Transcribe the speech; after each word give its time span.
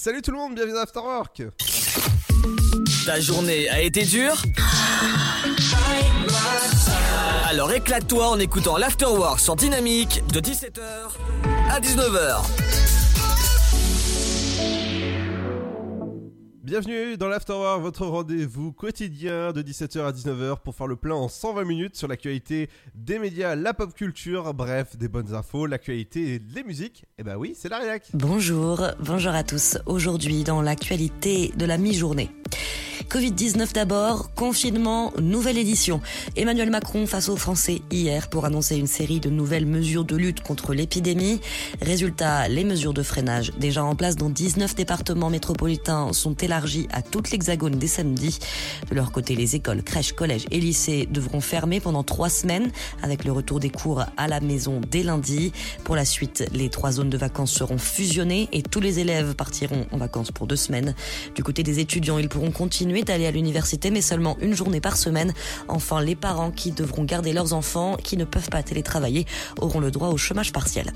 salut 0.00 0.22
tout 0.22 0.30
le 0.30 0.38
monde, 0.38 0.54
bienvenue 0.54 0.72
dans 0.72 0.80
Afterwork 0.80 1.42
Ta 3.04 3.20
journée 3.20 3.68
a 3.68 3.82
été 3.82 4.02
dure 4.06 4.42
Alors 7.46 7.70
éclate-toi 7.70 8.30
en 8.30 8.38
écoutant 8.38 8.78
l'Afterwork 8.78 9.38
sur 9.40 9.56
Dynamique 9.56 10.22
de 10.32 10.40
17h 10.40 10.80
à 11.70 11.80
19h. 11.80 12.89
Bienvenue 16.62 17.16
dans 17.16 17.28
l'Afterwork, 17.28 17.80
votre 17.80 18.04
rendez-vous 18.04 18.70
quotidien 18.70 19.50
de 19.52 19.62
17h 19.62 20.04
à 20.04 20.12
19h 20.12 20.58
pour 20.62 20.74
faire 20.74 20.86
le 20.86 20.96
plein 20.96 21.14
en 21.14 21.26
120 21.26 21.64
minutes 21.64 21.96
sur 21.96 22.06
l'actualité 22.06 22.68
des 22.94 23.18
médias, 23.18 23.54
la 23.54 23.72
pop 23.72 23.94
culture, 23.94 24.52
bref, 24.52 24.98
des 24.98 25.08
bonnes 25.08 25.34
infos, 25.34 25.64
l'actualité 25.64 26.34
et 26.34 26.42
les 26.54 26.62
musiques. 26.62 27.06
Et 27.16 27.22
bah 27.22 27.38
oui, 27.38 27.54
c'est 27.56 27.70
la 27.70 27.78
réac. 27.78 28.08
Bonjour, 28.12 28.82
bonjour 29.00 29.32
à 29.32 29.42
tous. 29.42 29.78
Aujourd'hui, 29.86 30.44
dans 30.44 30.60
l'actualité 30.60 31.50
de 31.56 31.64
la 31.64 31.78
mi-journée. 31.78 32.30
Covid-19 33.10 33.72
d'abord, 33.72 34.32
confinement, 34.34 35.12
nouvelle 35.20 35.58
édition. 35.58 36.00
Emmanuel 36.36 36.70
Macron 36.70 37.06
face 37.06 37.28
aux 37.28 37.36
Français 37.36 37.82
hier 37.90 38.28
pour 38.28 38.44
annoncer 38.44 38.76
une 38.76 38.86
série 38.86 39.18
de 39.18 39.30
nouvelles 39.30 39.66
mesures 39.66 40.04
de 40.04 40.14
lutte 40.14 40.42
contre 40.42 40.74
l'épidémie. 40.74 41.40
Résultat, 41.82 42.46
les 42.46 42.62
mesures 42.62 42.94
de 42.94 43.02
freinage 43.02 43.52
déjà 43.58 43.82
en 43.82 43.96
place 43.96 44.14
dans 44.14 44.30
19 44.30 44.76
départements 44.76 45.28
métropolitains 45.28 46.12
sont 46.12 46.34
élargies 46.50 46.88
à 46.90 47.00
toute 47.00 47.30
l'hexagone 47.30 47.78
dès 47.78 47.86
samedi. 47.86 48.40
De 48.90 48.96
leur 48.96 49.12
côté, 49.12 49.36
les 49.36 49.54
écoles, 49.54 49.84
crèches, 49.84 50.12
collèges 50.12 50.46
et 50.50 50.58
lycées 50.58 51.06
devront 51.08 51.40
fermer 51.40 51.78
pendant 51.78 52.02
trois 52.02 52.28
semaines 52.28 52.72
avec 53.04 53.24
le 53.24 53.30
retour 53.30 53.60
des 53.60 53.70
cours 53.70 54.04
à 54.16 54.26
la 54.26 54.40
maison 54.40 54.80
dès 54.90 55.04
lundi. 55.04 55.52
Pour 55.84 55.94
la 55.94 56.04
suite, 56.04 56.44
les 56.52 56.68
trois 56.68 56.90
zones 56.90 57.08
de 57.08 57.16
vacances 57.16 57.52
seront 57.52 57.78
fusionnées 57.78 58.48
et 58.50 58.62
tous 58.64 58.80
les 58.80 58.98
élèves 58.98 59.36
partiront 59.36 59.86
en 59.92 59.96
vacances 59.96 60.32
pour 60.32 60.48
deux 60.48 60.56
semaines. 60.56 60.96
Du 61.36 61.44
côté 61.44 61.62
des 61.62 61.78
étudiants, 61.78 62.18
ils 62.18 62.28
pourront 62.28 62.50
continuer 62.50 63.04
d'aller 63.04 63.26
à 63.26 63.30
l'université, 63.30 63.92
mais 63.92 64.02
seulement 64.02 64.36
une 64.40 64.54
journée 64.54 64.80
par 64.80 64.96
semaine. 64.96 65.32
Enfin, 65.68 66.02
les 66.02 66.16
parents 66.16 66.50
qui 66.50 66.72
devront 66.72 67.04
garder 67.04 67.32
leurs 67.32 67.52
enfants, 67.52 67.96
qui 67.96 68.16
ne 68.16 68.24
peuvent 68.24 68.50
pas 68.50 68.64
télétravailler, 68.64 69.24
auront 69.60 69.78
le 69.78 69.92
droit 69.92 70.08
au 70.08 70.16
chômage 70.16 70.52
partiel. 70.52 70.92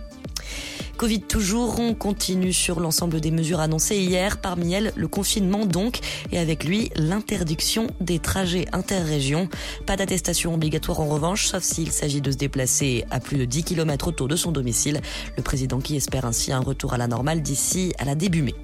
Covid 0.96 1.22
toujours, 1.22 1.80
on 1.80 1.92
continue 1.92 2.52
sur 2.52 2.78
l'ensemble 2.78 3.20
des 3.20 3.32
mesures 3.32 3.58
annoncées 3.58 3.96
hier, 3.96 4.40
parmi 4.40 4.74
elles 4.74 4.92
le 4.94 5.08
confinement 5.08 5.43
donc, 5.44 6.00
et 6.32 6.38
avec 6.38 6.64
lui 6.64 6.90
l'interdiction 6.96 7.86
des 8.00 8.18
trajets 8.18 8.66
interrégions. 8.72 9.48
Pas 9.86 9.96
d'attestation 9.96 10.54
obligatoire 10.54 11.00
en 11.00 11.06
revanche, 11.06 11.46
sauf 11.46 11.62
s'il 11.62 11.92
s'agit 11.92 12.20
de 12.20 12.30
se 12.30 12.36
déplacer 12.36 13.04
à 13.10 13.20
plus 13.20 13.36
de 13.36 13.44
10 13.44 13.64
km 13.64 14.08
autour 14.08 14.28
de 14.28 14.36
son 14.36 14.52
domicile. 14.52 15.00
Le 15.36 15.42
président 15.42 15.80
qui 15.80 15.96
espère 15.96 16.24
ainsi 16.24 16.52
un 16.52 16.60
retour 16.60 16.94
à 16.94 16.98
la 16.98 17.06
normale 17.06 17.42
d'ici 17.42 17.92
à 17.98 18.04
la 18.04 18.14
début 18.14 18.42
mai. 18.42 18.54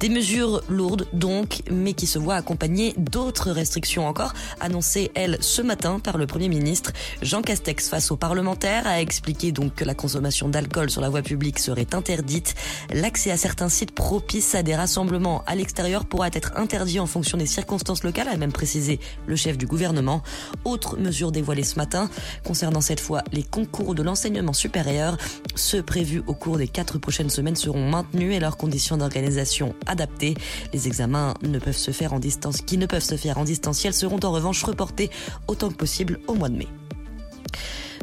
Des 0.00 0.08
mesures 0.08 0.62
lourdes 0.68 1.06
donc, 1.12 1.62
mais 1.70 1.92
qui 1.92 2.06
se 2.06 2.18
voient 2.18 2.36
accompagnées 2.36 2.94
d'autres 2.96 3.50
restrictions 3.50 4.06
encore, 4.06 4.32
annoncées, 4.60 5.10
elles, 5.14 5.38
ce 5.40 5.62
matin 5.62 5.98
par 5.98 6.18
le 6.18 6.26
Premier 6.26 6.48
ministre. 6.48 6.92
Jean 7.22 7.42
Castex, 7.42 7.88
face 7.88 8.10
aux 8.10 8.16
parlementaires, 8.16 8.86
a 8.86 9.00
expliqué 9.00 9.50
donc 9.50 9.74
que 9.74 9.84
la 9.84 9.94
consommation 9.94 10.48
d'alcool 10.48 10.90
sur 10.90 11.00
la 11.00 11.08
voie 11.08 11.22
publique 11.22 11.58
serait 11.58 11.94
interdite. 11.94 12.54
L'accès 12.92 13.30
à 13.30 13.36
certains 13.36 13.68
sites 13.68 13.92
propices 13.92 14.54
à 14.54 14.62
des 14.62 14.76
rassemblements 14.76 15.42
à 15.46 15.54
l'extérieur 15.54 16.04
pourra 16.04 16.28
être 16.28 16.52
interdit 16.56 17.00
en 17.00 17.06
fonction 17.06 17.38
des 17.38 17.46
circonstances 17.46 18.04
locales, 18.04 18.28
a 18.28 18.36
même 18.36 18.52
précisé 18.52 19.00
le 19.26 19.36
chef 19.36 19.58
du 19.58 19.66
gouvernement. 19.66 20.22
Autre 20.64 20.96
mesure 20.96 21.32
dévoilée 21.32 21.64
ce 21.64 21.76
matin, 21.76 22.08
concernant 22.44 22.80
cette 22.80 23.00
fois 23.00 23.22
les 23.32 23.42
concours 23.42 23.94
de 23.94 24.02
l'enseignement 24.02 24.52
supérieur, 24.52 25.16
ceux 25.54 25.82
prévus 25.82 26.22
au 26.26 26.34
cours 26.34 26.58
des 26.58 26.68
quatre 26.68 26.98
prochaines 26.98 27.30
semaines 27.30 27.56
seront 27.56 27.88
maintenus 27.88 28.34
et 28.34 28.40
leurs 28.40 28.56
conditions 28.56 28.96
d'organisation 28.96 29.37
adaptés. 29.86 30.34
Les 30.72 30.86
examens 30.86 31.34
ne 31.42 31.58
peuvent 31.58 31.76
se 31.76 31.90
faire 31.90 32.12
en 32.12 32.18
distance, 32.18 32.62
qui 32.62 32.78
ne 32.78 32.86
peuvent 32.86 33.02
se 33.02 33.16
faire 33.16 33.38
en 33.38 33.44
distanciel 33.44 33.92
seront 33.94 34.20
en 34.22 34.32
revanche 34.32 34.62
reportés 34.62 35.10
autant 35.46 35.68
que 35.68 35.74
possible 35.74 36.20
au 36.26 36.34
mois 36.34 36.48
de 36.48 36.56
mai. 36.56 36.68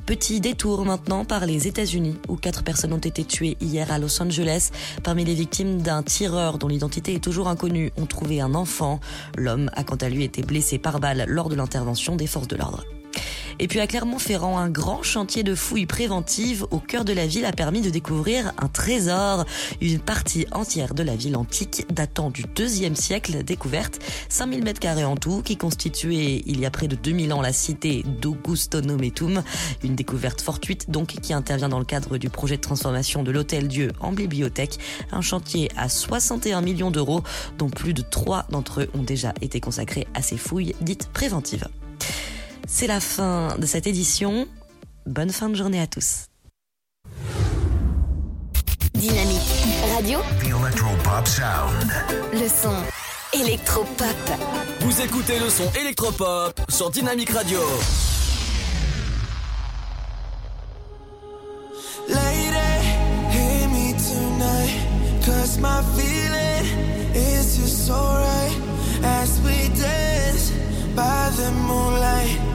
Petit 0.06 0.40
détour 0.40 0.85
maintenant 0.85 1.25
par 1.25 1.47
les 1.47 1.68
États-Unis, 1.68 2.18
où 2.28 2.35
quatre 2.35 2.63
personnes 2.63 2.94
ont 2.94 3.00
été 3.00 3.23
tuées 3.23 3.57
hier 3.59 3.91
à 3.91 3.97
Los 3.97 4.22
Angeles. 4.22 4.69
Parmi 5.03 5.25
les 5.25 5.34
victimes 5.34 5.81
d'un 5.81 6.03
tireur 6.03 6.59
dont 6.59 6.68
l'identité 6.68 7.16
est 7.16 7.23
toujours 7.23 7.47
inconnue, 7.47 7.91
ont 7.97 8.06
trouvé 8.06 8.40
un 8.40 8.53
enfant. 8.53 9.00
L'homme 9.35 9.72
a 9.73 9.84
quant 9.84 9.96
à 9.96 10.09
lui 10.09 10.23
été 10.23 10.44
blessé 10.44 10.78
par 10.78 11.00
balle 11.00 11.25
lors 11.28 11.50
de 11.50 11.56
l'intervention 11.56 12.16
des 12.16 12.28
forces 12.28 12.47
de 12.47 12.56
l'ordre. 12.56 12.85
Et 13.59 13.68
puis 13.68 13.80
à 13.80 13.88
Clermont-Ferrand, 13.88 14.58
un 14.58 14.70
grand 14.70 15.02
chantier 15.02 15.44
de 15.44 15.56
fouilles 15.56 15.86
préventives 15.86 16.66
au 16.72 16.80
cœur 16.80 17.06
de 17.06 17.14
la 17.14 17.26
ville 17.26 17.46
a 17.46 17.53
permis 17.53 17.81
de 17.81 17.90
découvrir 17.90 18.52
un 18.58 18.68
trésor, 18.68 19.46
une 19.80 20.00
partie 20.00 20.46
entière 20.52 20.94
de 20.94 21.03
la 21.03 21.16
ville 21.16 21.38
antique 21.38 21.86
datant 21.90 22.30
du 22.30 22.44
deuxième 22.56 22.96
siècle 22.96 23.44
découverte, 23.44 24.00
5000 24.28 24.64
mètres 24.64 24.81
carrés 24.81 25.06
en 25.06 25.16
tout, 25.16 25.42
qui 25.42 25.56
constituait 25.56 26.44
il 26.46 26.59
y 26.59 26.66
a 26.66 26.72
près 26.72 26.88
de 26.88 26.96
2000 26.96 27.31
ans 27.31 27.42
la 27.42 27.53
cité 27.53 28.03
d'Augusto 28.22 28.81
Nometum, 28.81 29.42
une 29.84 29.96
découverte 29.96 30.42
fortuite 30.42 30.90
donc 30.90 31.08
qui 31.08 31.34
intervient 31.34 31.70
dans 31.70 31.80
le 31.80 31.86
cadre 31.86 32.18
du 32.18 32.30
projet 32.30 32.58
de 32.58 32.62
transformation 32.62 33.24
de 33.24 33.32
l'Hôtel 33.32 33.70
Dieu 33.70 33.92
en 34.02 34.12
bibliothèque, 34.12 34.80
un 35.14 35.22
chantier 35.22 35.72
à 35.78 35.88
61 35.88 36.62
millions 36.62 36.92
d'euros 36.92 37.24
dont 37.58 37.70
plus 37.70 37.94
de 37.94 38.02
trois 38.02 38.46
d'entre 38.50 38.82
eux 38.82 38.90
ont 38.94 39.03
déjà 39.03 39.34
été 39.42 39.62
consacrés 39.62 40.08
à 40.14 40.22
ces 40.22 40.38
fouilles 40.38 40.76
dites 40.82 41.08
préventives. 41.14 41.68
C'est 42.68 42.88
la 42.88 43.00
fin 43.00 43.56
de 43.58 43.66
cette 43.66 43.88
édition. 43.88 44.48
Bonne 45.06 45.30
fin 45.30 45.50
de 45.50 45.56
journée 45.56 45.80
à 45.80 45.88
tous. 45.88 46.26
Dynamique 48.94 49.40
Radio, 49.96 50.20
The 50.40 50.46
Electropop 50.46 51.28
Sound. 51.28 51.92
le 52.34 52.48
son 52.50 52.76
électropop. 53.34 54.16
Vous 54.81 55.02
écoutez 55.02 55.40
le 55.40 55.50
son 55.50 55.70
électropop 55.80 56.59
sur 56.70 56.90
Dynamique 56.90 57.30
Radio. 57.31 57.59
Lady, 62.08 62.56
hear 63.32 63.68
me 63.70 63.94
tonight. 63.94 65.24
Cause 65.26 65.59
my 65.59 65.82
feeling 65.96 66.66
is 67.14 67.58
just 67.58 67.86
so 67.86 67.94
right. 67.94 68.58
As 69.03 69.40
we 69.42 69.70
dance 69.70 70.52
by 70.96 71.30
the 71.36 71.52
moonlight. 71.68 72.54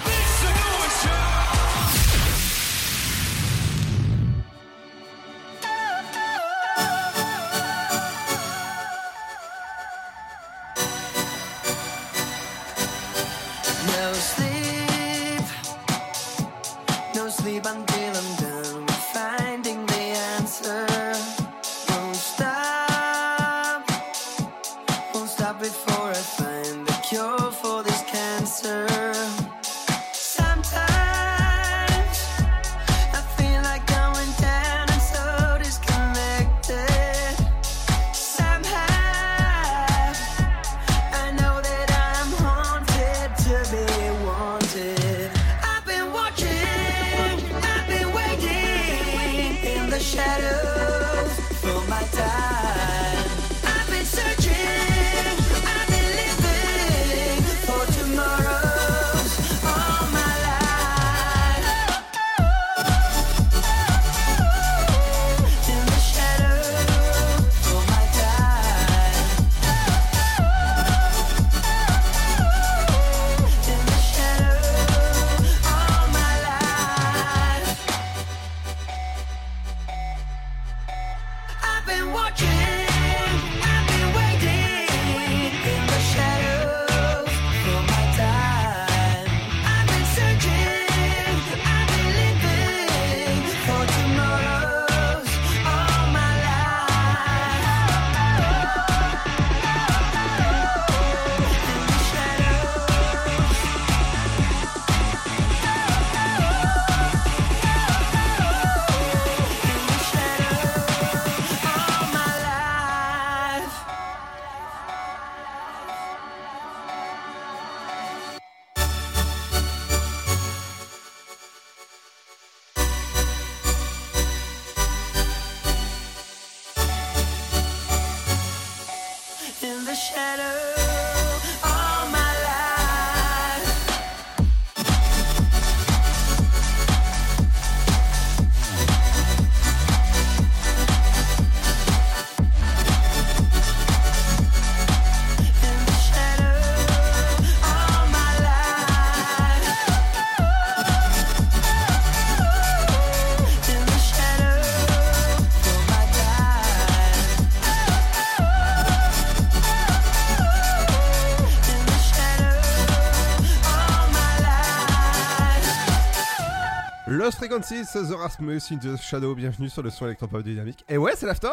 Frequencies, 167.51 167.91
The 167.91 168.15
Rasmus 168.15 168.61
in 168.71 168.77
the 168.77 168.95
Shadow, 168.95 169.35
bienvenue 169.35 169.67
sur 169.67 169.81
le 169.81 169.89
son 169.89 170.05
électropop 170.05 170.41
dynamique. 170.41 170.85
Et 170.87 170.95
ouais, 170.97 171.11
c'est 171.17 171.25
l'after 171.25 171.49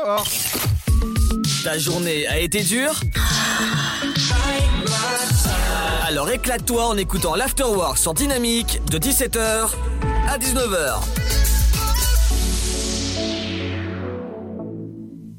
Ta 1.64 1.76
journée 1.76 2.24
a 2.28 2.38
été 2.38 2.62
dure 2.62 3.00
Alors 6.06 6.30
éclate-toi 6.30 6.86
en 6.86 6.96
écoutant 6.96 7.34
l'Afterwork 7.34 7.98
sur 7.98 8.14
Dynamique 8.14 8.80
de 8.92 8.98
17h 8.98 9.70
à 10.28 10.38
19h. 10.38 11.47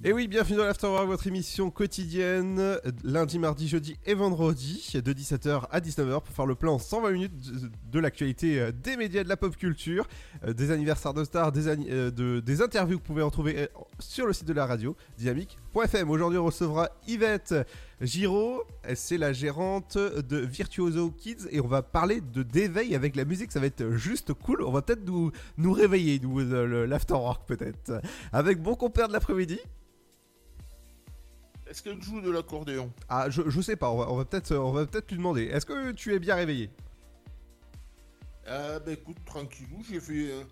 Et 0.09 0.11
oui, 0.11 0.27
bienvenue 0.27 0.57
dans 0.57 0.65
l'Afterwork, 0.65 1.05
votre 1.05 1.27
émission 1.27 1.69
quotidienne, 1.69 2.79
lundi, 3.03 3.37
mardi, 3.37 3.67
jeudi 3.67 3.95
et 4.07 4.15
vendredi, 4.15 4.91
de 4.95 5.13
17h 5.13 5.67
à 5.69 5.79
19h, 5.79 6.23
pour 6.23 6.35
faire 6.35 6.47
le 6.47 6.55
plan 6.55 6.73
en 6.73 6.79
120 6.79 7.11
minutes 7.11 7.31
de, 7.91 7.99
l'actualité 7.99 8.59
euh, 8.59 8.71
des 8.71 8.97
médias, 8.97 9.23
de 9.23 9.29
la 9.29 9.37
pop 9.37 9.55
culture, 9.55 10.07
euh, 10.45 10.53
des 10.53 10.71
anniversaires 10.71 11.13
de 11.13 11.23
stars, 11.23 11.51
des, 11.51 11.67
euh, 11.67 12.41
interviews 12.59 12.97
que 12.97 13.03
vous 13.03 13.07
pouvez 13.07 13.21
retrouver 13.21 13.67
sur 13.99 14.25
le 14.25 14.33
site 14.33 14.47
de 14.47 14.53
la 14.53 14.65
radio, 14.65 14.95
dynamique.fm. 15.19 16.09
Aujourd'hui, 16.09 16.39
on 16.39 16.45
recevra 16.45 16.89
Yvette 17.07 17.53
Giraud, 18.01 18.63
c'est 18.95 19.19
la 19.19 19.31
gérante 19.31 19.95
de 19.95 20.37
Virtuoso 20.37 21.11
Kids, 21.11 21.45
et 21.51 21.61
on 21.61 21.67
va 21.67 21.83
parler 21.83 22.19
de 22.19 22.41
d'éveil 22.41 22.95
avec 22.95 23.15
la 23.15 23.25
musique, 23.25 23.51
ça 23.51 23.59
va 23.59 23.67
être 23.67 23.91
juste 23.91 24.33
cool, 24.33 24.63
on 24.63 24.71
va 24.71 24.81
peut-être 24.81 25.05
nous, 25.05 25.71
réveiller, 25.71 26.19
nous, 26.19 26.39
l'Afterwork 26.39 27.47
peut-être. 27.47 28.01
Avec 28.33 28.59
mon 28.59 28.73
compère 28.73 29.07
de 29.07 29.13
l'après-midi, 29.13 29.59
Est-ce 31.69 31.83
qu'elle 31.83 32.01
joue 32.01 32.19
de 32.19 32.31
l'accordéon? 32.31 32.91
Ah, 33.09 33.29
je, 33.29 33.43
je 33.47 33.61
sais 33.61 33.75
pas, 33.75 33.91
on 33.91 33.97
va, 33.99 34.11
on 34.11 34.15
va 34.15 34.25
peut-être 34.25 35.11
lui 35.11 35.17
demander. 35.17 35.43
Est-ce 35.45 35.65
que 35.67 35.91
tu 35.91 36.15
es 36.15 36.19
bien 36.19 36.35
réveillé? 36.35 36.71
Ah 38.47 38.79
bah 38.79 38.93
écoute, 38.93 39.17
tranquillou, 39.25 39.83
j'ai 39.87 39.99
fait, 39.99 40.31
euh, 40.31 40.43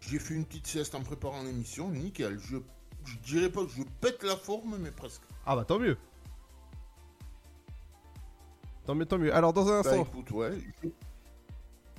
j'ai 0.00 0.18
fait 0.18 0.34
une 0.34 0.44
petite 0.44 0.66
sieste 0.66 0.94
en 0.94 1.00
préparant 1.00 1.42
l'émission, 1.42 1.88
nickel. 1.88 2.38
Je, 2.38 2.58
je 3.04 3.16
dirais 3.24 3.48
pas 3.48 3.64
que 3.64 3.70
je 3.70 3.82
pète 4.02 4.22
la 4.22 4.36
forme, 4.36 4.76
mais 4.78 4.90
presque. 4.90 5.22
Ah 5.46 5.56
bah 5.56 5.64
tant 5.64 5.78
mieux. 5.78 5.96
Tant 8.84 8.94
mieux, 8.94 9.06
tant 9.06 9.16
mieux. 9.16 9.34
Alors 9.34 9.54
dans 9.54 9.68
un 9.68 9.80
Bah 9.82 9.90
instant, 9.90 10.04
écoute, 10.04 10.30
ouais. 10.32 10.52
Je, 10.82 10.88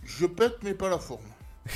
je 0.04 0.26
pète, 0.28 0.62
mais 0.62 0.76
pas 0.76 0.90
la 0.90 1.00
forme. 1.00 1.26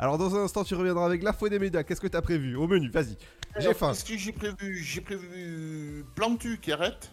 alors 0.00 0.18
dans 0.18 0.34
un 0.34 0.40
instant, 0.44 0.64
tu 0.64 0.74
reviendras 0.74 1.04
avec 1.06 1.22
l'info 1.22 1.48
des 1.48 1.58
médias. 1.60 1.82
Qu'est-ce 1.84 2.00
que 2.00 2.08
t'as 2.08 2.22
prévu 2.22 2.56
au 2.56 2.66
menu 2.66 2.90
Vas-y. 2.90 3.16
J'ai 3.58 3.74
faim. 3.74 3.88
Qu'est-ce 3.92 4.04
que 4.04 4.16
j'ai 4.16 4.32
prévu 4.32 4.78
J'ai 4.82 5.00
prévu 5.00 6.04
Plantu, 6.16 6.58
Carrette. 6.58 7.12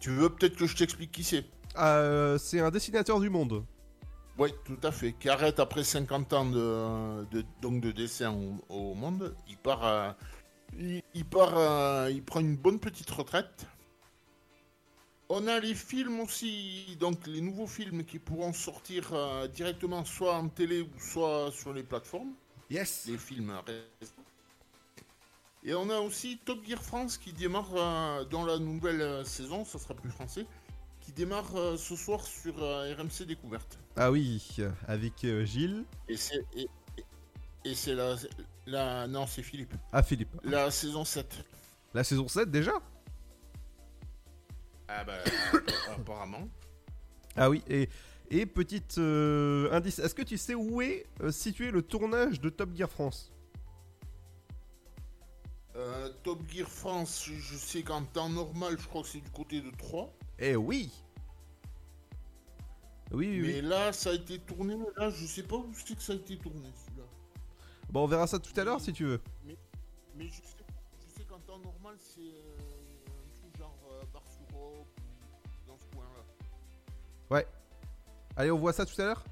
Tu 0.00 0.10
veux 0.10 0.28
peut-être 0.30 0.56
que 0.56 0.66
je 0.66 0.76
t'explique 0.76 1.12
qui 1.12 1.24
c'est 1.24 1.44
Euh, 1.78 2.36
c'est 2.38 2.60
un 2.60 2.70
dessinateur 2.70 3.18
du 3.20 3.30
monde. 3.30 3.64
Oui, 4.38 4.50
tout 4.64 4.78
à 4.82 4.90
fait. 4.92 5.12
Qui 5.12 5.28
arrête 5.28 5.60
après 5.60 5.84
50 5.84 6.32
ans 6.32 6.46
de, 6.46 7.24
de- 7.30 7.44
donc 7.60 7.80
de 7.80 7.92
dessin 7.92 8.32
au, 8.32 8.56
au 8.68 8.94
monde. 8.94 9.34
Il 9.48 9.56
part, 9.58 9.84
à- 9.84 10.16
il, 10.78 11.02
il 11.14 11.24
part, 11.24 11.56
à- 11.56 12.10
il 12.10 12.22
prend 12.24 12.40
une 12.40 12.56
bonne 12.56 12.78
petite 12.80 13.10
retraite. 13.10 13.66
On 15.34 15.46
a 15.46 15.58
les 15.60 15.74
films 15.74 16.20
aussi, 16.20 16.94
donc 17.00 17.26
les 17.26 17.40
nouveaux 17.40 17.66
films 17.66 18.04
qui 18.04 18.18
pourront 18.18 18.52
sortir 18.52 19.14
euh, 19.14 19.48
directement 19.48 20.04
soit 20.04 20.34
en 20.34 20.48
télé 20.48 20.82
ou 20.82 20.90
soit 21.00 21.50
sur 21.52 21.72
les 21.72 21.82
plateformes, 21.82 22.32
Yes. 22.70 23.06
les 23.08 23.16
films. 23.16 23.50
Et 25.64 25.72
on 25.74 25.88
a 25.88 25.98
aussi 26.00 26.38
Top 26.44 26.58
Gear 26.66 26.82
France 26.82 27.16
qui 27.16 27.32
démarre 27.32 27.70
euh, 27.74 28.24
dans 28.26 28.44
la 28.44 28.58
nouvelle 28.58 29.00
euh, 29.00 29.24
saison, 29.24 29.64
ça 29.64 29.78
sera 29.78 29.94
plus 29.94 30.10
français, 30.10 30.44
qui 31.00 31.12
démarre 31.12 31.56
euh, 31.56 31.76
ce 31.78 31.96
soir 31.96 32.26
sur 32.26 32.54
RMC 32.56 33.24
Découverte. 33.26 33.78
Ah 33.96 34.10
oui, 34.10 34.44
avec 34.86 35.14
Gilles. 35.44 35.84
Et 36.08 36.16
c'est 36.18 36.44
et, 36.54 36.68
et- 36.98 37.04
et 37.64 37.74
c'est 37.74 37.94
la, 37.94 38.16
la 38.66 39.06
non 39.06 39.26
c'est 39.26 39.42
Philippe 39.42 39.72
Ah 39.92 40.02
Philippe. 40.02 40.34
la 40.44 40.70
saison 40.70 41.04
7 41.06 41.44
La 41.94 42.02
saison 42.04 42.26
7 42.28 42.50
déjà? 42.50 42.72
Ah 44.98 45.04
bah 45.04 45.18
apparemment. 45.96 46.48
Ah 47.36 47.48
oui, 47.48 47.62
et, 47.68 47.88
et 48.30 48.46
petite 48.46 48.98
euh, 48.98 49.70
indice, 49.72 49.98
est-ce 49.98 50.14
que 50.14 50.22
tu 50.22 50.36
sais 50.36 50.54
où 50.54 50.82
est 50.82 51.06
euh, 51.22 51.30
situé 51.30 51.70
le 51.70 51.82
tournage 51.82 52.40
de 52.40 52.50
Top 52.50 52.74
Gear 52.74 52.90
France? 52.90 53.32
Euh, 55.76 56.10
Top 56.22 56.40
Gear 56.50 56.68
France 56.68 57.24
je, 57.24 57.56
sais 57.56 57.82
qu'en 57.82 58.04
temps 58.04 58.28
normal 58.28 58.76
je 58.78 58.86
crois 58.86 59.02
que 59.02 59.08
c'est 59.08 59.20
du 59.20 59.30
côté 59.30 59.62
de 59.62 59.70
3 59.70 60.12
Eh 60.38 60.56
oui. 60.56 60.90
Oui, 63.10 63.28
oui, 63.28 63.40
oui. 63.40 63.52
mais 63.54 63.62
là 63.62 63.92
ça 63.92 64.10
a 64.10 64.14
été 64.14 64.38
tourné 64.38 64.76
mais 64.76 64.86
là 64.96 65.08
je 65.10 65.26
sais 65.26 65.42
pas 65.42 65.56
où 65.56 65.70
c'est 65.74 65.94
que 65.94 66.02
ça 66.02 66.12
a 66.12 66.16
été 66.16 66.36
tourné 66.36 66.68
celui-là. 66.86 67.04
Bon, 67.90 68.04
on 68.04 68.06
verra 68.06 68.26
ça 68.26 68.38
tout 68.38 68.58
à 68.58 68.64
l'heure 68.64 68.80
si 68.80 68.92
tu 68.92 69.04
veux. 69.04 69.20
mais 69.44 69.56
je 70.18 70.36
sais, 70.36 70.64
je 71.00 71.14
sais 71.18 71.24
qu'en 71.24 71.40
temps 71.40 71.58
normal 71.58 71.96
c'est 71.98 72.20
là 77.30 77.42
Allez, 78.36 78.50
on 78.50 78.58
voit 78.58 78.72
ça 78.72 78.86
tout 78.86 79.00
à 79.00 79.04
l'heure 79.04 79.24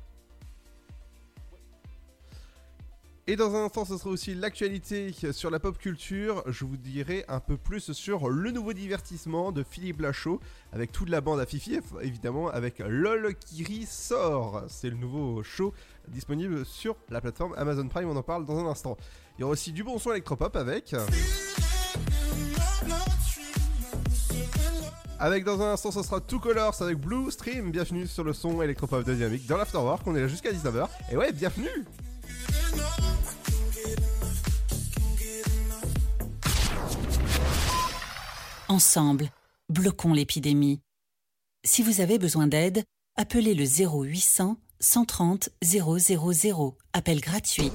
Et 3.26 3.36
dans 3.36 3.54
un 3.54 3.66
instant, 3.66 3.84
ce 3.84 3.96
sera 3.96 4.10
aussi 4.10 4.34
l'actualité 4.34 5.12
sur 5.32 5.50
la 5.50 5.60
pop 5.60 5.78
culture. 5.78 6.42
Je 6.46 6.64
vous 6.64 6.76
dirai 6.76 7.24
un 7.28 7.38
peu 7.38 7.56
plus 7.56 7.92
sur 7.92 8.28
le 8.28 8.50
nouveau 8.50 8.72
divertissement 8.72 9.52
de 9.52 9.62
Philippe 9.62 10.00
Lachaud, 10.00 10.40
avec 10.72 10.90
toute 10.90 11.08
la 11.08 11.20
bande 11.20 11.38
à 11.38 11.46
Fifi, 11.46 11.78
évidemment, 12.02 12.48
avec 12.48 12.80
LOL 12.80 13.34
Kiri 13.36 13.86
sort. 13.86 14.64
C'est 14.68 14.90
le 14.90 14.96
nouveau 14.96 15.42
show 15.44 15.72
disponible 16.08 16.66
sur 16.66 16.96
la 17.08 17.20
plateforme 17.20 17.54
Amazon 17.56 17.86
Prime, 17.88 18.08
on 18.08 18.16
en 18.16 18.22
parle 18.22 18.44
dans 18.44 18.58
un 18.58 18.66
instant. 18.66 18.96
Il 19.38 19.42
y 19.42 19.44
aura 19.44 19.52
aussi 19.52 19.72
du 19.72 19.84
bon 19.84 19.98
son 19.98 20.10
électropop 20.10 20.56
avec... 20.56 20.94
Avec 25.22 25.44
dans 25.44 25.60
un 25.60 25.74
instant, 25.74 25.90
ce 25.90 26.02
sera 26.02 26.18
Two 26.18 26.40
Colors 26.40 26.80
avec 26.80 26.96
Blue 26.96 27.30
Stream. 27.30 27.70
Bienvenue 27.70 28.06
sur 28.06 28.24
le 28.24 28.32
son 28.32 28.62
électropop 28.62 29.04
de 29.04 29.12
Dynamique 29.12 29.46
dans 29.46 29.58
l'Afterwork. 29.58 30.06
On 30.06 30.16
est 30.16 30.20
là 30.22 30.28
jusqu'à 30.28 30.50
19h. 30.50 30.88
Et 31.12 31.16
ouais, 31.18 31.30
bienvenue 31.30 31.68
Ensemble, 38.68 39.28
bloquons 39.68 40.14
l'épidémie. 40.14 40.80
Si 41.64 41.82
vous 41.82 42.00
avez 42.00 42.18
besoin 42.18 42.46
d'aide, 42.46 42.84
appelez 43.16 43.52
le 43.52 43.64
0800 43.66 44.56
130 44.80 45.50
000. 45.62 46.78
Appel 46.94 47.20
gratuit. 47.20 47.70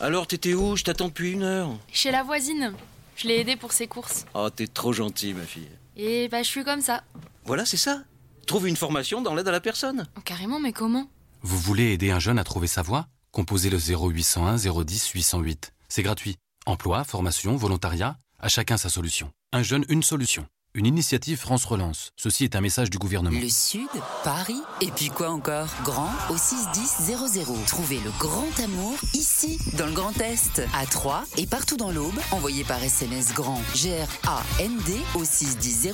Alors, 0.00 0.26
t'étais 0.26 0.54
où? 0.54 0.76
Je 0.76 0.84
t'attends 0.84 1.08
depuis 1.08 1.32
une 1.32 1.42
heure. 1.42 1.76
Chez 1.92 2.10
la 2.10 2.22
voisine. 2.22 2.72
Je 3.16 3.28
l'ai 3.28 3.40
aidée 3.40 3.56
pour 3.56 3.72
ses 3.72 3.86
courses. 3.86 4.24
Oh, 4.32 4.48
t'es 4.48 4.66
trop 4.66 4.94
gentil, 4.94 5.34
ma 5.34 5.42
fille. 5.42 5.68
Et 5.96 6.28
bah, 6.28 6.42
je 6.42 6.48
suis 6.48 6.64
comme 6.64 6.80
ça. 6.80 7.04
Voilà, 7.44 7.64
c'est 7.64 7.76
ça. 7.76 8.02
Trouve 8.46 8.68
une 8.68 8.76
formation 8.76 9.20
dans 9.22 9.34
l'aide 9.34 9.48
à 9.48 9.52
la 9.52 9.60
personne. 9.60 10.06
Oh, 10.16 10.20
carrément, 10.24 10.58
mais 10.60 10.72
comment? 10.72 11.08
Vous 11.42 11.58
voulez 11.58 11.92
aider 11.92 12.10
un 12.10 12.18
jeune 12.18 12.38
à 12.38 12.44
trouver 12.44 12.66
sa 12.66 12.82
voie? 12.82 13.06
Composez 13.30 13.70
le 13.70 13.78
0801 13.78 14.56
010 14.56 15.08
808. 15.10 15.72
C'est 15.88 16.02
gratuit. 16.02 16.36
Emploi, 16.66 17.04
formation, 17.04 17.56
volontariat, 17.56 18.16
à 18.38 18.48
chacun 18.48 18.76
sa 18.76 18.88
solution. 18.88 19.32
Un 19.52 19.62
jeune, 19.62 19.84
une 19.88 20.02
solution. 20.02 20.46
Une 20.74 20.86
initiative 20.86 21.36
France 21.36 21.66
Relance. 21.66 22.12
Ceci 22.16 22.44
est 22.44 22.56
un 22.56 22.62
message 22.62 22.88
du 22.88 22.96
gouvernement. 22.96 23.38
Le 23.38 23.48
Sud, 23.50 23.90
Paris, 24.24 24.62
et 24.80 24.86
puis 24.86 25.10
quoi 25.10 25.28
encore? 25.28 25.68
Grand 25.84 26.08
au 26.30 26.36
61000. 26.38 27.66
Trouvez 27.66 28.00
le 28.00 28.10
grand 28.18 28.48
amour 28.58 28.94
ici, 29.12 29.58
dans 29.76 29.84
le 29.84 29.92
Grand 29.92 30.18
Est, 30.22 30.62
à 30.74 30.86
Troyes 30.86 31.24
et 31.36 31.46
partout 31.46 31.76
dans 31.76 31.90
l'Aube. 31.90 32.18
Envoyez 32.30 32.64
par 32.64 32.82
SMS 32.82 33.34
grand 33.34 33.60
G-R-A-N-D 33.74 34.94
au 35.14 35.24
61000 35.26 35.92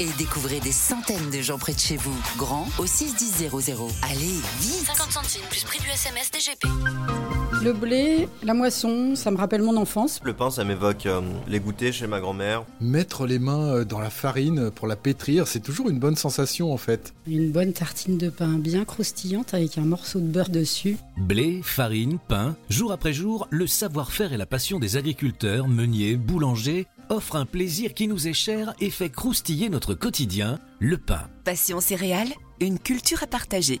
et 0.00 0.08
découvrez 0.16 0.60
des 0.60 0.72
centaines 0.72 1.28
de 1.28 1.42
gens 1.42 1.58
près 1.58 1.74
de 1.74 1.80
chez 1.80 1.98
vous. 1.98 2.16
Grand 2.38 2.66
au 2.78 2.86
61000. 2.86 3.50
Allez, 4.10 4.40
vite 4.60 4.86
50 4.86 5.12
centimes 5.12 5.46
plus 5.50 5.64
prix 5.64 5.80
du 5.80 5.90
SMS 5.90 6.30
DGP. 6.30 6.66
Le 7.64 7.72
blé, 7.72 8.28
la 8.42 8.52
moisson, 8.52 9.14
ça 9.14 9.30
me 9.30 9.38
rappelle 9.38 9.62
mon 9.62 9.78
enfance. 9.78 10.20
Le 10.22 10.34
pain, 10.34 10.50
ça 10.50 10.64
m'évoque 10.64 11.06
euh, 11.06 11.22
les 11.48 11.60
goûters 11.60 11.94
chez 11.94 12.06
ma 12.06 12.20
grand-mère. 12.20 12.64
Mettre 12.78 13.26
les 13.26 13.38
mains 13.38 13.76
euh, 13.76 13.84
dans 13.86 14.00
la 14.00 14.10
farine 14.14 14.70
pour 14.70 14.86
la 14.86 14.96
pétrir, 14.96 15.46
c'est 15.46 15.60
toujours 15.60 15.90
une 15.90 15.98
bonne 15.98 16.16
sensation 16.16 16.72
en 16.72 16.76
fait. 16.76 17.12
Une 17.26 17.50
bonne 17.50 17.72
tartine 17.72 18.16
de 18.16 18.30
pain 18.30 18.58
bien 18.58 18.84
croustillante 18.84 19.52
avec 19.52 19.76
un 19.76 19.84
morceau 19.84 20.20
de 20.20 20.26
beurre 20.26 20.48
dessus. 20.48 20.96
Blé, 21.18 21.60
farine, 21.62 22.18
pain, 22.28 22.56
jour 22.70 22.92
après 22.92 23.12
jour, 23.12 23.48
le 23.50 23.66
savoir-faire 23.66 24.32
et 24.32 24.36
la 24.36 24.46
passion 24.46 24.78
des 24.78 24.96
agriculteurs, 24.96 25.68
meuniers, 25.68 26.16
boulangers 26.16 26.86
offrent 27.10 27.36
un 27.36 27.46
plaisir 27.46 27.92
qui 27.92 28.08
nous 28.08 28.28
est 28.28 28.32
cher 28.32 28.72
et 28.80 28.90
fait 28.90 29.10
croustiller 29.10 29.68
notre 29.68 29.94
quotidien, 29.94 30.58
le 30.78 30.96
pain. 30.96 31.28
Passion 31.44 31.80
céréales, 31.80 32.32
une 32.60 32.78
culture 32.78 33.22
à 33.22 33.26
partager. 33.26 33.80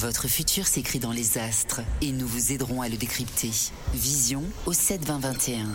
Votre 0.00 0.28
futur 0.28 0.66
s'écrit 0.66 0.98
dans 0.98 1.12
les 1.12 1.36
astres 1.36 1.82
et 2.00 2.10
nous 2.10 2.26
vous 2.26 2.52
aiderons 2.52 2.80
à 2.80 2.88
le 2.88 2.96
décrypter. 2.96 3.50
Vision 3.92 4.42
au 4.64 4.72
7 4.72 5.04
20 5.04 5.18
21. 5.18 5.66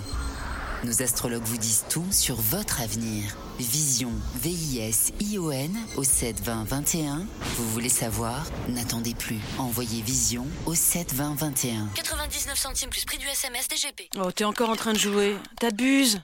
Nos 0.84 1.04
astrologues 1.04 1.44
vous 1.44 1.60
disent 1.60 1.86
tout 1.92 2.08
sur 2.10 2.36
votre 2.36 2.82
avenir. 2.82 3.38
Vision, 3.60 4.12
V-I-S-I-O-N 4.42 5.78
au 5.96 6.04
7 6.04 6.42
20 6.42 6.64
21. 6.64 7.28
Vous 7.58 7.70
voulez 7.70 7.90
savoir? 7.90 8.48
N'attendez 8.68 9.14
plus. 9.14 9.38
Envoyez 9.60 10.02
Vision 10.02 10.48
au 10.66 10.74
7 10.74 11.14
20 11.14 11.36
21. 11.36 11.90
99 11.94 12.58
centimes 12.58 12.90
plus 12.90 13.06
prix 13.06 13.20
du 13.20 13.28
SMS 13.28 13.68
DGP. 13.68 14.10
Oh, 14.18 14.32
t'es 14.32 14.44
encore 14.44 14.72
en 14.72 14.76
train 14.76 14.94
de 14.94 14.98
jouer. 14.98 15.38
T'abuses. 15.60 16.20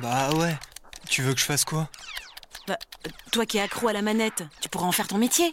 Bah 0.00 0.30
ouais. 0.36 0.56
Tu 1.10 1.20
veux 1.20 1.34
que 1.34 1.40
je 1.40 1.44
fasse 1.44 1.66
quoi? 1.66 1.90
Bah, 2.66 2.78
toi 3.30 3.44
qui 3.44 3.58
es 3.58 3.60
accro 3.60 3.88
à 3.88 3.92
la 3.92 4.00
manette, 4.00 4.42
tu 4.62 4.70
pourras 4.70 4.86
en 4.86 4.92
faire 4.92 5.06
ton 5.06 5.18
métier. 5.18 5.52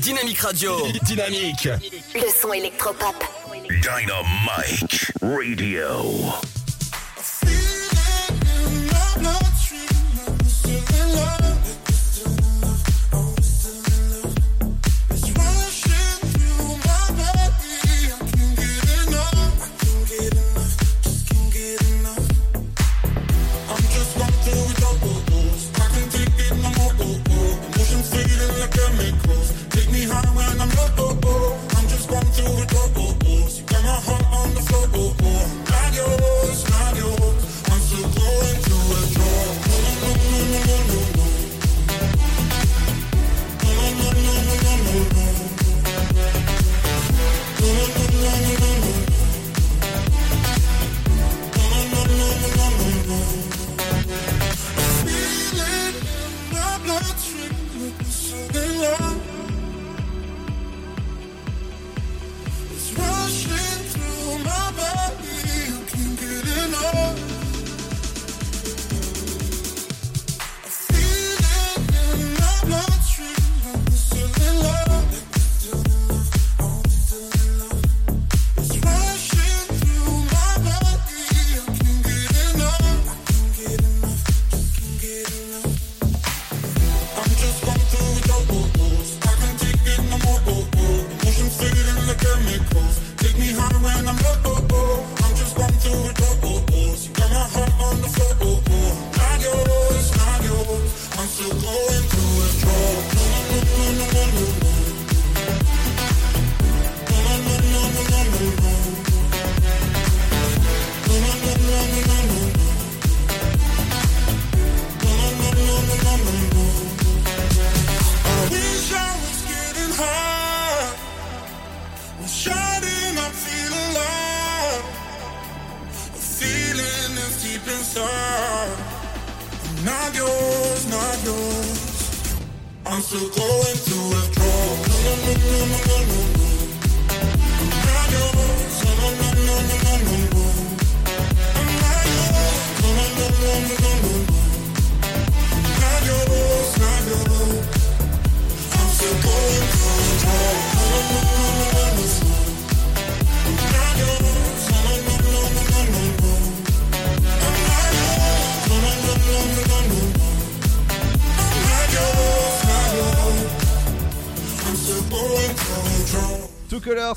Dynamique 0.00 0.40
Radio. 0.40 0.72
Dynamique. 1.02 1.68
Le 2.14 2.28
son 2.40 2.52
électropop. 2.52 3.14
Dynamite 3.68 5.12
Radio. 5.22 6.32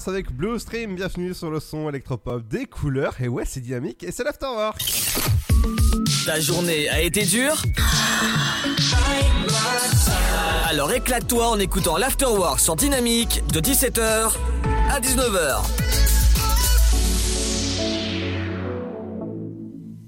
Colors 0.01 0.07
avec 0.07 0.31
Blue 0.31 0.59
Stream, 0.59 0.95
bienvenue 0.95 1.33
sur 1.33 1.49
le 1.51 1.59
son 1.59 1.89
électropop 1.89 2.47
des 2.47 2.65
couleurs. 2.65 3.15
Et 3.19 3.27
ouais, 3.27 3.43
c'est 3.45 3.61
dynamique 3.61 4.03
et 4.03 4.11
c'est 4.11 4.23
l'afterwork. 4.23 4.81
Ta 6.25 6.39
journée 6.39 6.89
a 6.89 7.01
été 7.01 7.25
dure? 7.25 7.61
Alors 10.67 10.91
éclate-toi 10.91 11.49
en 11.49 11.59
écoutant 11.59 11.97
l'Afterwork 11.97 12.59
sur 12.59 12.75
Dynamique 12.75 13.43
de 13.53 13.59
17h 13.59 14.31
à 14.89 14.99
19h. 14.99 15.61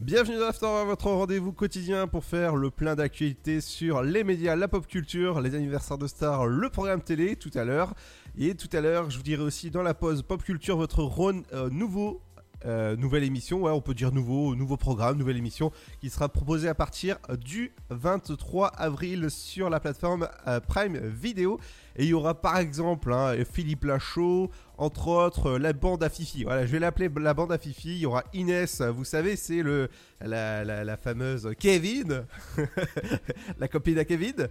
Bienvenue 0.01 0.37
dans 0.37 0.45
l'Afterwork, 0.45 0.87
votre 0.87 1.07
rendez-vous 1.07 1.53
quotidien 1.53 2.07
pour 2.07 2.23
faire 2.23 2.55
le 2.55 2.69
plein 2.69 2.93
d'actualités 2.95 3.61
sur 3.61 4.03
les 4.03 4.23
médias, 4.23 4.55
la 4.55 4.67
pop 4.67 4.85
culture, 4.85 5.41
les 5.41 5.55
anniversaires 5.55 5.97
de 5.97 6.05
stars, 6.07 6.45
le 6.45 6.69
programme 6.69 7.01
télé 7.01 7.35
tout 7.35 7.49
à 7.55 7.63
l'heure. 7.63 7.93
Et 8.37 8.55
tout 8.55 8.69
à 8.75 8.81
l'heure, 8.81 9.09
je 9.11 9.17
vous 9.17 9.23
dirai 9.23 9.43
aussi 9.43 9.69
dans 9.69 9.83
la 9.83 9.93
pause 9.93 10.23
pop 10.23 10.43
culture 10.43 10.77
votre 10.77 11.03
rône 11.03 11.43
euh, 11.53 11.69
nouveau. 11.69 12.21
euh, 12.65 12.95
nouvelle 12.95 13.23
émission, 13.25 13.61
ouais, 13.63 13.71
on 13.71 13.81
peut 13.81 13.93
dire 13.93 14.11
nouveau, 14.13 14.55
nouveau 14.55 14.77
programme, 14.77 15.17
nouvelle 15.17 15.35
émission 15.37 15.71
qui 15.99 16.09
sera 16.09 16.29
proposée 16.29 16.69
à 16.69 16.73
partir 16.73 17.17
du 17.45 17.73
23 17.89 18.69
avril 18.69 19.29
sur 19.29 19.69
la 19.69 19.79
plateforme 19.81 20.29
euh, 20.47 20.59
Prime 20.61 20.97
Video. 20.97 21.59
Et 21.97 22.03
il 22.05 22.09
y 22.09 22.13
aura 22.13 22.39
par 22.41 22.57
exemple 22.57 23.11
hein, 23.13 23.35
Philippe 23.51 23.83
Lachaud, 23.83 24.49
entre 24.77 25.09
autres 25.09 25.57
la 25.59 25.73
bande 25.73 26.03
à 26.03 26.09
Fifi. 26.09 26.43
Voilà, 26.45 26.65
je 26.65 26.71
vais 26.71 26.79
l'appeler 26.79 27.09
la 27.17 27.33
bande 27.35 27.51
à 27.51 27.57
Fifi. 27.59 27.89
Il 27.89 27.99
y 27.99 28.05
aura 28.05 28.23
Inès, 28.33 28.81
vous 28.81 29.03
savez, 29.05 29.35
c'est 29.35 29.61
le 29.61 29.89
la, 30.21 30.63
la- 30.63 30.83
la 30.85 30.97
fameuse 30.97 31.51
Kevin, 31.59 32.23
la 33.59 33.67
copine 33.67 33.99
à 33.99 34.05
Kevin. 34.05 34.47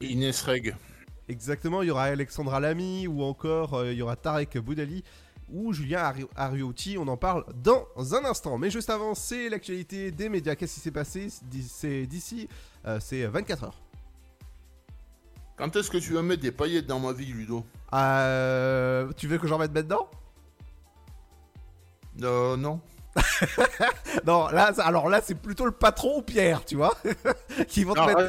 Inès 0.00 0.40
Reg. 0.42 0.74
Exactement, 1.28 1.82
il 1.82 1.88
y 1.88 1.90
aura 1.90 2.04
Alexandra 2.04 2.58
Lamy 2.60 3.06
ou 3.06 3.22
encore 3.22 3.74
euh, 3.74 3.92
il 3.92 3.98
y 3.98 4.02
aura 4.02 4.16
Tarek 4.16 4.56
Boudali 4.58 5.04
ou 5.52 5.72
Julien 5.72 6.00
Ari- 6.02 6.26
Ariotti. 6.36 6.96
On 6.98 7.06
en 7.08 7.16
parle 7.16 7.44
dans 7.62 7.86
un 8.14 8.24
instant. 8.24 8.56
Mais 8.58 8.70
juste 8.70 8.88
avant, 8.90 9.14
c'est 9.14 9.48
l'actualité 9.48 10.10
des 10.10 10.28
médias. 10.28 10.54
Qu'est-ce 10.54 10.74
qui 10.74 10.80
s'est 10.80 10.90
passé 10.90 11.28
d'ici- 11.42 12.48
euh, 12.86 12.98
C'est 13.00 13.26
24 13.26 13.64
heures. 13.64 13.80
Quand 15.56 15.74
est-ce 15.76 15.90
que 15.90 15.98
tu 15.98 16.12
vas 16.14 16.22
mettre 16.22 16.42
des 16.42 16.52
paillettes 16.52 16.86
dans 16.86 17.00
ma 17.00 17.12
vie, 17.12 17.26
Ludo? 17.26 17.64
Euh, 17.92 19.10
tu 19.16 19.26
veux 19.26 19.38
que 19.38 19.46
j'en 19.48 19.58
mette 19.58 19.72
dedans 19.72 20.08
Euh, 22.22 22.56
non. 22.56 22.80
Non, 24.26 24.48
là, 24.48 24.72
alors 24.78 25.08
là, 25.08 25.20
c'est 25.24 25.34
plutôt 25.34 25.64
le 25.64 25.72
patron 25.72 26.18
ou 26.18 26.22
Pierre, 26.22 26.64
tu 26.64 26.76
vois, 26.76 26.94
qui 27.68 27.84
vont 27.84 27.94
te 27.94 28.00
mettre. 28.06 28.20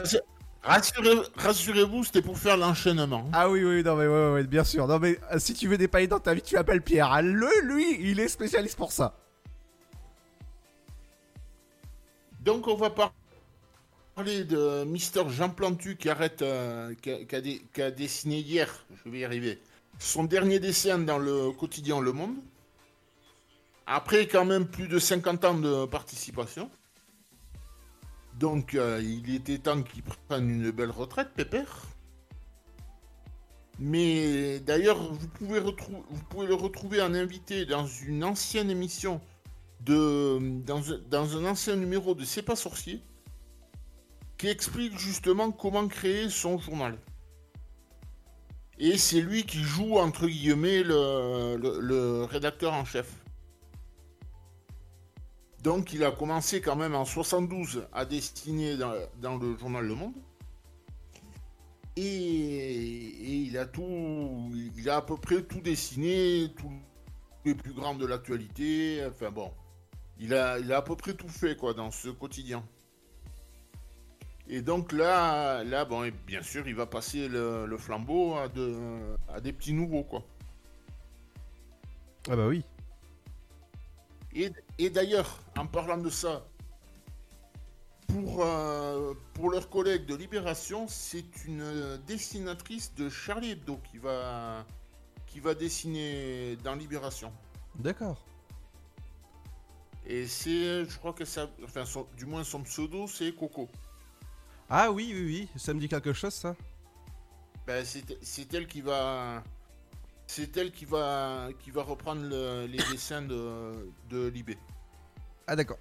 Rassu- 0.63 0.93
rassurez- 0.93 1.27
Rassurez-vous, 1.35 2.03
c'était 2.03 2.21
pour 2.21 2.37
faire 2.37 2.57
l'enchaînement. 2.57 3.29
Ah 3.33 3.49
oui, 3.49 3.63
oui, 3.63 3.83
non, 3.83 3.95
mais 3.95 4.07
ouais, 4.07 4.43
bien 4.43 4.63
sûr. 4.63 4.87
Non, 4.87 4.99
mais 4.99 5.19
euh, 5.31 5.39
si 5.39 5.53
tu 5.53 5.67
veux 5.67 5.77
des 5.77 5.87
paillettes 5.87 6.09
dans 6.11 6.19
ta 6.19 6.33
vie, 6.33 6.41
tu 6.41 6.57
appelles 6.57 6.81
Pierre. 6.81 7.11
Ah, 7.11 7.21
Le, 7.21 7.49
lui, 7.63 7.97
il 8.01 8.19
est 8.19 8.27
spécialiste 8.27 8.77
pour 8.77 8.91
ça. 8.91 9.15
Donc, 12.41 12.67
on 12.67 12.75
va 12.75 12.89
par- 12.89 13.13
parler 14.15 14.43
de 14.43 14.83
Mister 14.85 15.23
Jean 15.29 15.49
Plantu 15.49 15.95
qui 15.97 16.09
arrête, 16.09 16.41
euh, 16.41 16.93
qui, 17.01 17.11
a, 17.11 17.23
qui 17.25 17.35
a 17.35 17.41
dé- 17.41 17.61
qui 17.73 17.81
a 17.81 17.91
dessiné 17.91 18.39
hier, 18.39 18.85
je 19.05 19.09
vais 19.09 19.19
y 19.19 19.25
arriver, 19.25 19.59
son 19.97 20.23
dernier 20.23 20.59
dessin 20.59 20.99
dans 20.99 21.17
le 21.19 21.51
quotidien 21.51 21.99
Le 21.99 22.11
Monde. 22.13 22.35
Après, 23.85 24.27
quand 24.27 24.45
même, 24.45 24.67
plus 24.67 24.87
de 24.87 24.99
50 24.99 25.43
ans 25.45 25.55
de 25.55 25.85
participation. 25.85 26.69
Donc, 28.39 28.73
euh, 28.75 29.01
il 29.03 29.35
était 29.35 29.57
temps 29.57 29.83
qu'il 29.83 30.01
prenne 30.01 30.49
une 30.49 30.71
belle 30.71 30.91
retraite, 30.91 31.33
Pépère. 31.35 31.87
Mais 33.79 34.59
d'ailleurs, 34.61 34.97
vous 35.13 35.27
pouvez, 35.27 35.59
le 35.59 36.53
retrouver 36.53 37.01
en 37.01 37.13
invité 37.13 37.65
dans 37.65 37.85
une 37.85 38.23
ancienne 38.23 38.69
émission 38.71 39.19
de, 39.81 40.39
dans, 40.65 41.35
un- 41.35 41.45
ancien 41.45 41.75
numéro 41.75 42.15
de 42.15 42.23
C'est 42.23 42.41
pas 42.41 42.55
sorcier 42.55 43.01
qui 44.37 44.47
explique 44.47 44.97
justement 44.97 45.51
comment 45.51 45.87
créer 45.89 46.29
son 46.29 46.57
journal. 46.57 46.97
Et 48.77 48.97
c'est 48.97 49.19
lui 49.19 49.43
qui 49.43 49.61
joue, 49.61 49.97
entre 49.97 50.27
guillemets, 50.27 50.81
le, 50.83 51.57
le- 51.57 51.79
le 51.81 52.23
rédacteur 52.23 52.73
en 52.73 52.85
chef. 52.85 53.18
Donc 55.63 55.91
il 55.91 56.03
a 56.03 56.11
commencé 56.11 56.61
quand 56.61 56.75
même 56.75 56.95
en 56.95 57.05
72 57.05 57.87
à 57.91 58.05
dessiner 58.05 58.77
dans, 58.77 59.37
le 59.37 59.57
journal 59.57 59.85
Le 59.85 59.95
Monde. 59.95 60.15
Et, 61.97 63.43
il 63.45 63.57
a 63.57 63.65
tout, 63.65 64.51
il 64.77 64.89
a 64.89 64.97
à 64.97 65.01
peu 65.01 65.17
près 65.17 65.43
tout 65.43 65.59
dessiné, 65.59 66.53
tous 66.55 66.71
les 67.43 67.55
plus 67.55 67.73
grands 67.73 67.95
de 67.95 68.05
l'actualité. 68.05 69.05
Enfin 69.05 69.31
bon, 69.31 69.51
il 70.17 70.33
a, 70.33 70.59
il 70.59 70.71
a 70.71 70.77
à 70.77 70.81
peu 70.81 70.95
près 70.95 71.13
tout 71.13 71.27
fait 71.27 71.57
quoi 71.57 71.73
dans 71.73 71.91
ce 71.91 72.07
quotidien. 72.07 72.63
Et 74.47 74.61
donc 74.61 74.93
là, 74.93 75.63
là 75.65 75.83
bon, 75.83 76.05
et 76.05 76.11
bien 76.11 76.41
sûr, 76.41 76.67
il 76.67 76.75
va 76.75 76.85
passer 76.85 77.27
le, 77.27 77.77
flambeau 77.77 78.35
à, 78.35 78.47
à 79.27 79.41
des 79.41 79.51
petits 79.51 79.73
nouveaux 79.73 80.03
quoi. 80.03 80.23
Ah 82.29 82.35
bah 82.35 82.47
oui. 82.47 82.63
Et, 84.33 84.51
et 84.77 84.89
d'ailleurs, 84.89 85.39
en 85.57 85.65
parlant 85.65 85.97
de 85.97 86.09
ça, 86.09 86.45
pour, 88.07 88.43
euh, 88.43 89.13
pour 89.33 89.51
leurs 89.51 89.69
collègues 89.69 90.05
de 90.05 90.15
Libération, 90.15 90.87
c'est 90.87 91.45
une 91.45 91.97
dessinatrice 92.07 92.93
de 92.95 93.09
Charlie 93.09 93.51
Hebdo 93.51 93.77
qui 93.91 93.97
va, 93.97 94.65
qui 95.27 95.39
va 95.39 95.53
dessiner 95.53 96.55
dans 96.63 96.75
Libération. 96.75 97.31
D'accord. 97.75 98.23
Et 100.05 100.25
c'est, 100.25 100.85
je 100.85 100.97
crois 100.97 101.13
que 101.13 101.25
ça, 101.25 101.49
enfin, 101.63 101.85
son- 101.85 102.07
du 102.17 102.25
moins 102.25 102.43
son 102.43 102.63
pseudo, 102.63 103.07
c'est 103.07 103.31
Coco. 103.33 103.69
Ah 104.69 104.91
oui, 104.91 105.11
oui, 105.13 105.21
oui, 105.53 105.59
ça 105.59 105.73
me 105.73 105.79
dit 105.79 105.87
quelque 105.89 106.13
chose, 106.13 106.33
ça. 106.33 106.55
Ben, 107.67 107.85
c'est 107.85 108.17
c'est 108.23 108.51
elle 108.53 108.67
qui 108.67 108.81
va, 108.81 109.43
c'est 110.29 110.55
elle 110.57 110.71
qui 110.71 110.85
va, 110.85 111.49
qui 111.59 111.71
va 111.71 111.81
reprendre 111.81 112.21
le- 112.21 112.67
les 112.67 112.77
dessins 112.91 113.23
de, 113.23 113.89
de 114.09 114.27
Libé. 114.27 114.59
Ah 115.47 115.55
d'accord. 115.55 115.79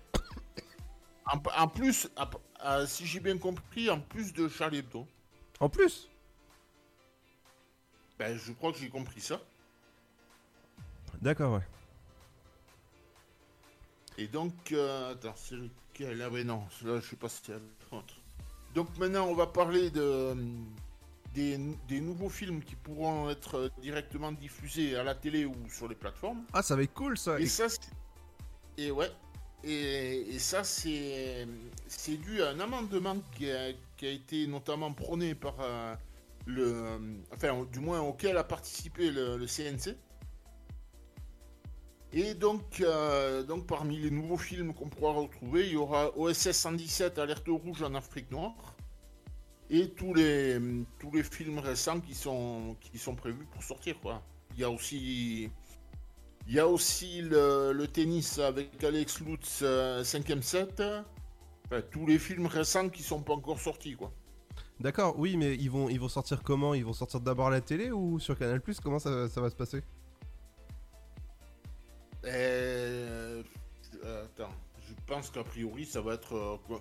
En, 1.27 1.39
en 1.59 1.69
plus, 1.69 2.09
à- 2.17 2.31
à- 2.59 2.87
si 2.87 3.07
j'ai 3.07 3.21
bien 3.21 3.37
compris, 3.37 3.91
en 3.91 4.01
plus 4.01 4.33
de 4.33 4.49
Charlie 4.49 4.79
Hebdo. 4.79 5.07
En 5.61 5.69
plus? 5.69 6.09
Ben, 8.19 8.39
je 8.39 8.53
crois 8.53 8.73
que 8.73 8.79
j'ai 8.79 8.89
compris 8.89 9.21
ça. 9.21 9.39
D'accord, 11.21 11.53
ouais. 11.53 11.67
Et 14.17 14.29
donc, 14.29 14.73
euh, 14.73 15.13
attends, 15.13 15.35
c'est 15.37 15.57
lequel? 15.57 16.23
Ah 16.23 16.31
ouais, 16.31 16.43
non, 16.43 16.67
là, 16.85 17.01
je 17.01 17.07
sais 17.07 17.17
pas 17.17 17.29
si 17.29 17.43
c'est 17.45 17.53
l'autre. 17.93 18.15
Donc 18.75 18.97
maintenant, 18.97 19.27
on 19.27 19.35
va 19.35 19.47
parler 19.47 19.91
de, 19.91 20.35
des, 21.35 21.59
des 21.89 22.01
nouveaux 22.01 22.29
films 22.29 22.63
qui 22.63 22.75
pourront 22.77 23.31
être 23.31 23.71
directement 23.81 24.33
diffusés 24.33 24.97
à 24.97 25.03
la 25.05 25.15
télé 25.15 25.45
ou 25.45 25.55
sur 25.71 25.89
les 25.89 25.95
plateformes. 25.95 26.45
Ah, 26.53 26.63
ça 26.63 26.75
va 26.77 26.83
être 26.83 26.95
cool, 26.95 27.17
ça. 27.19 27.39
Et 27.39 27.47
ça, 27.47 27.69
c'est- 27.69 27.81
et 28.77 28.91
ouais, 28.91 29.11
et, 29.65 30.35
et 30.35 30.39
ça, 30.39 30.63
c'est 30.65 31.47
c'est 31.87 32.17
dû 32.17 32.43
à 32.43 32.51
un 32.51 32.61
amendement 32.61 33.17
qui 33.37 33.51
a, 33.51 33.73
qui 33.97 34.07
a 34.07 34.11
été 34.11 34.47
notamment 34.47 34.93
prôné 34.93 35.35
par 35.35 35.57
euh, 35.61 35.95
le, 36.47 36.99
enfin, 37.35 37.67
du 37.73 37.81
moins 37.81 38.01
auquel 38.01 38.37
a 38.37 38.45
participé 38.45 39.11
le, 39.11 39.37
le 39.37 39.47
CNC. 39.47 39.97
Et 42.13 42.33
donc, 42.35 42.81
euh, 42.81 43.43
donc, 43.43 43.67
parmi 43.67 43.99
les 43.99 44.11
nouveaux 44.11 44.39
films 44.39 44.73
qu'on 44.73 44.89
pourra 44.89 45.13
retrouver, 45.13 45.67
il 45.67 45.73
y 45.75 45.77
aura 45.77 46.17
OSS 46.17 46.53
117 46.53 47.19
Alerte 47.19 47.49
rouge 47.49 47.83
en 47.83 47.95
Afrique 47.95 48.31
noire 48.31 48.75
et 49.71 49.91
tous 49.91 50.15
les, 50.15 50.59
tous 50.99 51.11
les 51.13 51.23
films 51.23 51.59
récents 51.59 52.01
qui 52.01 52.15
sont, 52.15 52.77
qui 52.81 52.99
sont 52.99 53.15
prévus 53.15 53.47
pour 53.53 53.63
sortir. 53.63 54.01
Quoi. 54.01 54.23
Il 54.55 54.61
y 54.61 54.65
a 54.65 54.71
aussi, 54.71 55.51
il 56.47 56.55
y 56.55 56.59
a 56.59 56.67
aussi 56.67 57.23
le, 57.23 57.73
le 57.73 57.87
tennis 57.87 58.39
avec 58.39 58.83
Alex 58.83 59.21
Lutz 59.21 59.63
5ème 59.63 60.43
set. 60.43 60.83
Enfin, 61.67 61.83
tous 61.91 62.07
les 62.07 62.19
films 62.19 62.47
récents 62.47 62.89
qui 62.89 63.03
sont 63.03 63.21
pas 63.23 63.35
encore 63.35 63.61
sortis. 63.61 63.95
Quoi. 63.95 64.11
D'accord, 64.81 65.19
oui, 65.19 65.37
mais 65.37 65.55
ils 65.57 65.71
vont, 65.71 65.89
ils 65.89 65.99
vont 65.99 66.09
sortir 66.09 66.43
comment? 66.43 66.73
Ils 66.73 66.85
vont 66.85 66.93
sortir 66.93 67.21
d'abord 67.21 67.49
à 67.49 67.51
la 67.51 67.61
télé 67.61 67.91
ou 67.91 68.19
sur 68.21 68.39
Canal 68.39 68.61
Plus? 68.61 68.81
Comment 68.81 68.99
ça, 68.99 69.29
ça 69.29 69.41
va 69.41 69.51
se 69.51 69.57
passer? 69.57 69.83
Euh, 72.25 73.43
euh, 74.05 74.25
attends, 74.25 74.53
je 74.87 74.95
pense 75.07 75.31
qu'a 75.31 75.45
priori 75.45 75.85
ça 75.85 76.01
va 76.01 76.15
être 76.15 76.35
euh, 76.35 76.79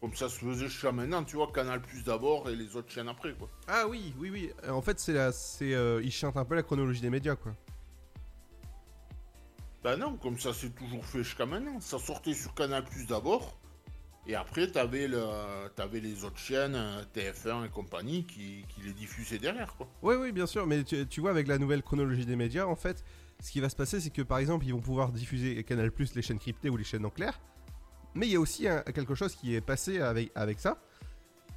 comme 0.00 0.14
ça 0.14 0.28
se 0.28 0.38
faisait 0.38 0.68
jusqu'à 0.68 0.92
maintenant, 0.92 1.24
tu 1.24 1.36
vois, 1.36 1.50
Canal 1.52 1.82
Plus 1.82 2.04
d'abord 2.04 2.48
et 2.48 2.54
les 2.56 2.76
autres 2.76 2.90
chaînes 2.90 3.08
après, 3.08 3.32
quoi. 3.34 3.48
Ah 3.66 3.86
oui, 3.88 4.14
oui, 4.18 4.30
oui. 4.30 4.50
Euh, 4.64 4.70
En 4.70 4.82
fait, 4.82 4.98
c'est 5.00 5.12
la, 5.12 5.32
c'est, 5.32 5.74
euh, 5.74 6.00
ils 6.02 6.12
chantent 6.12 6.36
un 6.36 6.44
peu 6.44 6.54
la 6.54 6.62
chronologie 6.62 7.00
des 7.00 7.10
médias, 7.10 7.36
quoi. 7.36 7.52
Bah 9.82 9.96
non, 9.96 10.16
comme 10.16 10.38
ça 10.38 10.52
c'est 10.52 10.74
toujours 10.74 11.04
fait 11.04 11.22
jusqu'à 11.22 11.46
maintenant. 11.46 11.80
Ça 11.80 11.98
sortait 11.98 12.34
sur 12.34 12.52
Canal 12.54 12.84
Plus 12.84 13.06
d'abord 13.06 13.56
Et 14.26 14.34
après, 14.34 14.70
t'avais 14.70 15.06
le, 15.08 15.22
t'avais 15.76 16.00
les 16.00 16.24
autres 16.24 16.38
chaînes, 16.38 16.74
euh, 16.74 17.02
TF1 17.14 17.66
et 17.66 17.68
compagnie, 17.68 18.24
qui, 18.24 18.64
qui 18.68 18.82
les 18.82 18.92
diffusaient 18.92 19.38
derrière, 19.38 19.74
quoi. 19.76 19.88
Oui, 20.02 20.14
oui, 20.16 20.32
bien 20.32 20.46
sûr, 20.46 20.66
mais 20.66 20.84
tu, 20.84 21.06
tu 21.06 21.20
vois, 21.20 21.30
avec 21.30 21.46
la 21.48 21.58
nouvelle 21.58 21.82
chronologie 21.82 22.26
des 22.26 22.36
médias, 22.36 22.66
en 22.66 22.76
fait, 22.76 23.04
ce 23.40 23.50
qui 23.52 23.60
va 23.60 23.68
se 23.68 23.76
passer, 23.76 24.00
c'est 24.00 24.10
que 24.10 24.22
par 24.22 24.38
exemple, 24.38 24.66
ils 24.66 24.72
vont 24.72 24.80
pouvoir 24.80 25.12
diffuser 25.12 25.62
Canal 25.64 25.90
Plus 25.92 26.14
les 26.14 26.22
chaînes 26.22 26.38
cryptées 26.40 26.70
ou 26.70 26.76
les 26.76 26.84
chaînes 26.84 27.06
en 27.06 27.10
clair. 27.10 27.40
Mais 28.14 28.26
il 28.26 28.32
y 28.32 28.36
a 28.36 28.40
aussi 28.40 28.66
un- 28.68 28.82
quelque 28.82 29.14
chose 29.14 29.34
qui 29.34 29.54
est 29.54 29.60
passé 29.60 30.00
avec, 30.00 30.30
avec 30.34 30.58
ça. 30.60 30.78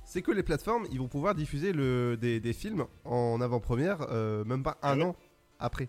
C'est 0.06 0.22
que 0.22 0.32
les 0.32 0.44
plateformes, 0.44 0.86
ils 0.92 1.00
vont 1.00 1.08
pouvoir 1.08 1.36
diffuser 1.36 1.72
le, 1.74 2.18
des, 2.20 2.40
des 2.40 2.54
films 2.54 2.86
en 3.06 3.40
avant-première, 3.40 4.02
euh, 4.10 4.44
même 4.44 4.62
pas 4.64 4.78
un 4.82 5.00
an 5.02 5.16
après. 5.60 5.88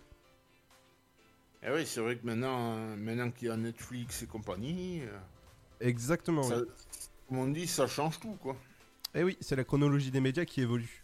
Et 1.61 1.71
oui, 1.71 1.85
c'est 1.85 1.99
vrai 2.01 2.17
que 2.17 2.25
maintenant, 2.25 2.75
euh, 2.77 2.95
maintenant 2.95 3.31
qu'il 3.31 3.47
y 3.47 3.51
a 3.51 3.57
Netflix 3.57 4.23
et 4.23 4.27
compagnie, 4.27 5.01
euh, 5.01 5.19
Exactement. 5.81 6.43
ça, 6.43 6.57
oui. 6.59 6.65
comme 7.27 7.37
on 7.39 7.47
dit, 7.47 7.67
ça 7.67 7.87
change 7.87 8.19
tout, 8.19 8.37
quoi. 8.41 8.55
Et 9.15 9.23
oui, 9.23 9.37
c'est 9.41 9.55
la 9.55 9.63
chronologie 9.63 10.11
des 10.11 10.19
médias 10.21 10.45
qui 10.45 10.61
évolue. 10.61 11.03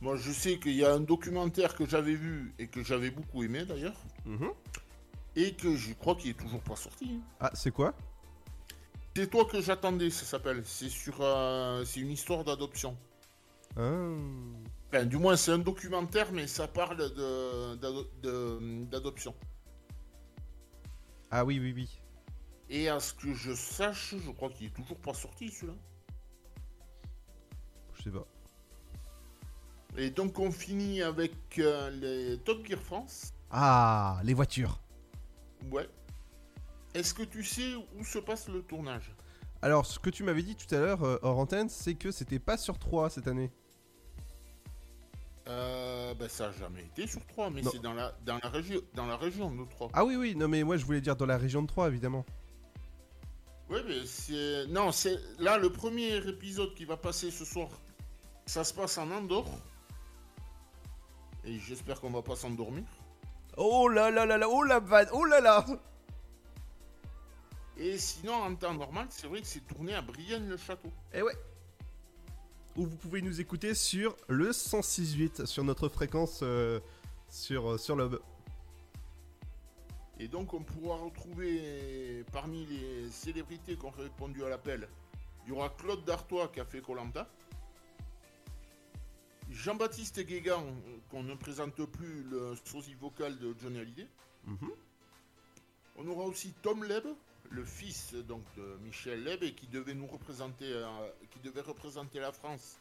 Moi, 0.00 0.16
je 0.16 0.30
sais 0.32 0.58
qu'il 0.58 0.72
y 0.74 0.84
a 0.84 0.92
un 0.92 1.00
documentaire 1.00 1.74
que 1.74 1.86
j'avais 1.86 2.14
vu 2.14 2.52
et 2.58 2.66
que 2.66 2.82
j'avais 2.82 3.10
beaucoup 3.10 3.42
aimé, 3.42 3.64
d'ailleurs. 3.64 3.96
Mhm. 4.26 4.50
Et 5.36 5.54
que 5.54 5.76
je 5.76 5.92
crois 5.94 6.14
qu'il 6.14 6.30
est 6.30 6.38
toujours 6.38 6.60
pas 6.60 6.76
sorti. 6.76 7.10
hein. 7.20 7.20
Ah, 7.40 7.50
c'est 7.54 7.70
quoi? 7.72 7.94
C'est 9.16 9.28
toi 9.30 9.44
que 9.44 9.60
j'attendais, 9.60 10.10
ça 10.10 10.24
s'appelle. 10.24 10.62
C'est 10.64 10.88
sur, 10.88 11.16
euh, 11.20 11.84
c'est 11.84 12.00
une 12.00 12.10
histoire 12.10 12.44
d'adoption. 12.44 12.96
Enfin, 13.76 15.04
du 15.04 15.16
moins, 15.16 15.36
c'est 15.36 15.50
un 15.52 15.58
documentaire, 15.58 16.30
mais 16.32 16.46
ça 16.46 16.68
parle 16.68 16.96
de- 17.14 18.84
d'adoption. 18.86 19.34
Ah 21.30 21.44
oui, 21.44 21.58
oui, 21.58 21.72
oui. 21.74 21.88
Et 22.70 22.88
à 22.88 23.00
ce 23.00 23.12
que 23.14 23.34
je 23.34 23.54
sache, 23.54 24.14
je 24.24 24.30
crois 24.30 24.50
qu'il 24.50 24.66
est 24.68 24.74
toujours 24.74 24.98
pas 24.98 25.14
sorti, 25.14 25.48
celui-là. 25.50 25.74
Je 27.94 28.02
sais 28.04 28.10
pas. 28.10 28.26
Et 29.96 30.10
donc, 30.10 30.38
on 30.38 30.50
finit 30.50 31.02
avec 31.02 31.34
euh, 31.58 31.90
les 31.90 32.38
Top 32.38 32.64
Gear 32.66 32.80
France. 32.80 33.32
Ah, 33.50 34.20
les 34.24 34.34
voitures. 34.34 34.80
Ouais. 35.70 35.88
Est-ce 36.94 37.12
que 37.14 37.22
tu 37.22 37.42
sais 37.44 37.74
où 37.98 38.04
se 38.04 38.18
passe 38.18 38.48
le 38.48 38.62
tournage? 38.62 39.14
Alors, 39.62 39.86
ce 39.86 39.98
que 39.98 40.10
tu 40.10 40.22
m'avais 40.22 40.42
dit 40.42 40.56
tout 40.56 40.72
à 40.74 40.78
l'heure, 40.78 41.02
euh, 41.04 41.18
hors 41.22 41.38
antenne, 41.38 41.68
c'est 41.68 41.94
que 41.94 42.10
c'était 42.10 42.38
pas 42.38 42.56
sur 42.56 42.78
3 42.78 43.10
cette 43.10 43.26
année. 43.26 43.50
euh, 45.48 46.14
ben, 46.14 46.28
Ça 46.28 46.46
n'a 46.48 46.52
jamais 46.52 46.82
été 46.82 47.06
sur 47.06 47.24
3, 47.26 47.50
mais 47.50 47.62
Non. 47.62 47.70
c'est 47.72 47.80
dans 47.80 47.94
la, 47.94 48.12
dans, 48.24 48.38
la 48.42 48.48
région, 48.48 48.80
dans 48.94 49.06
la 49.06 49.16
région 49.16 49.50
de 49.54 49.64
3. 49.64 49.90
Ah 49.92 50.04
oui, 50.04 50.16
oui, 50.16 50.34
non, 50.36 50.48
mais 50.48 50.62
moi 50.62 50.76
je 50.76 50.84
voulais 50.84 51.00
dire 51.00 51.16
dans 51.16 51.26
la 51.26 51.38
région 51.38 51.62
de 51.62 51.66
3, 51.66 51.88
évidemment. 51.88 52.24
Oui, 53.70 53.78
mais 53.86 54.04
c'est. 54.06 54.66
Non, 54.68 54.92
c'est. 54.92 55.18
Là, 55.38 55.56
le 55.58 55.70
premier 55.72 56.16
épisode 56.28 56.74
qui 56.74 56.84
va 56.84 56.96
passer 56.98 57.30
ce 57.30 57.44
soir, 57.46 57.68
ça 58.46 58.62
se 58.64 58.74
passe 58.74 58.98
en 58.98 59.10
Andorre. 59.10 59.48
Et 61.44 61.58
j'espère 61.58 62.00
qu'on 62.00 62.10
va 62.10 62.22
pas 62.22 62.36
s'endormir. 62.36 62.84
Oh 63.56 63.88
là 63.88 64.10
là 64.10 64.26
là 64.26 64.36
là, 64.36 64.48
oh 64.48 64.62
la 64.62 64.80
vanne, 64.80 65.08
oh 65.12 65.24
là 65.24 65.40
là 65.40 65.64
Et 67.76 67.98
sinon, 67.98 68.34
en 68.34 68.54
temps 68.54 68.74
normal, 68.74 69.06
c'est 69.10 69.26
vrai 69.26 69.40
que 69.40 69.46
c'est 69.46 69.66
tourné 69.66 69.94
à 69.94 70.02
Brienne-le-Château. 70.02 70.90
Eh 71.12 71.22
ouais 71.22 71.34
Ou 72.76 72.86
vous 72.86 72.96
pouvez 72.96 73.22
nous 73.22 73.40
écouter 73.40 73.74
sur 73.74 74.16
le 74.28 74.50
106.8, 74.50 75.46
sur 75.46 75.62
notre 75.62 75.88
fréquence 75.88 76.40
euh, 76.42 76.80
sur, 77.28 77.72
euh, 77.72 77.78
sur 77.78 77.94
le... 77.96 78.20
Et 80.18 80.28
donc, 80.28 80.54
on 80.54 80.62
pourra 80.62 80.96
retrouver 80.96 82.24
parmi 82.32 82.66
les 82.66 83.10
célébrités 83.10 83.76
qui 83.76 83.84
ont 83.84 83.90
répondu 83.90 84.44
à 84.44 84.48
l'appel, 84.48 84.88
il 85.44 85.50
y 85.50 85.52
aura 85.52 85.68
Claude 85.70 86.04
Dartois 86.04 86.48
qui 86.48 86.60
a 86.60 86.64
fait 86.64 86.80
Colanta. 86.80 87.28
Jean-Baptiste 89.50 90.20
Guégan, 90.20 90.64
qu'on 91.10 91.22
ne 91.22 91.34
présente 91.34 91.84
plus, 91.86 92.22
le 92.24 92.54
sosie 92.64 92.94
vocal 92.94 93.38
de 93.38 93.54
Johnny 93.60 93.78
Hallyday. 93.78 94.06
Mhm. 94.46 94.70
On 95.96 96.06
aura 96.08 96.24
aussi 96.24 96.52
Tom 96.62 96.82
Leb, 96.84 97.04
le 97.50 97.64
fils 97.64 98.14
donc 98.14 98.42
de 98.56 98.76
Michel 98.82 99.22
Leb 99.22 99.42
et 99.42 99.54
qui 99.54 99.66
devait 99.68 99.94
nous 99.94 100.06
représenter, 100.06 100.72
euh, 100.72 100.86
qui 101.30 101.38
devait 101.40 101.60
représenter 101.60 102.18
la 102.18 102.32
France 102.32 102.78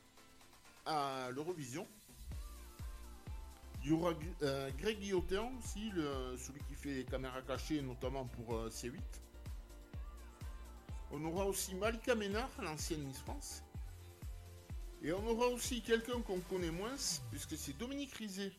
à 0.86 1.30
l'Eurovision. 1.32 1.88
Il 3.84 3.90
y 3.90 3.94
aura 3.94 4.14
euh, 4.42 4.70
Greg 4.80 4.98
Guillotin 5.00 5.52
aussi, 5.60 5.90
le- 5.92 6.36
celui 6.38 6.62
qui 6.70 6.74
fait 6.76 6.94
les 6.96 7.04
caméras 7.04 7.42
cachées, 7.42 7.82
notamment 7.82 8.26
pour 8.26 8.56
euh, 8.56 8.70
C8. 8.70 8.98
On 11.12 11.24
aura 11.26 11.46
aussi 11.46 11.76
Malika 11.76 12.16
Ménard, 12.16 12.50
l'ancienne 12.62 13.04
Miss 13.04 13.20
France. 13.20 13.63
Et 15.04 15.12
on 15.12 15.26
aura 15.28 15.48
aussi 15.48 15.82
quelqu'un 15.82 16.22
qu'on 16.22 16.40
connaît 16.40 16.72
moins, 16.72 16.96
puisque 17.30 17.58
c'est 17.58 17.78
Dominique 17.78 18.14
Rizet. 18.14 18.52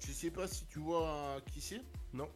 Je 0.00 0.12
sais 0.12 0.30
pas 0.30 0.48
si 0.48 0.66
tu 0.66 0.80
vois 0.80 1.40
qui 1.52 1.60
c'est. 1.60 1.80
Non. 2.12 2.28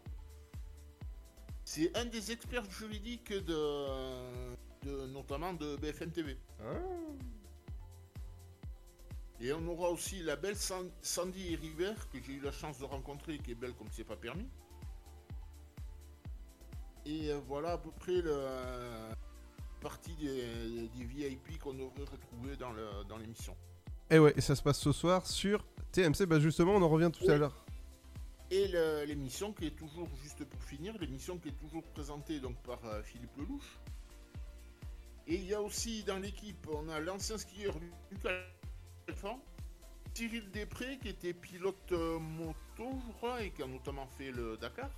C'est 1.64 1.94
un 1.96 2.04
des 2.06 2.30
experts 2.32 2.70
juridiques 2.70 3.32
de, 3.32 4.46
de- 4.84 5.06
notamment 5.08 5.52
de 5.52 5.76
BFM 5.76 6.10
TV. 6.12 6.38
Et 9.40 9.52
on 9.52 9.66
aura 9.68 9.90
aussi 9.90 10.22
la 10.22 10.36
belle 10.36 10.56
San- 10.56 10.90
Sandy 11.02 11.56
Rivert 11.56 12.08
que 12.10 12.18
j'ai 12.22 12.34
eu 12.34 12.40
la 12.40 12.52
chance 12.52 12.78
de 12.78 12.84
rencontrer, 12.84 13.38
qui 13.38 13.50
est 13.52 13.54
belle 13.54 13.74
comme 13.74 13.88
c'est 13.92 14.04
pas 14.04 14.16
permis. 14.16 14.48
Et 17.04 17.32
voilà 17.46 17.72
à 17.72 17.78
peu 17.78 17.90
près 17.90 18.20
la 18.22 19.10
partie 19.80 20.14
des, 20.16 20.88
des 20.96 21.04
VIP 21.04 21.58
qu'on 21.58 21.74
devrait 21.74 22.04
retrouver 22.10 22.56
dans 22.56 22.72
le- 22.72 23.04
dans 23.08 23.16
l'émission. 23.18 23.56
Eh 24.10 24.18
ouais, 24.18 24.32
et 24.36 24.40
ça 24.40 24.56
se 24.56 24.62
passe 24.62 24.78
ce 24.80 24.92
soir 24.92 25.26
sur 25.26 25.64
TMC, 25.92 26.26
bah 26.26 26.40
justement, 26.40 26.74
on 26.76 26.82
en 26.82 26.88
revient 26.88 27.10
tout 27.12 27.30
à 27.30 27.36
l'heure. 27.36 27.64
Et 28.50 28.66
l'émission 29.06 29.52
qui 29.52 29.66
est 29.66 29.76
toujours, 29.76 30.08
juste 30.22 30.42
pour 30.44 30.62
finir, 30.62 30.96
l'émission 30.98 31.36
qui 31.38 31.48
est 31.48 31.58
toujours 31.60 31.82
présentée 31.92 32.40
donc 32.40 32.56
par 32.62 32.82
euh, 32.86 33.02
Philippe 33.02 33.36
Lelouch. 33.36 33.78
Et 35.26 35.34
il 35.34 35.44
y 35.44 35.52
a 35.54 35.60
aussi 35.60 36.02
dans 36.04 36.16
l'équipe, 36.18 36.66
on 36.72 36.88
a 36.88 36.98
l'ancien 37.00 37.36
skieur 37.36 37.74
Lucas 38.10 38.30
Alphand, 39.08 39.38
Cyril 40.14 40.50
Després 40.50 40.96
qui 40.98 41.08
était 41.10 41.34
pilote 41.34 41.92
euh, 41.92 42.18
moto, 42.18 42.98
je 43.06 43.12
crois, 43.18 43.42
et 43.42 43.50
qui 43.50 43.62
a 43.62 43.66
notamment 43.66 44.06
fait 44.06 44.30
le 44.30 44.56
Dakar. 44.56 44.88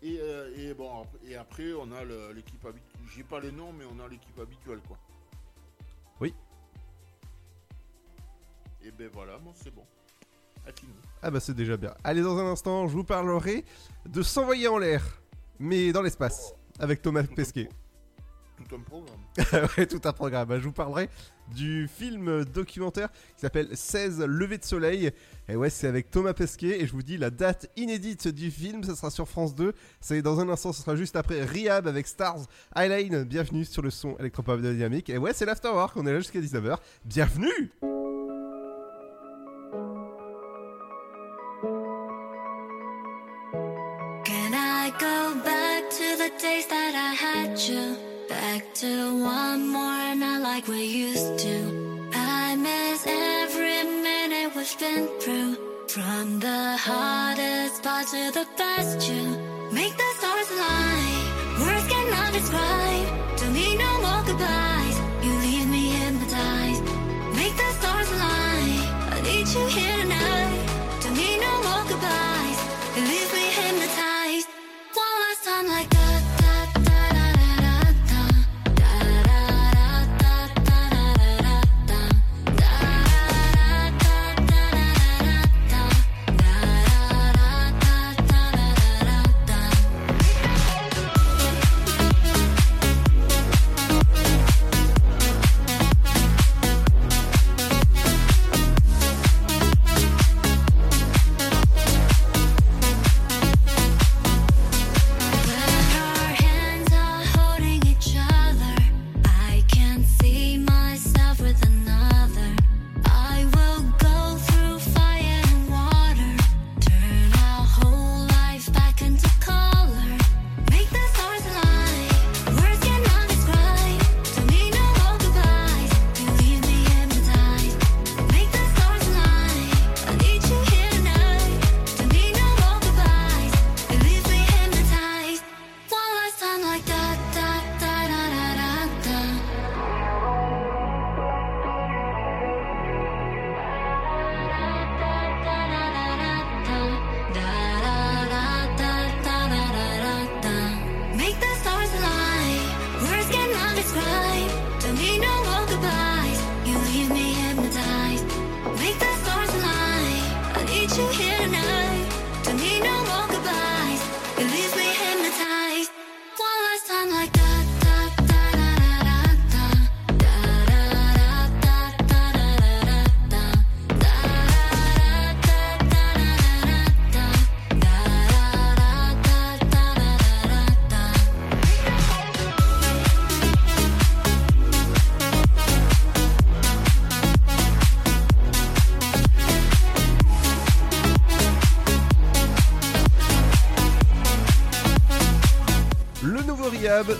Et, 0.00 0.18
euh, 0.20 0.50
et 0.56 0.72
bon, 0.72 1.04
et 1.26 1.36
après 1.36 1.72
on 1.74 1.92
a 1.92 2.02
l'équipe 2.32 2.64
habituelle. 2.64 2.93
J'ai 3.12 3.22
pas 3.22 3.40
les 3.40 3.52
noms, 3.52 3.72
mais 3.72 3.84
on 3.84 4.04
a 4.04 4.08
l'équipe 4.08 4.38
habituelle 4.38 4.80
quoi. 4.86 4.98
Oui. 6.20 6.34
Et 8.82 8.90
ben 8.90 9.08
voilà, 9.12 9.38
bon 9.38 9.52
c'est 9.54 9.74
bon. 9.74 9.84
Ah 11.22 11.30
bah 11.30 11.40
c'est 11.40 11.54
déjà 11.54 11.76
bien. 11.76 11.94
Allez, 12.04 12.22
dans 12.22 12.38
un 12.38 12.46
instant, 12.46 12.86
je 12.88 12.94
vous 12.94 13.04
parlerai 13.04 13.64
de 14.06 14.22
s'envoyer 14.22 14.68
en 14.68 14.78
l'air, 14.78 15.02
mais 15.58 15.92
dans 15.92 16.02
l'espace, 16.02 16.54
avec 16.78 17.02
Thomas 17.02 17.24
Pesquet. 17.24 17.68
Tout 18.56 18.76
un 18.76 18.80
programme. 18.80 19.68
ouais, 19.76 19.86
tout 19.86 20.00
un 20.04 20.12
programme. 20.12 20.58
Je 20.58 20.64
vous 20.64 20.72
parlerai 20.72 21.08
du 21.54 21.88
film 21.88 22.44
documentaire 22.44 23.10
qui 23.10 23.40
s'appelle 23.40 23.68
16 23.72 24.20
levées 24.20 24.58
de 24.58 24.64
soleil. 24.64 25.10
Et 25.48 25.56
ouais, 25.56 25.70
c'est 25.70 25.88
avec 25.88 26.10
Thomas 26.10 26.34
Pesquet. 26.34 26.80
Et 26.80 26.86
je 26.86 26.92
vous 26.92 27.02
dis 27.02 27.16
la 27.16 27.30
date 27.30 27.70
inédite 27.76 28.28
du 28.28 28.50
film, 28.50 28.84
ça 28.84 28.94
sera 28.94 29.10
sur 29.10 29.28
France 29.28 29.54
2. 29.54 29.72
C'est 30.00 30.22
dans 30.22 30.38
un 30.40 30.48
instant, 30.48 30.72
ce 30.72 30.82
sera 30.82 30.94
juste 30.94 31.16
après 31.16 31.44
Rihab 31.44 31.88
avec 31.88 32.06
Stars 32.06 32.46
Highline. 32.74 33.24
Bienvenue 33.24 33.64
sur 33.64 33.82
le 33.82 33.90
son 33.90 34.16
électropop 34.18 34.60
de 34.60 34.72
dynamique. 34.72 35.10
Et 35.10 35.18
ouais, 35.18 35.32
c'est 35.32 35.46
l'Afterwork, 35.46 35.96
on 35.96 36.06
est 36.06 36.12
là 36.12 36.20
jusqu'à 36.20 36.40
19h. 36.40 36.78
Bienvenue 37.04 37.72
to 48.74 49.22
one 49.22 49.68
more 49.68 50.14
night 50.16 50.38
like 50.38 50.66
we 50.66 50.82
used 50.82 51.38
to. 51.38 52.10
I 52.12 52.56
miss 52.56 53.06
every 53.06 53.84
minute 54.02 54.56
we've 54.56 54.78
been 54.80 55.06
through. 55.20 55.56
From 55.86 56.40
the 56.40 56.76
hardest 56.76 57.84
part 57.84 58.08
to 58.08 58.32
the 58.32 58.46
best 58.58 59.08
you. 59.08 59.22
Make 59.70 59.96
the 59.96 60.10
stars 60.18 60.50
align. 60.50 61.60
Words 61.60 61.86
cannot 61.86 62.32
describe. 62.32 63.13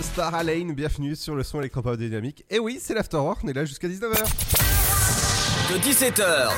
Star 0.01 0.43
Lane, 0.43 0.73
bienvenue 0.73 1.15
sur 1.15 1.35
le 1.35 1.43
son 1.43 1.59
électropop 1.59 1.97
dynamique. 1.97 2.43
Et 2.49 2.59
oui, 2.59 2.79
c'est 2.81 2.93
l'Afterwork, 2.93 3.39
on 3.43 3.47
est 3.47 3.53
là 3.53 3.65
jusqu'à 3.65 3.87
19h. 3.87 4.17
De 5.69 5.77
17h 5.79 6.49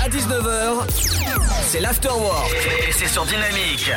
à 0.00 0.08
19h, 0.08 0.86
c'est 1.62 1.80
l'Afterwork. 1.80 2.52
Et 2.88 2.92
c'est 2.92 3.08
sur 3.08 3.24
Dynamique. 3.24 3.90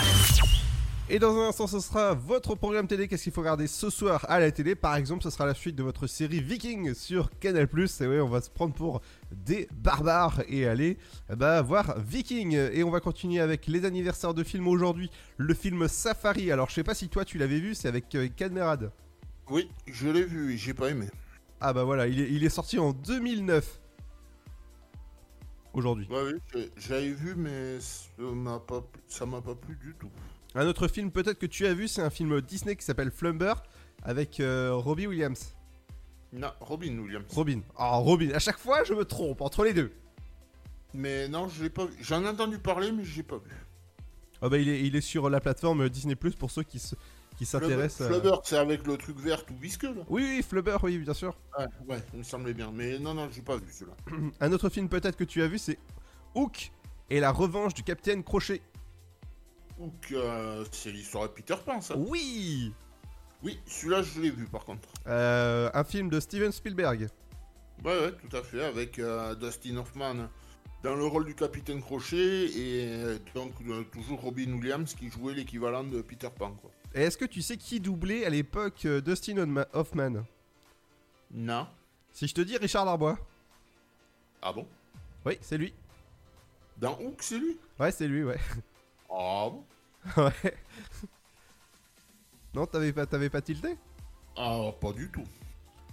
Et 1.13 1.19
dans 1.19 1.37
un 1.37 1.49
instant, 1.49 1.67
ce 1.67 1.81
sera 1.81 2.13
votre 2.13 2.55
programme 2.55 2.87
télé. 2.87 3.09
Qu'est-ce 3.09 3.23
qu'il 3.23 3.33
faut 3.33 3.41
regarder 3.41 3.67
ce 3.67 3.89
soir 3.89 4.25
à 4.29 4.39
la 4.39 4.49
télé? 4.49 4.75
Par 4.75 4.95
exemple, 4.95 5.23
ce 5.23 5.29
sera 5.29 5.45
la 5.45 5.53
suite 5.53 5.75
de 5.75 5.83
votre 5.83 6.07
série 6.07 6.39
Viking 6.39 6.93
sur 6.93 7.29
Canal+. 7.37 7.67
Et 7.67 8.07
oui, 8.07 8.19
on 8.21 8.29
va 8.29 8.39
se 8.39 8.49
prendre 8.49 8.73
pour 8.73 9.01
des 9.29 9.67
barbares 9.73 10.41
et 10.47 10.65
aller 10.65 10.97
ben, 11.35 11.61
voir 11.63 11.99
Viking. 11.99 12.53
Et 12.53 12.81
on 12.85 12.89
va 12.89 13.01
continuer 13.01 13.41
avec 13.41 13.67
les 13.67 13.83
anniversaires 13.83 14.33
de 14.33 14.41
films 14.41 14.69
aujourd'hui. 14.69 15.11
Le 15.35 15.53
film 15.53 15.85
Safari. 15.89 16.49
Alors, 16.49 16.69
je 16.69 16.75
sais 16.75 16.83
pas 16.83 16.93
si 16.93 17.09
toi 17.09 17.25
tu 17.25 17.37
l'avais 17.37 17.59
vu, 17.59 17.75
c'est 17.75 17.89
avec 17.89 18.15
euh. 18.15 18.29
Oui, 19.49 19.69
je 19.87 20.07
l'ai 20.07 20.23
vu 20.23 20.53
et 20.53 20.57
j'ai 20.57 20.73
pas 20.73 20.91
aimé. 20.91 21.07
Ah 21.59 21.73
bah 21.73 21.83
voilà, 21.83 22.07
il 22.07 22.21
est, 22.21 22.31
il 22.31 22.45
est 22.45 22.49
sorti 22.49 22.79
en 22.79 22.93
2009. 22.93 23.81
Aujourd'hui. 25.73 26.07
Ouais, 26.09 26.33
oui, 26.55 26.71
j'avais 26.77 27.11
vu, 27.11 27.35
mais 27.35 27.81
ça 27.81 28.07
m'a 28.17 28.59
pas, 28.59 28.79
plu- 28.79 29.01
ça 29.09 29.25
m'a 29.25 29.41
pas 29.41 29.55
plu 29.55 29.75
du 29.75 29.93
tout. 29.99 30.09
Un 30.55 30.67
autre 30.67 30.87
film 30.87 31.11
peut-être 31.11 31.39
que 31.39 31.45
tu 31.45 31.65
as 31.65 31.73
vu, 31.73 31.87
c'est 31.87 32.01
un 32.01 32.09
film 32.09 32.41
Disney 32.41 32.75
qui 32.75 32.83
s'appelle 32.85 33.11
Flumber 33.11 33.53
avec 34.03 34.39
euh, 34.39 34.73
Robbie 34.73 35.07
Williams. 35.07 35.55
Non, 36.33 36.51
Robin 36.61 36.97
Williams. 36.99 37.25
Robin. 37.33 37.59
Ah, 37.77 37.95
Robin. 37.97 38.29
À 38.33 38.39
chaque 38.39 38.57
fois, 38.57 38.83
je 38.83 38.93
me 38.93 39.03
trompe 39.05 39.41
entre 39.41 39.63
les 39.65 39.73
deux. 39.73 39.91
Mais 40.93 41.27
non, 41.27 41.47
je 41.49 41.63
l'ai 41.63 41.69
pas 41.69 41.85
vu. 41.85 41.93
J'en 42.01 42.23
ai 42.23 42.27
entendu 42.27 42.57
parler, 42.57 42.91
mais 42.91 43.03
je 43.03 43.17
l'ai 43.17 43.23
pas 43.23 43.37
vu. 43.37 43.51
Ah 44.41 44.49
bah 44.49 44.57
il 44.57 44.67
est, 44.69 44.81
il 44.81 44.95
est 44.95 45.01
sur 45.01 45.29
la 45.29 45.39
plateforme 45.39 45.87
Disney 45.87 46.15
Plus 46.15 46.33
pour 46.35 46.49
ceux 46.49 46.63
qui 46.63 46.79
se- 46.79 46.95
qui 47.37 47.45
s'intéressent. 47.45 48.07
Flubber, 48.07 48.15
euh, 48.15 48.21
Flubber, 48.31 48.41
c'est 48.43 48.57
avec 48.57 48.87
le 48.87 48.97
truc 48.97 49.17
vert 49.19 49.45
tout 49.45 49.55
visqueux, 49.55 49.93
là 49.93 50.01
Oui, 50.09 50.23
oui, 50.23 50.41
Flubber, 50.43 50.77
oui, 50.83 50.97
bien 50.97 51.13
sûr. 51.13 51.37
Ouais, 51.57 51.65
ouais, 51.87 52.01
il 52.13 52.19
me 52.19 52.23
semblait 52.23 52.53
bien. 52.53 52.71
Mais 52.73 52.97
non, 52.97 53.13
non, 53.13 53.29
j'ai 53.31 53.41
pas 53.41 53.57
vu 53.57 53.65
celui-là. 53.71 53.95
Un 54.39 54.51
autre 54.51 54.69
film 54.69 54.89
peut-être 54.89 55.15
que 55.15 55.23
tu 55.23 55.41
as 55.43 55.47
vu, 55.47 55.57
c'est 55.59 55.77
Hook 56.33 56.71
et 57.09 57.19
la 57.19 57.31
revanche 57.31 57.73
du 57.73 57.83
Capitaine 57.83 58.23
Crochet. 58.23 58.61
Euh, 60.11 60.63
c'est 60.71 60.91
l'histoire 60.91 61.23
de 61.23 61.33
Peter 61.33 61.55
Pan, 61.65 61.81
ça 61.81 61.95
Oui 61.97 62.73
Oui, 63.43 63.59
celui-là, 63.65 64.03
je 64.03 64.19
l'ai 64.21 64.29
vu, 64.29 64.45
par 64.45 64.63
contre. 64.65 64.87
Euh, 65.07 65.69
un 65.73 65.83
film 65.83 66.09
de 66.09 66.19
Steven 66.19 66.51
Spielberg. 66.51 67.07
Ouais, 67.83 67.99
ouais, 67.99 68.11
tout 68.11 68.35
à 68.37 68.43
fait, 68.43 68.63
avec 68.63 68.99
euh, 68.99 69.33
Dustin 69.35 69.77
Hoffman 69.77 70.27
dans 70.83 70.95
le 70.95 71.05
rôle 71.05 71.25
du 71.25 71.33
capitaine 71.35 71.81
Crochet 71.81 72.45
et 72.45 73.19
donc 73.33 73.53
euh, 73.67 73.83
toujours 73.91 74.21
Robin 74.21 74.51
Williams 74.53 74.93
qui 74.93 75.09
jouait 75.09 75.33
l'équivalent 75.33 75.83
de 75.83 76.01
Peter 76.01 76.29
Pan, 76.35 76.51
quoi. 76.61 76.69
Et 76.93 77.03
est-ce 77.03 77.17
que 77.17 77.25
tu 77.25 77.41
sais 77.41 77.55
qui 77.57 77.79
doublait 77.79 78.25
à 78.25 78.29
l'époque 78.29 78.85
euh, 78.85 78.99
Dustin 79.01 79.37
Hoffma- 79.37 79.67
Hoffman? 79.73 80.23
Non. 81.31 81.65
Si 82.11 82.27
je 82.27 82.33
te 82.35 82.41
dis 82.41 82.57
Richard 82.57 82.85
Darbois. 82.85 83.17
Ah 84.41 84.51
bon? 84.51 84.67
Oui, 85.25 85.37
c'est 85.41 85.57
lui. 85.57 85.73
Dans 86.77 86.99
Hook, 86.99 87.21
c'est 87.21 87.37
lui? 87.39 87.57
Ouais, 87.79 87.91
c'est 87.91 88.07
lui, 88.07 88.23
ouais. 88.23 88.37
Ah 89.13 89.49
bon 89.51 89.65
ouais. 90.23 90.55
Non, 92.53 92.65
t'avais 92.65 92.91
pas, 92.93 93.05
t'avais 93.05 93.29
pas 93.29 93.41
tilté? 93.41 93.77
Ah, 94.37 94.71
pas 94.79 94.91
du 94.93 95.09
tout. 95.09 95.23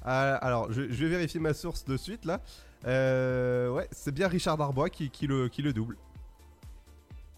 Ah, 0.05 0.35
alors, 0.37 0.73
je, 0.73 0.83
je 0.91 1.05
vais 1.05 1.11
vérifier 1.11 1.41
ma 1.41 1.55
source 1.55 1.85
de 1.85 1.97
suite 1.97 2.25
là. 2.25 2.41
Euh, 2.87 3.71
ouais, 3.71 3.89
c'est 3.93 4.13
bien 4.13 4.29
Richard 4.29 4.57
Darbois 4.57 4.91
qui, 4.91 5.11
qui 5.11 5.27
le, 5.27 5.49
qui 5.49 5.63
le 5.63 5.73
double. 5.73 5.97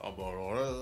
Ah 0.03 0.11
bah 0.17 0.25
alors 0.29 0.55
là... 0.55 0.73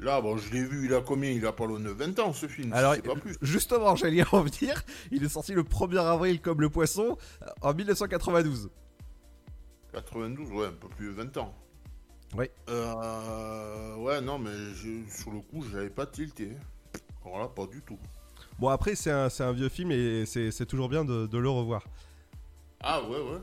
Là, 0.00 0.20
bon, 0.20 0.36
je 0.36 0.52
l'ai 0.52 0.64
vu, 0.64 0.86
il 0.86 0.94
a 0.94 1.00
combien? 1.00 1.30
Il 1.30 1.46
a 1.46 1.52
pas 1.52 1.64
le 1.66 1.76
20 1.76 2.18
ans, 2.18 2.32
ce 2.32 2.48
film, 2.48 2.72
Alors, 2.72 2.94
c'est 2.94 3.02
pas 3.02 3.14
plus. 3.14 3.36
justement, 3.40 3.94
j'allais 3.94 4.16
y 4.16 4.22
revenir. 4.22 4.82
Il 5.12 5.22
est 5.22 5.28
sorti 5.28 5.52
le 5.52 5.62
1er 5.62 6.00
avril 6.04 6.40
comme 6.40 6.60
le 6.60 6.68
poisson 6.70 7.16
euh, 7.42 7.46
en 7.60 7.72
1992. 7.72 8.70
92, 9.92 10.50
ouais, 10.50 10.66
un 10.66 10.72
peu 10.72 10.88
plus 10.88 11.08
de 11.08 11.12
20 11.12 11.36
ans. 11.36 11.54
Oui. 12.36 12.46
Euh, 12.68 13.96
ouais, 13.96 14.20
non, 14.20 14.38
mais 14.38 14.50
je- 14.74 15.08
sur 15.10 15.30
le 15.32 15.40
coup, 15.40 15.62
j'avais 15.70 15.90
pas 15.90 16.06
tilté. 16.06 16.52
Alors 17.24 17.38
là, 17.40 17.48
pas 17.48 17.66
du 17.66 17.82
tout. 17.82 17.98
Bon, 18.58 18.68
après, 18.68 18.94
c'est 18.94 19.10
un, 19.10 19.28
c'est 19.28 19.44
un 19.44 19.52
vieux 19.52 19.68
film 19.68 19.90
et 19.92 20.24
c'est 20.26 20.50
c'est 20.50 20.66
toujours 20.66 20.88
bien 20.88 21.04
de, 21.04 21.26
de 21.26 21.38
le 21.38 21.48
revoir. 21.48 21.84
Ah 22.82 23.02
ouais, 23.02 23.16
ouais. 23.20 23.38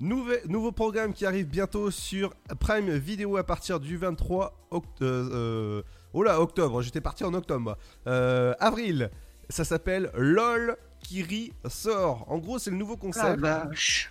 Nouvel- 0.00 0.42
nouveau 0.46 0.72
programme 0.72 1.12
qui 1.14 1.24
arrive 1.24 1.46
bientôt 1.46 1.90
sur 1.90 2.34
Prime 2.60 2.90
Video 2.96 3.36
à 3.38 3.44
partir 3.44 3.80
du 3.80 3.96
23 3.96 4.54
octobre. 4.70 5.30
Euh, 5.32 5.82
oh 6.12 6.22
là, 6.22 6.40
octobre, 6.40 6.82
j'étais 6.82 7.00
parti 7.00 7.24
en 7.24 7.32
octobre. 7.32 7.78
Euh, 8.06 8.54
avril, 8.60 9.10
ça 9.48 9.64
s'appelle 9.64 10.10
LOL 10.14 10.76
Kiri 11.00 11.52
sort. 11.68 12.30
En 12.30 12.38
gros, 12.38 12.58
c'est 12.58 12.70
le 12.70 12.76
nouveau 12.76 12.96
concept. 12.96 13.38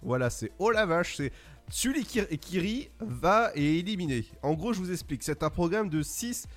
Voilà, 0.01 0.29
c'est 0.29 0.51
oh 0.57 0.71
la 0.71 0.85
vache, 0.85 1.17
c'est 1.17 1.31
qui 1.69 2.59
rit 2.59 2.89
va 2.99 3.51
et 3.55 3.75
est 3.77 3.79
éliminé. 3.79 4.25
En 4.43 4.53
gros, 4.53 4.73
je 4.73 4.79
vous 4.79 4.91
explique, 4.91 5.23
c'est 5.23 5.43
un 5.43 5.49
programme 5.49 5.89
de 5.89 6.01
6 6.01 6.47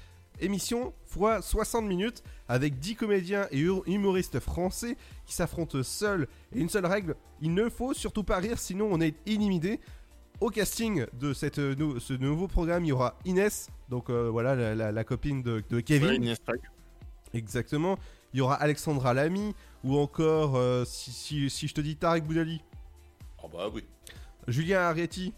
émissions 0.41 0.93
fois 1.07 1.43
60 1.43 1.85
minutes 1.85 2.23
avec 2.47 2.79
10 2.79 2.95
comédiens 2.95 3.47
et 3.51 3.59
hu- 3.61 3.83
humoristes 3.87 4.39
français 4.39 4.97
qui 5.27 5.35
s'affrontent 5.35 5.83
seuls. 5.83 6.29
Et 6.55 6.61
une 6.61 6.69
seule 6.69 6.87
règle, 6.87 7.17
il 7.41 7.55
ne 7.55 7.69
faut 7.69 7.93
surtout 7.95 8.23
pas 8.23 8.37
rire 8.39 8.59
sinon 8.59 8.89
on 8.93 9.01
est 9.01 9.15
éliminé. 9.27 9.81
Au 10.41 10.51
casting 10.51 11.05
de 11.15 11.33
cette, 11.35 11.59
euh, 11.59 11.75
nou- 11.75 11.99
ce 11.99 12.13
nouveau 12.13 12.47
programme, 12.47 12.85
il 12.85 12.89
y 12.89 12.93
aura 12.93 13.19
Inès, 13.25 13.69
donc 13.89 14.09
euh, 14.11 14.29
voilà 14.31 14.55
la, 14.55 14.75
la- 14.77 14.93
la 14.93 15.05
copine 15.05 15.43
de, 15.43 15.65
de 15.69 15.81
Kevin. 15.81 16.09
Ouais, 16.11 16.17
Inès. 16.17 16.39
Exactement. 17.35 17.99
Il 18.33 18.39
y 18.39 18.41
aura 18.41 18.55
Alexandra 18.55 19.15
Lamy 19.15 19.55
ou 19.83 19.97
encore, 19.99 20.55
euh, 20.57 20.85
si, 20.85 21.11
si- 21.11 21.51
si 21.51 21.67
je 21.67 21.75
te 21.75 21.81
dis 21.81 21.97
Tarek 21.97 22.25
Boudali, 22.25 22.63
Ah 23.43 23.47
bah 23.53 23.69
oui, 23.73 23.85
Julien 24.49 24.81
Arietti, 24.81 25.33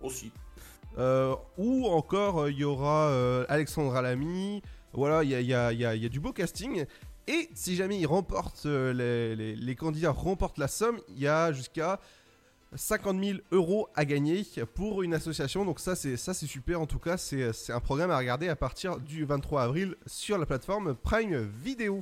aussi. 0.00 0.32
euh, 0.98 1.34
ou 1.58 1.86
encore 1.86 2.42
euh, 2.42 2.50
il 2.50 2.58
y 2.58 2.64
aura 2.64 3.08
euh, 3.08 3.44
Alexandra 3.48 4.02
Lamy. 4.02 4.62
Voilà, 4.92 5.22
il 5.24 5.30
y 5.30 5.34
a, 5.34 5.40
il 5.40 5.46
y 5.46 5.54
a- 5.54 5.72
il 5.72 5.78
y 5.80 5.84
a- 5.86 5.94
il 5.94 6.02
y 6.02 6.06
a 6.06 6.08
du 6.08 6.20
beau 6.20 6.32
casting. 6.32 6.84
Et 7.28 7.48
si 7.54 7.76
jamais 7.76 7.98
ils 7.98 8.06
remportent, 8.06 8.64
les, 8.66 9.34
les- 9.36 9.56
les 9.56 9.74
candidats 9.76 10.10
remportent 10.10 10.58
la 10.58 10.68
somme, 10.68 10.98
il 11.08 11.20
y 11.20 11.28
a 11.28 11.52
jusqu'à 11.52 11.98
50 12.74 13.22
000 13.22 13.38
euros 13.52 13.88
à 13.94 14.04
gagner 14.04 14.44
pour 14.74 15.02
une 15.02 15.14
association. 15.14 15.64
Donc 15.64 15.78
ça 15.80 15.94
c'est 15.94 16.16
ça 16.16 16.34
c'est 16.34 16.46
super. 16.46 16.80
En 16.80 16.86
tout 16.86 16.98
cas, 16.98 17.16
c'est 17.16 17.52
un 17.72 17.80
programme 17.80 18.10
à 18.10 18.18
regarder 18.18 18.48
à 18.48 18.56
partir 18.56 18.98
du 18.98 19.24
23 19.24 19.62
avril 19.62 19.94
sur 20.06 20.36
la 20.38 20.46
plateforme 20.46 20.94
Prime 20.94 21.48
Video. 21.62 22.00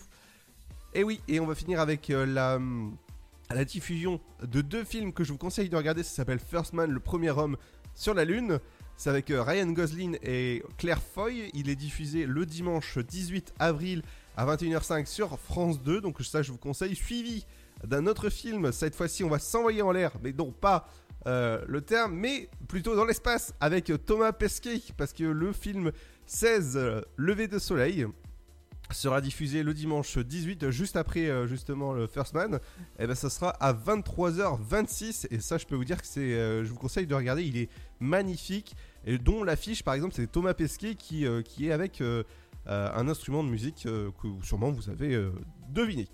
Et 0.95 1.05
oui, 1.05 1.20
et 1.28 1.39
on 1.39 1.47
va 1.47 1.55
finir 1.55 1.81
avec 1.81 2.09
la, 2.09 2.59
hum, 3.51 3.57
la 3.57 3.65
diffusion 3.65 4.21
de 4.43 4.61
deux 4.61 4.85
films 4.85 5.13
que 5.13 5.25
je 5.25 5.33
vous 5.33 5.39
conseille 5.39 5.69
de 5.69 5.77
regarder. 5.77 6.03
Ça 6.03 6.17
s'appelle 6.17 6.41
First 6.41 6.73
Man, 6.73 6.91
le 6.91 7.01
premier 7.01 7.31
homme 7.31 7.57
sur 7.95 8.15
la 8.15 8.25
Lune. 8.25 8.61
C'est 8.97 9.09
avec 9.09 9.31
euh, 9.31 9.43
Ryan 9.43 9.69
Gosling 9.69 10.19
et 10.23 10.63
Claire 10.77 11.01
Foy. 11.03 11.51
Il 11.55 11.71
est 11.71 11.77
diffusé 11.77 12.27
le 12.27 12.45
dimanche 12.45 12.99
18 12.99 13.55
avril 13.59 14.03
à 14.37 14.45
21h05 14.45 15.07
sur 15.07 15.39
France 15.39 15.83
2. 15.83 16.01
Donc 16.01 16.21
ça, 16.21 16.43
je 16.43 16.53
vous 16.53 16.59
conseille. 16.59 16.95
Suivi 16.95 17.47
d'un 17.85 18.07
autre 18.07 18.29
film. 18.29 18.73
Cette 18.73 18.95
fois-ci, 18.95 19.25
on 19.25 19.31
va 19.31 19.39
s'envoyer 19.39 19.83
en 19.83 19.91
l'air, 19.91 20.13
mais 20.23 20.33
non 20.33 20.53
pas 20.53 20.87
euh, 21.27 21.65
le 21.67 21.81
terme, 21.81 22.15
mais 22.15 22.51
plutôt 22.69 22.95
dans 22.95 23.05
l'espace 23.05 23.55
avec 23.61 23.91
Thomas 24.05 24.33
Pesquet. 24.33 24.81
Parce 24.97 25.15
que 25.15 25.25
le 25.25 25.53
film 25.53 25.93
16, 26.27 26.77
euh, 26.77 27.01
Levé 27.17 27.49
de 27.49 27.59
soleil, 27.59 28.07
sera 28.97 29.20
diffusé 29.20 29.62
le 29.62 29.74
dimanche 29.74 30.18
18, 30.18 30.70
juste 30.70 30.97
après 30.97 31.26
euh, 31.26 31.47
justement 31.47 31.93
le 31.93 32.07
First 32.07 32.34
Man. 32.34 32.61
Et 32.99 33.07
ben 33.07 33.14
ça 33.14 33.30
sera 33.30 33.51
à 33.61 33.72
23h26 33.72 35.26
et 35.30 35.41
ça 35.41 35.59
je 35.59 35.66
peux 35.66 35.76
vous 35.76 35.84
dire 35.84 36.01
que 36.01 36.07
c'est, 36.07 36.20
euh, 36.20 36.64
je 36.64 36.70
vous 36.70 36.78
conseille 36.78 37.07
de 37.07 37.14
regarder, 37.14 37.45
il 37.45 37.57
est 37.57 37.68
magnifique 38.01 38.74
et 39.05 39.18
dont 39.18 39.45
l'affiche 39.45 39.82
par 39.82 39.95
exemple 39.95 40.14
c'est 40.14 40.30
Thomas 40.30 40.55
Pesquet 40.55 40.95
qui, 40.95 41.26
euh, 41.26 41.43
qui 41.43 41.68
est 41.68 41.72
avec 41.72 42.03
un 42.66 43.09
instrument 43.09 43.43
de 43.43 43.49
musique 43.49 43.82
que 43.84 44.28
sûrement 44.43 44.70
vous 44.70 44.91
avez 44.91 45.28
deviné. 45.70 46.07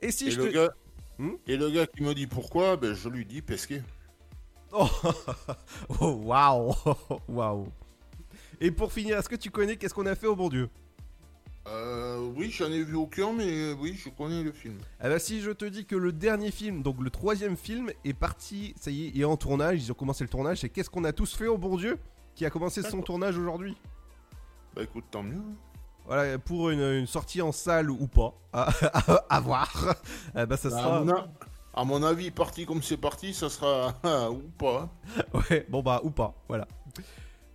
Et 0.00 0.10
si 0.10 0.28
et, 0.28 0.30
je 0.30 0.40
le 0.40 0.48
te... 0.48 0.54
gars, 0.54 0.74
Hmm 1.18 1.32
et 1.46 1.56
le 1.56 1.70
gars 1.70 1.86
qui 1.86 2.02
me 2.02 2.14
dit 2.14 2.26
pourquoi, 2.26 2.76
ben 2.76 2.94
je 2.94 3.08
lui 3.08 3.26
dis 3.26 3.42
Pesquet. 3.42 3.82
Oh, 4.72 4.88
oh, 6.00 6.20
waouh, 6.24 6.74
waouh. 7.28 7.66
Et 8.60 8.70
pour 8.70 8.92
finir, 8.92 9.18
est-ce 9.18 9.28
que 9.28 9.36
tu 9.36 9.50
connais 9.50 9.76
qu'est-ce 9.76 9.92
qu'on 9.92 10.06
a 10.06 10.14
fait 10.14 10.26
au 10.26 10.36
bon 10.36 10.48
Dieu? 10.48 10.68
Euh, 11.68 12.28
oui, 12.36 12.50
j'en 12.50 12.66
ai 12.72 12.82
vu 12.82 12.96
aucun, 12.96 13.32
mais 13.32 13.46
euh, 13.48 13.74
oui, 13.78 13.96
je 14.02 14.08
connais 14.10 14.42
le 14.42 14.50
film. 14.50 14.78
Eh 15.02 15.08
ben, 15.08 15.18
si 15.20 15.40
je 15.40 15.50
te 15.52 15.64
dis 15.64 15.84
que 15.86 15.94
le 15.94 16.12
dernier 16.12 16.50
film, 16.50 16.82
donc 16.82 16.96
le 17.00 17.08
troisième 17.10 17.56
film, 17.56 17.90
est 18.04 18.14
parti, 18.14 18.74
ça 18.80 18.90
y 18.90 19.06
est, 19.06 19.16
est 19.20 19.24
en 19.24 19.36
tournage, 19.36 19.84
ils 19.84 19.90
ont 19.92 19.94
commencé 19.94 20.24
le 20.24 20.28
tournage, 20.30 20.58
c'est 20.58 20.68
Qu'est-ce 20.68 20.90
qu'on 20.90 21.04
a 21.04 21.12
tous 21.12 21.34
fait 21.34 21.46
au 21.46 21.58
bon 21.58 21.76
Dieu 21.76 21.98
Qui 22.34 22.44
a 22.46 22.50
commencé 22.50 22.82
son 22.82 23.00
tournage 23.00 23.38
aujourd'hui? 23.38 23.76
Bah 24.74 24.82
écoute, 24.82 25.04
tant 25.10 25.22
mieux. 25.22 25.40
Voilà, 26.04 26.36
pour 26.36 26.70
une, 26.70 26.80
une 26.80 27.06
sortie 27.06 27.40
en 27.42 27.52
salle 27.52 27.90
ou 27.90 28.08
pas, 28.08 28.34
à, 28.52 28.62
à- 29.12 29.24
à 29.36 29.40
voir. 29.40 29.94
Eh 30.36 30.46
ben, 30.46 30.56
ça 30.56 30.68
Bah, 30.68 30.78
sera. 30.78 30.96
à, 30.96 31.00
mon 31.04 31.12
a- 31.12 31.28
à 31.74 31.84
mon 31.84 32.02
avis, 32.02 32.30
parti 32.32 32.66
comme 32.66 32.82
c'est 32.82 32.96
parti, 32.96 33.32
ça 33.32 33.48
sera 33.48 33.94
ou 34.32 34.42
pas. 34.58 34.90
hein. 35.16 35.22
Ouais, 35.48 35.64
bon 35.68 35.80
bah, 35.80 36.00
ou 36.02 36.10
pas, 36.10 36.34
voilà. 36.48 36.66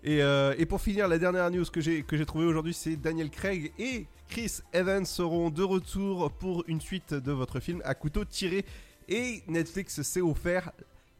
Et, 0.03 0.21
euh, 0.21 0.53
et 0.57 0.65
pour 0.65 0.79
finir, 0.81 1.07
la 1.07 1.17
dernière 1.17 1.49
news 1.51 1.65
que 1.65 1.81
j'ai 1.81 2.03
que 2.03 2.15
j'ai 2.17 2.25
trouvée 2.25 2.45
aujourd'hui, 2.45 2.73
c'est 2.73 2.95
Daniel 2.95 3.29
Craig 3.29 3.73
et 3.79 4.05
Chris 4.29 4.59
Evans 4.73 5.05
seront 5.05 5.49
de 5.49 5.63
retour 5.63 6.31
pour 6.31 6.63
une 6.67 6.79
suite 6.81 7.13
de 7.13 7.31
votre 7.31 7.59
film 7.59 7.81
à 7.83 7.95
couteau 7.95 8.23
tiré. 8.23 8.63
Et 9.09 9.43
Netflix 9.47 10.01
s'est 10.01 10.21
offert, 10.21 10.71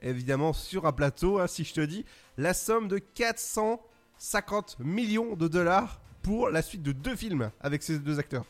évidemment 0.02 0.54
sur 0.54 0.86
un 0.86 0.92
plateau, 0.92 1.40
hein, 1.40 1.48
si 1.48 1.64
je 1.64 1.74
te 1.74 1.82
dis, 1.82 2.06
la 2.38 2.54
somme 2.54 2.88
de 2.88 2.98
450 3.00 4.78
millions 4.80 5.36
de 5.36 5.48
dollars 5.48 6.00
pour 6.22 6.50
la 6.50 6.62
suite 6.62 6.84
de 6.84 6.92
deux 6.92 7.16
films 7.16 7.50
avec 7.62 7.82
ces 7.84 7.98
deux 8.00 8.20
acteurs. 8.20 8.46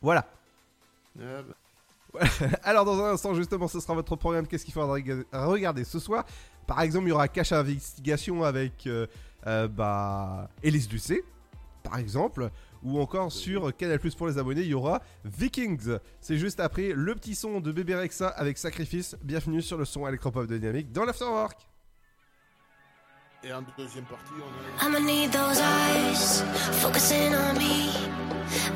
Voilà. 0.00 0.26
Ah 1.20 1.42
bah. 1.42 2.20
Alors 2.62 2.84
dans 2.84 3.02
un 3.02 3.10
instant 3.12 3.34
justement 3.34 3.66
ce 3.66 3.80
sera 3.80 3.94
votre 3.94 4.14
programme 4.14 4.46
qu'est-ce 4.46 4.64
qu'il 4.64 4.74
faudra 4.74 4.94
rega- 4.94 5.24
regarder 5.32 5.82
ce 5.84 5.98
soir? 5.98 6.24
Par 6.66 6.80
exemple 6.80 7.06
il 7.06 7.10
y 7.10 7.12
aura 7.12 7.28
Cache 7.28 7.52
Investigation 7.52 8.44
avec 8.44 8.86
euh, 8.86 9.06
euh, 9.46 9.68
bah, 9.68 10.48
Élise 10.62 10.90
Lucet 10.90 11.22
par 11.82 11.98
exemple 11.98 12.50
ou 12.82 12.98
encore 12.98 13.30
sur 13.30 13.76
Canal 13.76 13.98
Plus 13.98 14.14
pour 14.14 14.26
les 14.26 14.38
abonnés 14.38 14.62
il 14.62 14.68
y 14.68 14.74
aura 14.74 15.02
Vikings 15.24 15.98
C'est 16.20 16.38
juste 16.38 16.60
après 16.60 16.92
le 16.94 17.14
petit 17.14 17.34
son 17.34 17.60
de 17.60 17.72
Bébé 17.72 17.94
Rexa 17.94 18.28
avec 18.28 18.56
Sacrifice 18.56 19.16
Bienvenue 19.22 19.60
sur 19.60 19.76
le 19.76 19.84
son 19.84 20.08
électropop 20.08 20.46
de 20.46 20.56
Dynamique 20.56 20.92
dans 20.92 21.04
l'Afterwork 21.04 21.66
Et 23.46 23.52
en 23.52 23.62
deuxième 23.76 24.06
partie, 24.06 24.32
on 24.38 24.86
a... 24.86 24.88
I'ma 24.88 25.00
need 25.00 25.30
those 25.30 25.60
eyes 25.60 26.42
focusing 26.80 27.34
on 27.34 27.58
me. 27.58 27.92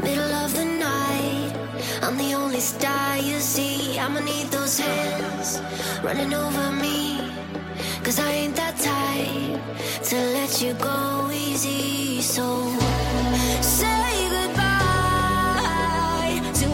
Middle 0.02 0.30
of 0.44 0.52
the 0.52 0.64
night, 0.64 1.54
I'm 2.02 2.18
the 2.18 2.34
only 2.34 2.60
star 2.60 3.16
you 3.16 3.38
see. 3.40 3.98
I'ma 3.98 4.20
need 4.20 4.50
those 4.50 4.78
hands 4.78 5.62
running 6.02 6.34
over 6.34 6.70
me. 6.72 7.18
Cause 8.08 8.20
I 8.20 8.30
ain't 8.32 8.56
that 8.56 8.74
type 8.78 9.60
to 10.04 10.16
let 10.32 10.62
you 10.62 10.72
go 10.72 11.30
easy. 11.30 12.22
So 12.22 12.72
say 13.60 14.30
goodbye 14.30 14.80
to 16.54 16.66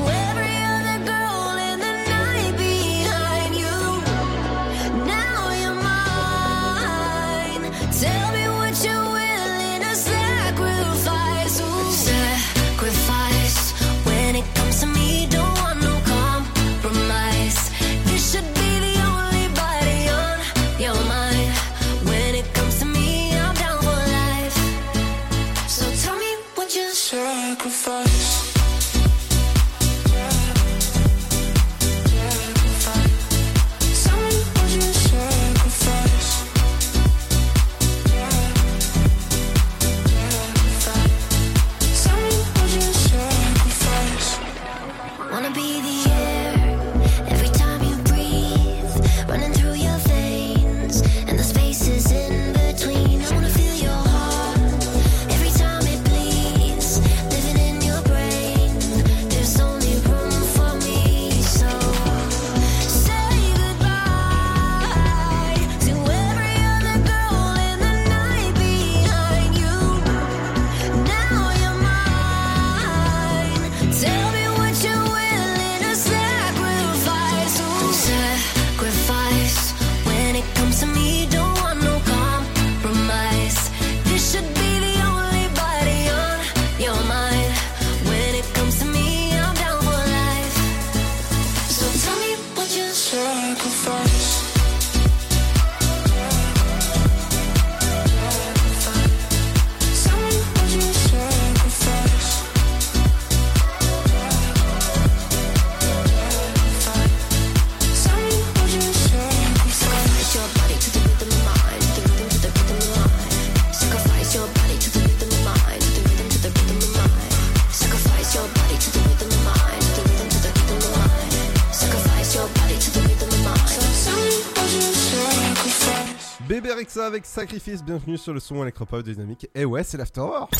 Avec 127.04 127.26
Sacrifice. 127.26 127.84
Bienvenue 127.84 128.16
sur 128.16 128.32
le 128.32 128.40
son 128.40 128.62
électropop 128.62 129.02
Dynamique 129.02 129.46
Et 129.54 129.66
ouais 129.66 129.84
c'est 129.84 129.98
l'Afterwork 129.98 130.54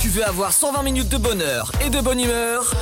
Tu 0.00 0.08
veux 0.08 0.24
avoir 0.24 0.52
120 0.52 0.82
minutes 0.82 1.08
de 1.08 1.18
bonheur 1.18 1.70
et 1.86 1.88
de 1.88 2.00
bonne 2.00 2.18
humeur? 2.18 2.74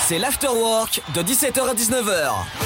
C'est 0.00 0.18
l'afterwork 0.18 1.00
de 1.14 1.22
17h 1.22 1.60
à 1.60 1.74
19h. 1.74 2.65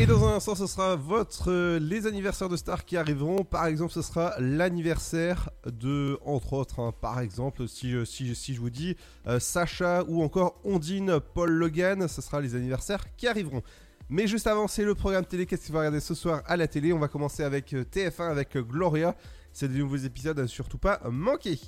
Et 0.00 0.06
dans 0.06 0.24
un 0.26 0.36
instant, 0.36 0.54
ce 0.54 0.66
sera 0.66 0.96
votre 0.96 1.50
euh, 1.50 1.78
les 1.78 2.06
anniversaires 2.06 2.48
de 2.48 2.56
stars 2.56 2.86
qui 2.86 2.96
arriveront. 2.96 3.44
Par 3.44 3.66
exemple, 3.66 3.92
ce 3.92 4.00
sera 4.00 4.34
l'anniversaire 4.38 5.50
de, 5.66 6.18
entre 6.24 6.54
autres, 6.54 6.80
hein, 6.80 6.94
par 7.02 7.20
exemple, 7.20 7.68
si, 7.68 7.90
je- 7.90 8.04
si, 8.06 8.34
si 8.34 8.54
je 8.54 8.60
vous 8.60 8.70
dis 8.70 8.96
euh, 9.26 9.38
Sacha 9.38 10.02
ou 10.08 10.22
encore 10.22 10.58
Ondine, 10.64 11.20
Paul 11.34 11.50
Logan, 11.50 12.08
ce 12.08 12.22
sera 12.22 12.40
les 12.40 12.54
anniversaires 12.54 13.14
qui 13.16 13.28
arriveront. 13.28 13.62
Mais 14.08 14.26
juste 14.26 14.46
avant, 14.46 14.68
c'est 14.68 14.84
le 14.84 14.94
programme 14.94 15.26
télé. 15.26 15.44
Qu'est-ce 15.44 15.66
qu'il 15.66 15.74
va 15.74 15.80
regarder 15.80 16.00
ce 16.00 16.14
soir 16.14 16.42
à 16.46 16.56
la 16.56 16.66
télé? 16.66 16.94
On 16.94 16.98
va 16.98 17.08
commencer 17.08 17.42
avec 17.44 17.74
euh, 17.74 17.84
TF1 17.84 18.30
avec 18.30 18.56
euh, 18.56 18.62
Gloria. 18.62 19.14
C'est 19.52 19.68
des 19.68 19.78
nouveaux 19.80 19.96
épisodes 19.96 20.38
à 20.38 20.46
surtout 20.46 20.78
pas 20.78 21.00
manquer. 21.10 21.58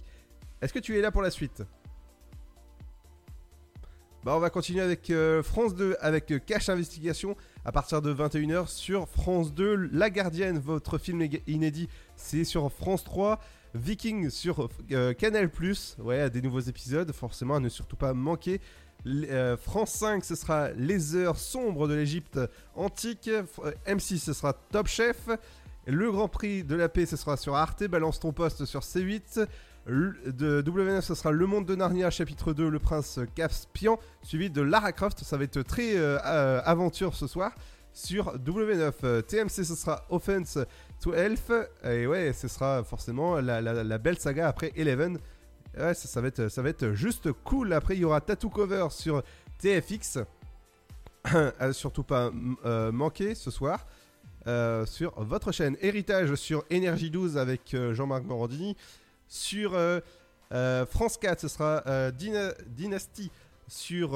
Est-ce 0.63 0.73
que 0.73 0.79
tu 0.79 0.97
es 0.99 1.03
là 1.03 1.11
pour 1.13 1.21
la 1.23 1.31
suite? 1.31 1.63
Bah, 4.25 4.35
on 4.37 4.39
va 4.41 4.51
continuer 4.51 4.81
avec 4.81 5.11
euh, 5.11 5.43
France 5.43 5.75
2 5.75 5.97
avec 6.01 6.31
euh, 6.31 6.39
Cache 6.39 6.69
Investigation 6.69 7.37
à 7.65 7.73
partir 7.73 8.03
de 8.03 8.13
21h 8.13 8.69
sur 8.69 9.09
France 9.09 9.53
2. 9.55 9.89
La 9.93 10.11
Gardienne, 10.11 10.59
votre 10.59 10.99
film 10.99 11.27
inédit, 11.47 11.89
c'est 12.17 12.45
sur 12.45 12.71
France 12.73 13.05
3. 13.05 13.41
Viking 13.75 14.29
sur 14.29 14.69
euh, 14.91 15.15
Canal 15.15 15.51
Ouais, 15.99 16.29
des 16.29 16.43
nouveaux 16.43 16.61
épisodes, 16.61 17.11
forcément 17.13 17.57
à 17.57 17.61
ne 17.61 17.69
surtout 17.69 17.97
pas 17.97 18.13
manquer. 18.13 18.61
Euh, 19.07 19.57
France 19.57 19.93
5, 19.93 20.25
ce 20.25 20.35
sera 20.35 20.71
Les 20.73 21.17
Heures 21.17 21.39
sombres 21.39 21.89
de 21.89 21.95
l'Égypte 21.95 22.39
antique. 22.75 23.29
Euh, 23.29 23.73
M6, 23.87 24.19
ce 24.19 24.33
sera 24.33 24.53
Top 24.53 24.89
Chef. 24.89 25.29
Le 25.87 26.13
Grand 26.13 26.29
Prix 26.29 26.63
de 26.65 26.77
la 26.77 26.89
paix, 26.89 27.07
ce 27.07 27.17
sera 27.17 27.37
sur 27.37 27.57
Arte. 27.57 27.85
Balance 27.85 28.21
ton 28.21 28.33
poste 28.33 28.65
sur 28.65 28.81
C8. 28.81 29.47
De 29.87 30.63
W9, 30.63 31.01
ce 31.01 31.15
sera 31.17 31.33
Le 31.33 31.45
Monde 31.47 31.67
de 31.67 31.75
Narnia, 31.75 32.09
chapitre 32.11 32.53
2, 32.53 32.69
Le 32.69 32.79
Prince 32.79 33.19
Caspian, 33.35 33.99
suivi 34.23 34.49
de 34.49 34.63
Lara 34.63 34.93
Croft. 34.93 35.25
Ça 35.25 35.37
va 35.37 35.43
être 35.45 35.63
très 35.63 35.97
euh, 35.97 36.19
euh, 36.25 36.61
aventure 36.65 37.15
ce 37.17 37.27
soir 37.27 37.53
sur 37.93 38.39
W9. 38.39 38.93
Euh, 39.03 39.23
TMC, 39.23 39.65
ce 39.65 39.75
sera 39.75 40.05
Offense 40.09 40.59
to 41.01 41.13
Elf. 41.15 41.51
Et 41.85 42.07
ouais, 42.07 42.33
ce 42.33 42.47
sera 42.47 42.85
forcément 42.85 43.41
la, 43.41 43.61
la- 43.61 43.99
belle 43.99 44.19
saga 44.19 44.47
après 44.49 44.73
Eleven. 44.77 45.19
Ouais, 45.77 45.95
ça, 45.95 46.07
ça 46.07 46.21
va 46.21 46.29
être, 46.29 46.49
ça 46.49 46.63
va 46.63 46.69
être 46.69 46.93
juste 46.93 47.33
cool. 47.45 47.73
Après, 47.73 47.97
il 47.97 48.01
y 48.01 48.05
aura 48.05 48.21
Tattoo 48.21 48.51
Cover 48.51 48.87
sur 48.91 49.23
TFX. 49.59 50.19
Surtout 51.73 52.05
pas 52.05 52.31
manquer 52.93 53.35
ce 53.35 53.51
soir. 53.51 53.85
sur 54.87 55.13
votre 55.25 55.51
chaîne 55.51 55.77
Héritage 55.81 56.37
sur 56.37 56.65
Énergie 56.71 57.11
12 57.11 57.37
avec 57.37 57.75
Jean-Marc 57.93 58.23
Morandini. 58.25 58.77
Sur 59.37 59.73
euh, 59.75 60.01
euh, 60.53 60.85
France 60.85 61.17
4, 61.17 61.41
ce 61.41 61.49
sera 61.49 61.83
euh, 61.87 62.11
Dyna- 62.11 62.53
Dynasty 62.67 63.31
sur 63.67 64.11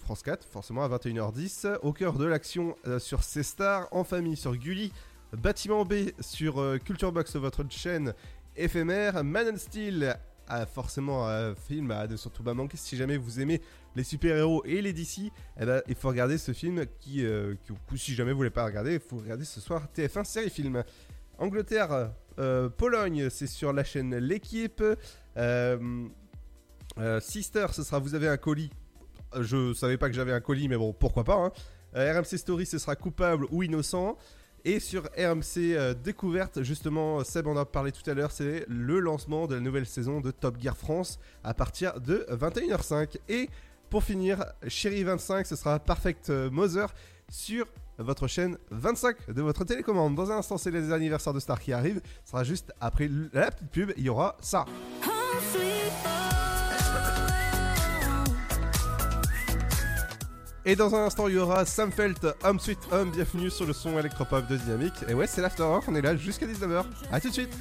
France 0.00 0.22
4, 0.22 0.44
forcément 0.46 0.84
à 0.84 0.88
21h10. 0.90 1.78
Au 1.80 1.94
cœur 1.94 2.12
de 2.18 2.26
l'action 2.26 2.76
sur 2.98 3.22
C-Star, 3.24 3.88
en 3.90 4.04
famille 4.04 4.36
sur 4.36 4.54
Gulli. 4.54 4.92
Bâtiment 5.32 5.86
B 5.86 6.10
sur 6.20 6.62
Culture 6.84 7.10
Box, 7.10 7.36
votre 7.36 7.64
chaîne 7.70 8.12
éphémère. 8.56 9.24
Man 9.24 9.48
and 9.54 9.56
Steel, 9.56 10.14
forcément 10.74 11.26
un 11.26 11.54
film 11.54 11.90
à 11.92 12.06
ne 12.06 12.16
surtout 12.18 12.42
pas 12.42 12.52
manquer 12.52 12.76
si 12.76 12.94
jamais 12.98 13.16
vous 13.16 13.40
aimez 13.40 13.62
les 13.96 14.04
super-héros 14.04 14.62
et 14.66 14.82
les 14.82 14.92
DC. 14.92 15.30
eh 15.58 15.64
ben, 15.64 15.80
il 15.88 15.94
faut 15.94 16.08
regarder 16.08 16.36
ce 16.36 16.52
film 16.52 16.84
qui, 17.00 17.24
qui- 17.64 17.98
si 17.98 18.14
jamais 18.14 18.32
vous 18.32 18.38
voulez 18.38 18.50
pas 18.50 18.66
regarder, 18.66 18.94
il 18.94 19.00
faut 19.00 19.16
regarder 19.16 19.46
ce 19.46 19.62
soir 19.62 19.86
TF1 19.96 20.24
série 20.24 20.50
film. 20.50 20.84
Angleterre, 21.38 22.10
Pologne, 22.76 23.28
c'est 23.30 23.46
sur 23.46 23.72
la 23.72 23.84
chaîne 23.84 24.16
L'équipe. 24.16 24.82
Euh, 25.36 26.06
euh, 26.98 27.20
Sister, 27.20 27.66
ce 27.72 27.82
sera 27.82 27.98
Vous 27.98 28.14
avez 28.14 28.28
un 28.28 28.36
colis. 28.36 28.70
Euh, 29.34 29.42
Je 29.42 29.72
savais 29.74 29.96
pas 29.98 30.08
que 30.08 30.14
j'avais 30.14 30.32
un 30.32 30.40
colis, 30.40 30.68
mais 30.68 30.76
bon, 30.76 30.92
pourquoi 30.92 31.24
pas. 31.24 31.36
hein. 31.36 31.52
Euh, 31.96 32.12
RMC 32.20 32.36
Story, 32.38 32.66
ce 32.66 32.78
sera 32.78 32.96
Coupable 32.96 33.46
ou 33.50 33.62
Innocent. 33.62 34.16
Et 34.64 34.80
sur 34.80 35.04
RMC 35.16 35.56
euh, 35.58 35.94
Découverte, 35.94 36.62
justement, 36.62 37.22
Seb 37.24 37.46
en 37.46 37.56
a 37.56 37.64
parlé 37.64 37.92
tout 37.92 38.08
à 38.10 38.14
l'heure, 38.14 38.32
c'est 38.32 38.64
le 38.68 38.98
lancement 38.98 39.46
de 39.46 39.54
la 39.54 39.60
nouvelle 39.60 39.86
saison 39.86 40.20
de 40.20 40.30
Top 40.32 40.60
Gear 40.60 40.76
France 40.76 41.18
à 41.44 41.54
partir 41.54 42.00
de 42.00 42.26
21h05. 42.30 43.18
Et 43.28 43.48
pour 43.88 44.02
finir, 44.02 44.44
Chérie 44.66 45.04
25, 45.04 45.46
ce 45.46 45.56
sera 45.56 45.78
Perfect 45.78 46.30
euh, 46.30 46.50
Mother 46.50 46.92
sur 47.30 47.66
votre 47.98 48.26
chaîne 48.28 48.56
25 48.70 49.30
de 49.32 49.42
votre 49.42 49.64
télécommande. 49.64 50.14
Dans 50.14 50.30
un 50.30 50.38
instant, 50.38 50.58
c'est 50.58 50.70
les 50.70 50.92
anniversaires 50.92 51.34
de 51.34 51.40
Star 51.40 51.60
qui 51.60 51.72
arrivent. 51.72 52.00
Ce 52.24 52.30
sera 52.30 52.44
juste 52.44 52.72
après 52.80 53.10
la 53.32 53.50
petite 53.50 53.70
pub, 53.70 53.92
il 53.96 54.04
y 54.04 54.08
aura 54.08 54.36
ça. 54.40 54.64
Et 60.64 60.76
dans 60.76 60.94
un 60.94 61.06
instant, 61.06 61.28
il 61.28 61.34
y 61.34 61.38
aura 61.38 61.64
Sam 61.64 61.90
Felt, 61.90 62.26
Home 62.44 62.60
Sweet 62.60 62.78
Home. 62.92 63.10
Bienvenue 63.10 63.48
sur 63.48 63.64
le 63.64 63.72
son 63.72 63.98
électropop 63.98 64.46
de 64.48 64.58
Dynamique. 64.58 64.92
Et 65.08 65.14
ouais, 65.14 65.26
c'est 65.26 65.40
l'After 65.40 65.64
on 65.64 65.94
est 65.94 66.02
là 66.02 66.14
jusqu'à 66.14 66.46
19h. 66.46 66.84
A 67.10 67.20
tout 67.20 67.28
de 67.28 67.32
suite. 67.32 67.56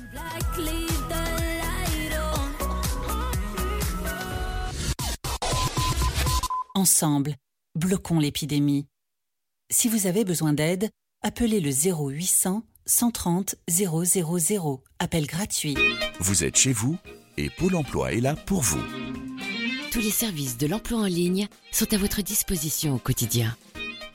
Ensemble, 6.75 7.35
bloquons 7.75 8.19
l'épidémie. 8.19 8.87
Si 9.69 9.89
vous 9.89 10.07
avez 10.07 10.23
besoin 10.23 10.53
d'aide, 10.53 10.89
appelez 11.21 11.59
le 11.59 11.71
0800 11.71 12.63
130 12.85 13.55
000. 13.67 14.81
Appel 14.99 15.27
gratuit. 15.27 15.75
Vous 16.21 16.45
êtes 16.45 16.55
chez 16.55 16.71
vous 16.71 16.97
et 17.35 17.49
Pôle 17.49 17.75
emploi 17.75 18.13
est 18.13 18.21
là 18.21 18.35
pour 18.35 18.61
vous. 18.61 18.81
Tous 19.91 19.99
les 19.99 20.09
services 20.09 20.57
de 20.57 20.67
l'emploi 20.67 20.99
en 20.99 21.05
ligne 21.05 21.49
sont 21.73 21.93
à 21.93 21.97
votre 21.97 22.21
disposition 22.21 22.95
au 22.95 22.97
quotidien. 22.97 23.57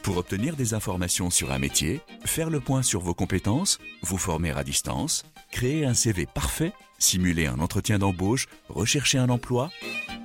Pour 0.03 0.17
obtenir 0.17 0.57
des 0.57 0.73
informations 0.73 1.29
sur 1.29 1.53
un 1.53 1.59
métier, 1.59 2.01
faire 2.25 2.49
le 2.49 2.61
point 2.61 2.83
sur 2.83 3.03
vos 3.03 3.15
compétences, 3.15 3.79
vous 4.01 4.17
former 4.17 4.53
à 4.53 4.65
distance, 4.65 5.23
créer 5.51 5.85
un 5.85 5.93
CV 5.95 6.25
parfait, 6.25 6.73
simuler 6.99 7.47
un 7.47 7.61
entretien 7.61 7.99
d'embauche, 7.99 8.47
rechercher 8.71 9.19
un 9.19 9.29
emploi, 9.29 9.71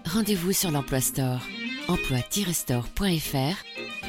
Rendez-vous 0.06 0.54
sur 0.54 0.72
l'Emploi 0.72 1.02
Store, 1.02 1.42
emploi-store.fr 1.90 3.77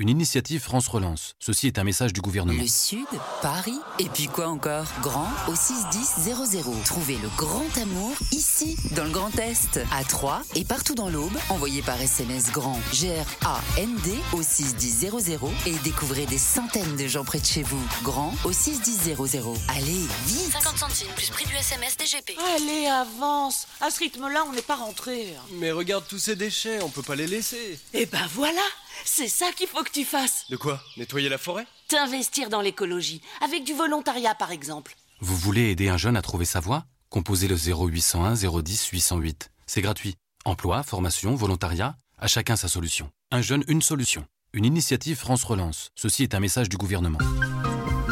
Une 0.00 0.08
initiative 0.08 0.62
France 0.62 0.88
Relance. 0.88 1.34
Ceci 1.40 1.66
est 1.66 1.78
un 1.78 1.84
message 1.84 2.14
du 2.14 2.22
gouvernement. 2.22 2.62
Le 2.62 2.66
Sud, 2.66 3.04
Paris, 3.42 3.78
et 3.98 4.06
puis 4.06 4.28
quoi 4.28 4.48
encore? 4.48 4.86
Grand 5.02 5.28
au 5.46 5.54
61000. 5.54 6.72
Trouvez 6.86 7.18
le 7.18 7.28
grand 7.36 7.66
amour 7.76 8.14
ici, 8.32 8.78
dans 8.96 9.04
le 9.04 9.10
Grand 9.10 9.38
Est, 9.38 9.78
à 9.92 10.02
Troyes 10.04 10.40
et 10.54 10.64
partout 10.64 10.94
dans 10.94 11.10
l'Aube. 11.10 11.36
Envoyez 11.50 11.82
par 11.82 12.00
SMS 12.00 12.50
grand 12.50 12.80
G-R-A-N-D 12.94 14.14
au 14.32 14.42
61000 14.42 15.10
et 15.66 15.74
découvrez 15.84 16.24
des 16.24 16.38
centaines 16.38 16.96
de 16.96 17.06
gens 17.06 17.24
près 17.24 17.40
de 17.40 17.44
chez 17.44 17.62
vous. 17.62 17.86
Grand 18.02 18.32
au 18.44 18.52
61000. 18.52 19.16
Allez, 19.68 20.06
vite 20.24 20.52
50 20.52 20.78
centimes 20.78 21.12
plus 21.14 21.28
prix 21.28 21.44
du 21.44 21.54
SMS 21.54 21.98
DGP. 21.98 22.38
Allez, 22.56 22.86
avance 22.86 23.66
À 23.82 23.90
ce 23.90 23.98
rythme-là, 23.98 24.46
on 24.48 24.52
n'est 24.54 24.62
pas 24.62 24.76
rentré. 24.76 25.34
Mais 25.56 25.72
regarde 25.72 26.04
tous 26.08 26.18
ces 26.18 26.36
déchets, 26.36 26.80
on 26.80 26.88
peut 26.88 27.02
pas 27.02 27.16
les 27.16 27.26
laisser. 27.26 27.78
Eh 27.92 28.06
ben 28.06 28.26
voilà 28.32 28.62
C'est 29.04 29.28
ça 29.28 29.52
qu'il 29.52 29.66
faut 29.66 29.82
que 29.82 29.90
tu 29.90 30.04
fasses 30.04 30.44
De 30.50 30.56
quoi 30.56 30.82
Nettoyer 30.96 31.28
la 31.28 31.38
forêt 31.38 31.66
T'investir 31.88 32.48
dans 32.48 32.60
l'écologie, 32.60 33.20
avec 33.40 33.64
du 33.64 33.74
volontariat 33.74 34.34
par 34.34 34.50
exemple. 34.50 34.94
Vous 35.20 35.36
voulez 35.36 35.70
aider 35.70 35.88
un 35.88 35.96
jeune 35.96 36.16
à 36.16 36.22
trouver 36.22 36.44
sa 36.44 36.60
voie 36.60 36.84
Composez 37.10 37.48
le 37.48 37.56
0801 37.56 38.34
010 38.34 38.86
808. 38.86 39.50
C'est 39.66 39.82
gratuit. 39.82 40.16
Emploi, 40.44 40.82
formation, 40.82 41.34
volontariat, 41.34 41.96
à 42.18 42.28
chacun 42.28 42.56
sa 42.56 42.68
solution. 42.68 43.10
Un 43.32 43.42
jeune, 43.42 43.64
une 43.66 43.82
solution. 43.82 44.26
Une 44.52 44.64
initiative 44.64 45.16
France 45.16 45.44
Relance. 45.44 45.90
Ceci 45.96 46.22
est 46.22 46.34
un 46.34 46.40
message 46.40 46.68
du 46.68 46.76
gouvernement. 46.76 47.18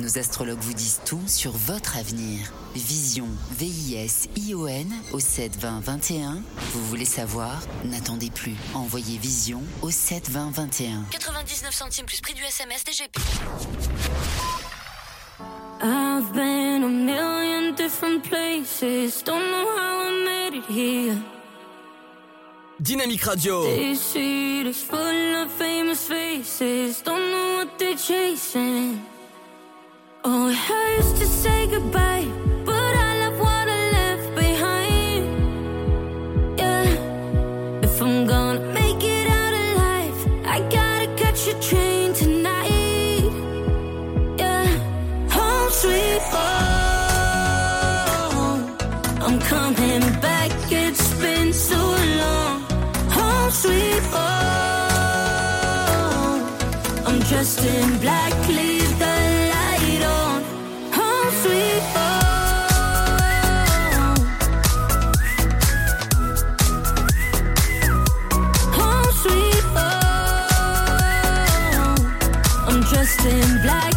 Nos 0.00 0.18
astrologues 0.18 0.60
vous 0.60 0.72
disent 0.72 1.00
tout 1.04 1.20
sur 1.26 1.52
votre 1.52 1.98
avenir. 1.98 2.50
Vision, 2.74 3.26
V-I-S-I-O-N 3.50 4.90
au 5.12 5.20
7 5.20 5.58
20 5.58 5.80
21. 5.80 6.42
Vous 6.72 6.86
voulez 6.86 7.04
savoir? 7.04 7.60
N'attendez 7.84 8.30
plus. 8.30 8.54
Envoyez 8.72 9.18
Vision 9.18 9.62
au 9.82 9.90
7 9.90 10.30
20 10.30 10.52
21. 10.52 11.04
99 11.10 11.74
centimes 11.74 12.06
plus 12.06 12.22
prix 12.22 12.32
du 12.32 12.42
SMS 12.42 12.82
DGP. 12.84 13.20
I've 15.82 16.32
been 16.32 16.82
a 16.82 16.88
million 16.88 17.74
different 17.74 18.22
places. 18.22 19.22
Don't 19.22 19.50
know 19.50 19.66
how 19.76 20.08
I 20.08 20.24
made 20.24 20.54
it 20.54 20.64
here. 20.70 21.16
Dynamique 22.80 23.24
Radio. 23.24 23.64
This 23.64 24.14
full 24.82 25.42
of 25.42 25.50
famous 25.58 26.08
faces. 26.08 27.02
Don't 27.02 27.30
know 27.30 27.56
what 27.56 27.78
they're 27.78 27.96
chasing. 27.98 29.09
Oh, 30.22 30.50
to 31.18 31.26
say 31.26 31.66
goodbye, 31.66 32.26
but 32.66 32.74
I 32.74 33.20
love 33.20 33.38
what 33.40 33.68
I 33.68 33.90
left 33.90 34.34
behind. 34.34 35.24
Yeah, 36.58 36.84
if 37.82 38.02
I'm 38.02 38.26
gonna 38.26 38.60
make 38.60 39.02
it 39.02 39.28
out 39.28 39.54
alive, 39.54 40.26
I 40.44 40.60
gotta 40.68 41.06
catch 41.16 41.46
a 41.48 41.54
train 41.60 42.12
tonight. 42.12 43.32
Yeah, 44.38 44.66
home 45.30 45.70
sweet 45.70 46.22
home. 46.34 46.60
I'm 49.22 49.38
coming 49.40 50.02
back. 50.20 50.50
It's 50.70 51.14
been 51.14 51.54
so 51.54 51.78
long. 52.20 52.62
Home 53.16 53.50
sweet 53.50 54.02
home. 54.12 54.40
I'm 57.06 57.18
dressed 57.20 57.64
in 57.64 57.98
black. 58.00 58.30
I'm 73.22 73.60
dressed 73.60 73.89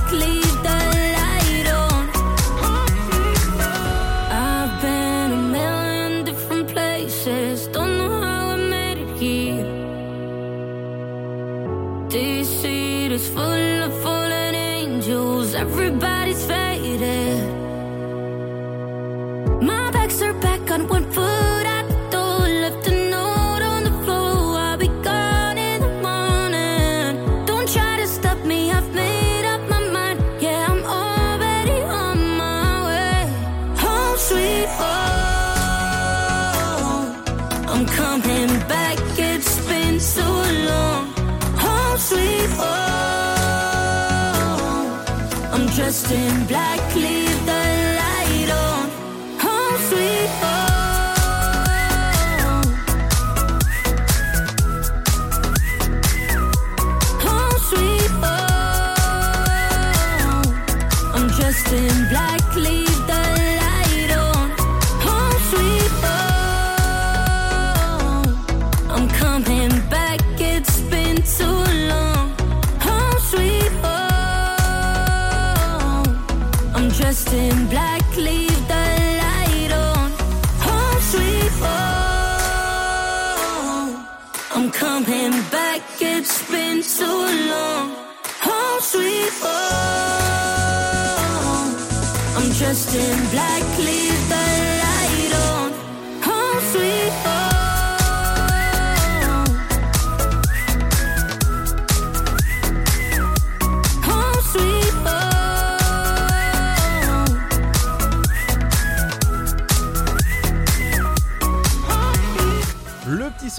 in 46.14 46.46
black, 46.46 46.73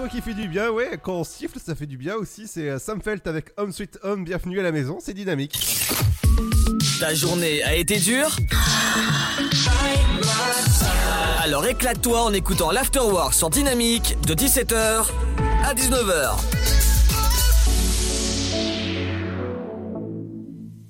qui 0.09 0.21
fait 0.21 0.35
du 0.35 0.49
bien, 0.49 0.71
ouais, 0.71 0.99
quand 1.03 1.15
on 1.15 1.25
siffle, 1.25 1.59
ça 1.59 1.75
fait 1.75 1.87
du 1.87 1.97
bien 1.97 2.15
aussi. 2.15 2.47
C'est 2.47 2.69
euh, 2.69 2.79
Sam 2.79 3.01
Felt 3.01 3.27
avec 3.27 3.53
Home 3.57 3.73
Sweet 3.73 3.99
Home, 4.03 4.25
bienvenue 4.25 4.61
à 4.61 4.63
la 4.63 4.73
maison, 4.73 4.99
c'est 5.01 5.15
dynamique. 5.15 5.59
Ta 7.01 7.15
journée 7.15 7.63
a 7.65 7.75
été 7.75 7.99
dure 7.99 8.37
Alors 11.43 11.67
éclate-toi 11.67 12.23
en 12.23 12.33
écoutant 12.33 12.71
l'Afterwork 12.71 13.35
sur 13.35 13.51
Dynamique 13.51 14.17
de 14.27 14.35
17h 14.35 15.07
à 15.65 15.75
19h. 15.75 16.37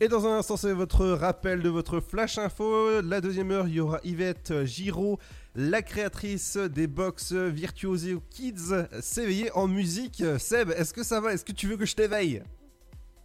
Et 0.00 0.08
dans 0.08 0.26
un 0.26 0.38
instant, 0.38 0.56
c'est 0.56 0.72
votre 0.72 1.06
rappel 1.06 1.62
de 1.62 1.68
votre 1.68 2.00
flash 2.00 2.38
info. 2.38 3.00
La 3.00 3.20
deuxième 3.20 3.50
heure, 3.50 3.68
il 3.68 3.74
y 3.74 3.80
aura 3.80 4.00
Yvette 4.04 4.64
Giraud, 4.64 5.18
la 5.54 5.82
créatrice 5.82 6.56
des 6.56 6.86
box 6.86 7.32
Virtuoseo 7.32 8.22
Kids, 8.30 8.74
s'éveiller 9.00 9.50
en 9.52 9.66
musique. 9.68 10.22
Seb, 10.38 10.70
est-ce 10.76 10.92
que 10.92 11.02
ça 11.02 11.20
va? 11.20 11.32
Est-ce 11.32 11.44
que 11.44 11.52
tu 11.52 11.68
veux 11.68 11.76
que 11.76 11.86
je 11.86 11.94
t'éveille? 11.94 12.42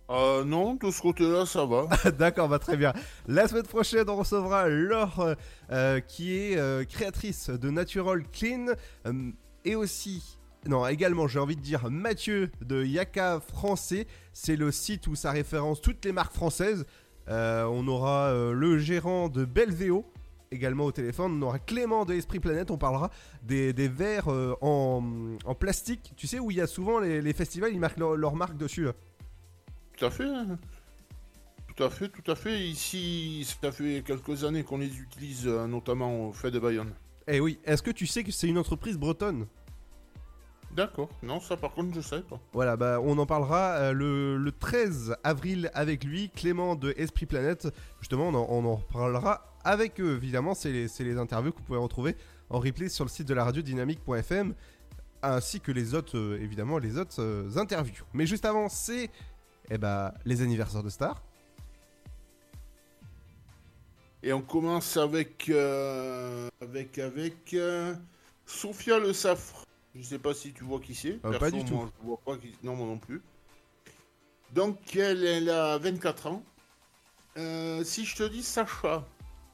Euh, 0.10 0.44
non, 0.44 0.74
de 0.74 0.90
ce 0.90 1.02
côté-là, 1.02 1.46
ça 1.46 1.66
va. 1.66 1.88
D'accord, 2.18 2.50
bah 2.50 2.58
très 2.58 2.78
bien. 2.78 2.94
La 3.28 3.48
semaine 3.48 3.64
prochaine, 3.64 4.10
on 4.10 4.16
recevra 4.16 4.68
Laure, 4.68 5.36
euh, 5.72 6.00
qui 6.00 6.36
est 6.36 6.58
euh, 6.58 6.84
créatrice 6.84 7.50
de 7.50 7.70
Natural 7.70 8.24
Clean, 8.32 8.68
euh, 9.06 9.32
et 9.66 9.76
aussi, 9.76 10.40
non, 10.68 10.88
également, 10.88 11.28
j'ai 11.28 11.38
envie 11.38 11.56
de 11.56 11.62
dire 11.62 11.92
Mathieu 11.92 12.50
de 12.62 12.84
Yaka 12.84 13.40
Français. 13.40 14.08
C'est 14.34 14.56
le 14.56 14.72
site 14.72 15.06
où 15.06 15.14
ça 15.16 15.32
référence 15.32 15.80
toutes 15.80 16.04
les 16.06 16.12
marques 16.12 16.34
françaises. 16.34 16.86
On 17.28 17.88
aura 17.88 18.34
le 18.34 18.80
gérant 18.80 19.30
de 19.30 19.46
Belveo. 19.46 20.04
Également 20.52 20.86
au 20.86 20.92
téléphone, 20.92 21.38
on 21.38 21.42
aura 21.46 21.60
Clément 21.60 22.06
de 22.06 22.16
Esprit 22.16 22.40
Planète, 22.40 22.72
on 22.72 22.78
parlera 22.78 23.12
des, 23.44 23.72
verres 23.72 24.30
en, 24.62 25.04
plastique, 25.60 26.14
tu 26.16 26.26
sais 26.26 26.40
où 26.40 26.50
il 26.50 26.58
y 26.58 26.62
a 26.62 26.66
souvent 26.66 27.00
les, 27.00 27.34
festivals, 27.34 27.72
ils 27.72 27.80
marquent 27.80 28.00
leur, 28.00 28.16
leur 28.16 28.36
marque 28.36 28.58
dessus. 28.58 28.88
Tout 30.00 30.06
à 30.06 30.10
fait. 30.10 30.24
hein. 30.26 30.58
Tout 31.76 31.84
à 31.84 31.90
fait, 31.90 32.10
tout 32.10 32.32
à 32.32 32.36
fait. 32.36 32.60
Ici, 32.68 33.48
ça 33.62 33.72
fait 33.72 34.04
quelques 34.06 34.44
années 34.44 34.64
qu'on 34.64 34.78
les 34.78 35.00
utilise, 35.00 35.48
euh, 35.48 35.68
notamment 35.68 36.28
au 36.30 36.34
fait 36.34 36.52
de 36.52 36.60
Bayonne. 36.60 36.94
Eh 37.28 37.40
oui, 37.40 37.60
est-ce 37.64 37.82
que 37.84 37.92
tu 37.92 38.08
sais 38.08 38.24
que 38.24 38.32
c'est 38.32 38.48
une 38.48 38.58
entreprise 38.58 38.98
bretonne? 38.98 39.46
D'accord. 40.76 41.10
Non, 41.24 41.40
ça 41.40 41.58
par 41.58 41.72
contre, 41.74 41.96
je 41.96 42.02
sais 42.02 42.22
pas. 42.22 42.40
Voilà, 42.54 42.76
bah, 42.78 43.00
on 43.04 43.18
en 43.18 43.26
parlera 43.26 43.72
euh, 43.76 43.92
le, 43.94 44.38
le 44.38 44.52
13 44.52 45.16
avril 45.24 45.72
avec 45.74 46.04
lui, 46.04 46.30
Clément 46.30 46.76
de 46.76 46.94
Esprit 46.98 47.26
Planète. 47.26 47.68
Justement, 48.00 48.28
on 48.30 48.36
en, 48.36 48.48
on 48.50 48.66
en 48.66 48.76
reparlera 48.76 49.56
avec 49.64 50.00
eux. 50.00 50.16
Évidemment, 50.16 50.54
c'est 50.54 50.72
les, 50.72 50.88
les 51.00 51.18
interviews 51.18 51.52
que 51.52 51.58
vous 51.58 51.64
pouvez 51.64 51.80
retrouver 51.80 52.16
en 52.50 52.60
replay 52.60 52.88
sur 52.90 53.04
le 53.06 53.10
site 53.10 53.28
de 53.28 53.34
la 53.34 53.44
radio 53.46 53.62
dynamique.fm, 53.62 54.54
ainsi 55.24 55.60
que 55.60 55.72
les 55.72 55.96
autres, 55.96 56.18
euh, 56.18 56.40
évidemment, 56.42 56.78
les 56.78 56.98
autres 56.98 57.20
euh, 57.22 57.58
interviews. 57.58 58.04
Mais 58.14 58.26
juste 58.28 58.46
avant, 58.46 58.70
c'est 58.70 59.10
eh 59.70 59.78
bah, 59.78 60.14
les 60.26 60.42
anniversaires 60.42 60.84
de 60.84 60.90
stars. 60.90 61.22
Et 64.22 64.34
on 64.34 64.42
commence 64.42 64.98
avec. 64.98 65.50
euh, 65.50 66.50
avec. 66.62 66.98
avec. 67.00 67.54
euh, 67.54 67.96
Sophia 68.46 69.00
Le 69.00 69.14
Safre. 69.14 69.64
Je 69.96 70.02
sais 70.04 70.20
pas 70.20 70.34
si 70.34 70.54
tu 70.54 70.64
vois 70.64 70.80
qui 70.80 70.94
c'est. 70.96 71.20
Euh, 71.26 71.38
pas 71.40 71.52
du 71.52 71.64
tout. 71.64 71.74
moi, 71.76 71.90
je 72.02 72.06
vois 72.08 72.20
pas 72.26 72.38
qui... 72.38 72.54
Non, 72.64 72.76
moi 72.76 72.86
non 72.88 72.98
plus. 72.98 73.22
Donc, 74.54 74.96
elle, 74.96 75.24
elle 75.24 75.50
a 75.50 75.78
24 75.78 76.28
ans. 76.28 76.44
Euh, 77.38 77.84
si 77.84 78.06
je 78.06 78.16
te 78.16 78.24
dis 78.24 78.44
Sacha 78.44 79.06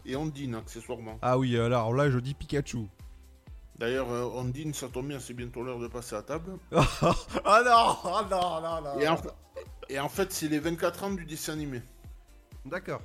et 0.06 0.16
Ondine, 0.16 0.56
accessoirement. 0.56 1.20
Ah 1.22 1.38
oui, 1.38 1.58
alors 1.58 1.94
là, 1.94 2.10
je 2.10 2.20
dis 2.20 2.34
Pikachu. 2.34 2.88
D'ailleurs, 3.78 4.10
euh, 4.10 4.24
Ondine, 4.26 4.74
ça 4.74 4.88
tombe 4.88 5.08
bien, 5.08 5.20
c'est 5.20 5.34
bientôt 5.34 5.62
l'heure 5.64 5.80
de 5.80 5.88
passer 5.88 6.16
à 6.16 6.22
table. 6.22 6.58
Ah 6.72 7.62
non, 7.66 7.98
ah 8.06 8.28
non, 8.30 8.62
non, 8.62 8.82
non. 8.96 9.00
Et 9.02 9.08
en, 9.08 9.18
fa- 9.18 9.36
et 9.90 10.00
en 10.00 10.10
fait, 10.10 10.32
c'est 10.32 10.48
les 10.48 10.60
24 10.60 11.04
ans 11.04 11.12
du 11.12 11.26
dessin 11.26 11.54
animé. 11.54 11.82
D'accord. 12.66 13.02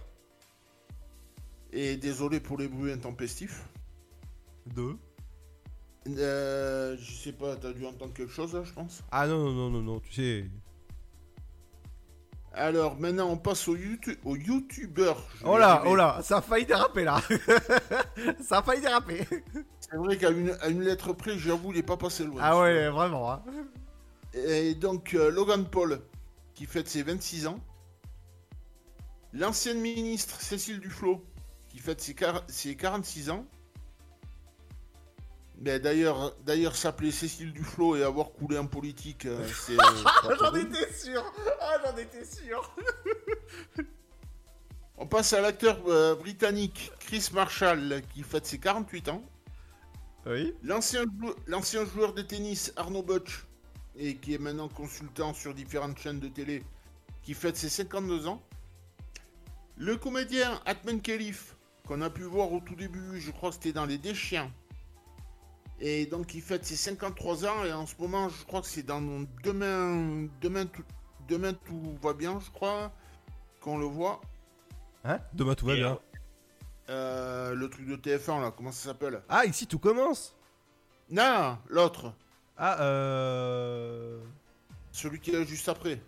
Et 1.72 1.96
désolé 1.96 2.40
pour 2.40 2.58
les 2.58 2.68
bruits 2.68 2.92
intempestifs. 2.92 3.64
Deux. 4.66 4.96
Euh, 6.08 6.96
je 6.98 7.12
sais 7.12 7.32
pas, 7.32 7.56
t'as 7.56 7.72
dû 7.72 7.86
entendre 7.86 8.12
quelque 8.12 8.32
chose 8.32 8.54
là, 8.54 8.62
je 8.64 8.72
pense. 8.72 9.02
Ah 9.12 9.26
non, 9.26 9.38
non, 9.38 9.52
non, 9.52 9.70
non, 9.70 9.82
non, 9.82 10.00
tu 10.00 10.12
sais. 10.12 10.44
Alors 12.52 12.98
maintenant, 12.98 13.28
on 13.28 13.36
passe 13.36 13.68
au, 13.68 13.76
YouTube, 13.76 14.18
au 14.24 14.34
vais 14.34 15.14
Oh 15.44 15.56
là, 15.56 15.84
oh 15.86 15.94
là, 15.94 16.18
ça 16.22 16.38
a 16.38 16.42
failli 16.42 16.66
déraper 16.66 17.04
là. 17.04 17.20
ça 18.40 18.58
a 18.58 18.62
failli 18.62 18.80
déraper. 18.80 19.24
C'est 19.78 19.96
vrai 19.96 20.16
qu'à 20.16 20.30
une, 20.30 20.56
à 20.60 20.68
une 20.68 20.82
lettre 20.82 21.12
près, 21.12 21.38
j'avoue, 21.38 21.70
il 21.72 21.78
est 21.78 21.82
pas 21.84 21.96
passé 21.96 22.24
loin. 22.24 22.40
Ah 22.42 22.58
ouais, 22.58 22.88
vraiment. 22.88 23.30
hein. 23.30 23.42
Et 24.34 24.74
donc, 24.74 25.14
euh, 25.14 25.30
Logan 25.30 25.64
Paul, 25.64 26.00
qui 26.60 26.66
fête 26.66 26.88
ses 26.90 27.02
26 27.02 27.46
ans. 27.46 27.58
L'ancienne 29.32 29.80
ministre 29.80 30.38
Cécile 30.42 30.78
Duflot, 30.78 31.24
qui 31.70 31.78
fête 31.78 32.02
ses, 32.02 32.14
ses 32.48 32.76
46 32.76 33.30
ans. 33.30 33.46
Mais 35.56 35.80
d'ailleurs, 35.80 36.36
d'ailleurs 36.44 36.76
s'appeler 36.76 37.12
Cécile 37.12 37.54
Duflot 37.54 37.96
et 37.96 38.02
avoir 38.02 38.32
coulé 38.32 38.58
en 38.58 38.66
politique, 38.66 39.24
euh, 39.24 39.42
c'est. 39.66 39.74
Ah, 39.78 40.20
pas 40.22 40.36
j'en 40.36 40.54
étais 40.54 40.92
sûr 40.92 41.24
Ah, 41.62 41.78
j'en 41.82 41.96
étais 41.96 42.26
sûr 42.26 42.76
On 44.98 45.06
passe 45.06 45.32
à 45.32 45.40
l'acteur 45.40 45.78
euh, 45.86 46.14
britannique 46.14 46.92
Chris 47.00 47.26
Marshall 47.32 48.02
qui 48.12 48.22
fête 48.22 48.44
ses 48.44 48.58
48 48.58 49.08
ans. 49.08 49.22
Oui. 50.26 50.54
L'ancien 50.62 51.04
jou- 51.04 51.34
l'ancien 51.46 51.86
joueur 51.86 52.12
de 52.12 52.20
tennis 52.20 52.70
Arnaud 52.76 53.02
Butch, 53.02 53.46
et 53.96 54.16
qui 54.16 54.34
est 54.34 54.38
maintenant 54.38 54.68
consultant 54.68 55.34
sur 55.34 55.54
différentes 55.54 55.98
chaînes 55.98 56.20
de 56.20 56.28
télé, 56.28 56.62
qui 57.22 57.34
fête 57.34 57.56
ses 57.56 57.68
52 57.68 58.26
ans. 58.26 58.42
Le 59.76 59.96
comédien 59.96 60.60
Atman 60.66 61.00
Khelif, 61.00 61.56
qu'on 61.86 62.02
a 62.02 62.10
pu 62.10 62.22
voir 62.22 62.52
au 62.52 62.60
tout 62.60 62.74
début, 62.74 63.20
je 63.20 63.30
crois 63.30 63.50
que 63.50 63.56
c'était 63.56 63.72
dans 63.72 63.86
Les 63.86 63.98
Déchiens. 63.98 64.50
Et 65.80 66.06
donc 66.06 66.34
il 66.34 66.42
fête 66.42 66.64
ses 66.64 66.76
53 66.76 67.46
ans, 67.46 67.64
et 67.64 67.72
en 67.72 67.86
ce 67.86 67.94
moment, 67.98 68.28
je 68.28 68.44
crois 68.44 68.60
que 68.60 68.66
c'est 68.66 68.82
dans 68.82 69.00
Demain, 69.42 70.28
demain, 70.40 70.66
tout, 70.66 70.84
demain 71.28 71.54
tout 71.54 71.98
va 72.02 72.12
bien, 72.12 72.38
je 72.40 72.50
crois, 72.50 72.92
qu'on 73.60 73.78
le 73.78 73.86
voit. 73.86 74.20
Hein? 75.04 75.18
Demain 75.32 75.54
tout 75.54 75.66
va 75.66 75.74
bien. 75.74 75.98
Euh, 76.90 77.54
le 77.54 77.70
truc 77.70 77.86
de 77.86 77.96
TF1 77.96 78.40
là, 78.40 78.52
comment 78.54 78.72
ça 78.72 78.88
s'appelle? 78.88 79.22
Ah, 79.28 79.46
ici 79.46 79.66
tout 79.66 79.78
commence 79.78 80.34
Non, 81.08 81.56
l'autre. 81.68 82.12
Ah, 82.62 82.76
euh... 82.82 84.20
Celui 84.92 85.18
qui 85.18 85.30
est 85.34 85.46
juste 85.46 85.66
après. 85.70 85.98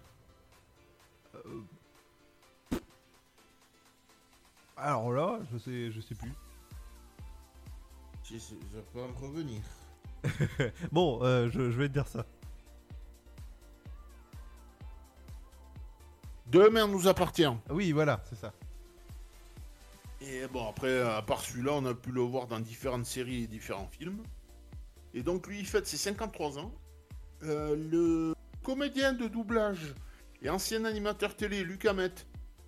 Alors 4.77 5.11
là, 5.13 5.39
je 5.51 5.57
sais, 5.59 5.91
je 5.91 6.01
sais 6.03 6.15
plus. 6.15 6.33
Je 8.25 8.37
sais- 8.39 8.55
je 8.71 8.77
vais 8.77 8.83
pas 8.93 9.07
me 9.09 9.27
revenir. 9.27 9.63
bon, 10.93 11.21
euh, 11.23 11.49
je, 11.51 11.71
je 11.71 11.79
vais 11.79 11.89
te 11.89 11.95
dire 11.95 12.07
ça. 12.07 12.27
Demain 16.47 16.87
nous 16.87 17.09
appartient. 17.09 17.47
Oui, 17.71 17.93
voilà, 17.93 18.23
c'est 18.29 18.37
ça. 18.37 18.53
Et 20.21 20.47
bon, 20.49 20.69
après, 20.69 21.01
à 21.01 21.23
part 21.23 21.41
celui-là, 21.41 21.73
on 21.73 21.87
a 21.87 21.95
pu 21.95 22.13
le 22.13 22.21
voir 22.21 22.47
dans 22.47 22.61
différentes 22.61 23.07
séries 23.07 23.45
et 23.45 23.47
différents 23.47 23.89
films. 23.89 24.23
Et 25.15 25.23
donc, 25.23 25.47
lui, 25.47 25.59
il 25.61 25.67
fête 25.67 25.87
ses 25.87 25.97
53 25.97 26.59
ans. 26.59 26.73
Euh, 27.43 27.75
le 27.91 28.35
comédien 28.63 29.13
de 29.13 29.27
doublage 29.27 29.95
et 30.43 30.49
ancien 30.49 30.85
animateur 30.85 31.35
télé, 31.37 31.65
Luc 31.65 31.85
Hamet, 31.87 32.13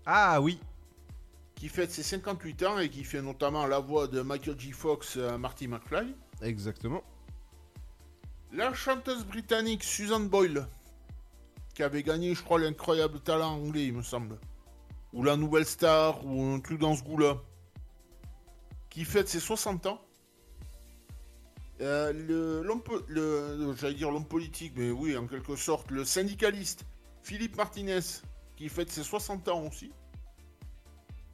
Ah 0.07 0.41
oui. 0.41 0.59
qui 1.55 1.69
fête 1.69 1.91
ses 1.93 2.03
58 2.03 2.63
ans 2.65 2.79
et 2.79 2.91
qui 2.91 3.05
fait 3.05 3.23
notamment 3.23 3.67
la 3.67 3.79
voix 3.79 4.07
de 4.09 4.21
Michael 4.21 4.59
J. 4.59 4.73
Fox 4.73 5.17
à 5.17 5.39
Marty 5.39 5.69
McFly. 5.69 6.15
Exactement. 6.43 7.03
La 8.53 8.73
chanteuse 8.75 9.25
britannique 9.25 9.83
Susan 9.85 10.21
Boyle, 10.21 10.67
qui 11.75 11.83
avait 11.83 12.03
gagné, 12.03 12.35
je 12.35 12.43
crois, 12.43 12.59
l'incroyable 12.61 13.21
talent 13.21 13.55
anglais, 13.55 13.87
il 13.87 13.95
me 13.95 14.03
semble. 14.03 14.39
Ou 15.13 15.23
la 15.23 15.37
nouvelle 15.37 15.65
star, 15.67 16.25
ou 16.27 16.43
un 16.55 16.61
truc 16.61 16.81
dans 16.81 16.95
ce 16.97 17.03
goût-là. 17.03 17.39
Qui 18.91 19.05
fête 19.05 19.29
ses 19.29 19.41
60 19.41 19.87
ans. 19.87 20.01
Euh, 21.81 22.12
le, 22.12 22.62
l'homme 22.62 22.83
j'allais 23.77 23.95
dire 23.95 24.11
l'homme 24.11 24.27
politique, 24.27 24.75
mais 24.77 24.91
oui, 24.91 25.16
en 25.16 25.27
quelque 25.27 25.57
sorte, 25.57 25.91
le 25.91 26.05
syndicaliste 26.05 26.85
Philippe 27.22 27.57
Martinez, 27.57 28.01
qui 28.57 28.68
fête 28.68 28.91
ses 28.91 29.03
60 29.03 29.49
ans 29.49 29.66
aussi. 29.66 29.91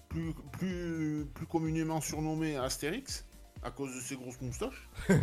Plus, 0.09 0.35
plus, 0.53 1.27
plus 1.35 1.47
communément 1.47 2.01
surnommé 2.01 2.57
Astérix, 2.57 3.27
à 3.63 3.71
cause 3.71 3.95
de 3.95 4.01
ses 4.01 4.17
grosses 4.17 4.41
moustaches. 4.41 4.89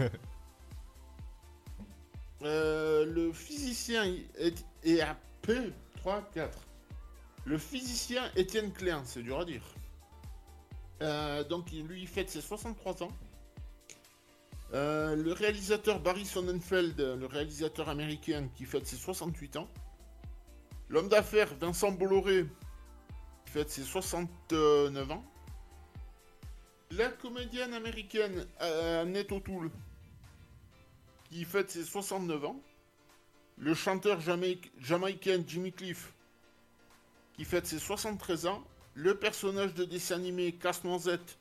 Euh, 2.44 3.04
le 3.04 3.32
physicien 3.34 4.04
est, 4.38 4.64
est 4.84 5.02
à 5.02 5.18
P 5.42 5.74
3 5.96 6.22
4. 6.36 6.68
Le 7.46 7.58
physicien 7.58 8.30
Étienne 8.36 8.72
Klein, 8.72 9.02
c'est 9.06 9.24
dur 9.24 9.40
à 9.40 9.46
dire. 9.46 9.64
Euh, 11.02 11.44
donc 11.44 11.72
lui 11.72 12.02
il 12.02 12.08
fête 12.08 12.30
ses 12.30 12.42
63 12.42 13.04
ans. 13.04 13.12
Euh, 14.74 15.16
le 15.16 15.32
réalisateur 15.32 16.00
Barry 16.00 16.26
Sonnenfeld, 16.26 17.00
le 17.00 17.26
réalisateur 17.26 17.88
américain 17.90 18.50
qui 18.56 18.66
fête 18.66 18.86
ses 18.86 18.98
68 18.98 19.56
ans. 19.58 19.70
L'homme 20.90 21.10
d'affaires 21.10 21.54
Vincent 21.56 21.92
Bolloré 21.92 22.46
qui 23.46 23.52
fête 23.52 23.70
ses 23.70 23.84
69 23.84 25.12
ans. 25.12 25.24
La 26.92 27.10
comédienne 27.10 27.74
américaine 27.74 28.46
euh, 28.62 29.02
Annette 29.04 29.32
O'Toole 29.32 29.72
qui 31.30 31.44
fête 31.46 31.70
ses 31.70 31.84
69 31.84 32.46
ans. 32.46 32.60
Le 33.58 33.74
chanteur 33.74 34.20
jamaï- 34.22 34.62
jamaïcain 34.80 35.44
Jimmy 35.48 35.72
Cliff, 35.74 36.14
qui 37.34 37.44
fête 37.44 37.66
ses 37.66 37.80
73 37.80 38.46
ans. 38.46 38.64
Le 38.94 39.16
personnage 39.16 39.74
de 39.74 39.84
dessin 39.84 40.16
animé 40.16 40.54
Casse-Noisette, 40.54 41.38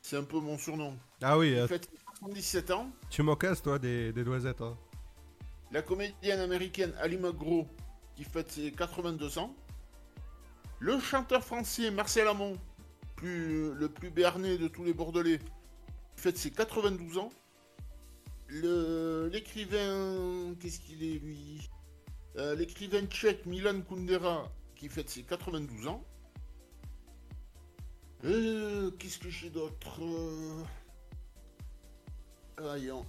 c'est 0.00 0.16
un 0.16 0.24
peu 0.24 0.38
mon 0.40 0.56
surnom, 0.58 0.96
Ah 1.20 1.38
oui, 1.38 1.50
qui 1.52 1.58
euh, 1.58 1.68
fête 1.68 1.84
ses 1.90 2.01
77 2.26 2.70
ans. 2.70 2.90
tu 3.10 3.22
m'en 3.22 3.34
casses 3.36 3.62
toi 3.62 3.78
des, 3.78 4.12
des 4.12 4.24
noisettes. 4.24 4.60
Hein. 4.60 4.76
La 5.72 5.82
comédienne 5.82 6.38
américaine 6.40 6.92
Ali 7.00 7.16
McGraw, 7.16 7.66
qui 8.14 8.24
fête 8.24 8.50
ses 8.50 8.70
82 8.70 9.38
ans. 9.38 9.54
Le 10.78 10.98
chanteur 11.00 11.42
français 11.44 11.90
Marcel 11.90 12.28
Amont, 12.28 12.56
plus, 13.16 13.72
le 13.74 13.88
plus 13.88 14.10
berné 14.10 14.56
de 14.58 14.68
tous 14.68 14.84
les 14.84 14.92
Bordelais, 14.94 15.38
qui 15.38 16.22
fête 16.22 16.38
ses 16.38 16.50
92 16.50 17.18
ans. 17.18 17.30
Le- 18.48 19.28
L'écrivain. 19.32 20.54
Qu'est-ce 20.60 20.78
qu'il 20.80 21.02
est 21.02 21.18
lui? 21.18 21.68
Euh, 22.36 22.54
L'écrivain 22.54 23.04
tchèque 23.06 23.46
Milan 23.46 23.80
Kundera, 23.80 24.48
qui 24.76 24.88
fête 24.88 25.08
ses 25.10 25.22
92 25.24 25.88
ans. 25.88 26.04
Euh, 28.24 28.90
Qu'est-ce 28.98 29.18
que 29.18 29.28
j'ai 29.30 29.50
d'autre? 29.50 30.00
Euh, 30.02 30.62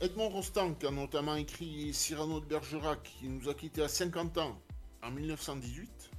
Edmond 0.02 0.30
Rostand, 0.30 0.74
qui 0.76 0.88
a 0.88 0.91
notamment 0.91 1.36
écrit 1.36 1.94
Cyrano 1.94 2.39
de 2.39 2.46
Bergerac, 2.46 3.04
qui 3.04 3.28
nous 3.28 3.50
a 3.50 3.54
quittés 3.54 3.84
à 3.84 3.88
50 3.88 4.38
ans 4.38 4.60
en 5.04 5.12
1918. 5.12 6.12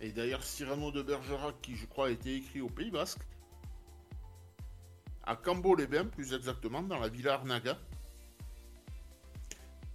Et 0.00 0.12
d'ailleurs, 0.12 0.42
Cyrano 0.42 0.90
de 0.90 1.02
Bergerac, 1.02 1.60
qui 1.60 1.76
je 1.76 1.86
crois 1.86 2.08
a 2.08 2.10
été 2.10 2.36
écrit 2.36 2.60
au 2.60 2.68
Pays 2.68 2.90
Basque. 2.90 3.20
À 5.24 5.36
Cambo-les-Bains, 5.36 6.06
plus 6.06 6.34
exactement, 6.34 6.82
dans 6.82 6.98
la 6.98 7.08
villa 7.08 7.34
Arnaga. 7.34 7.78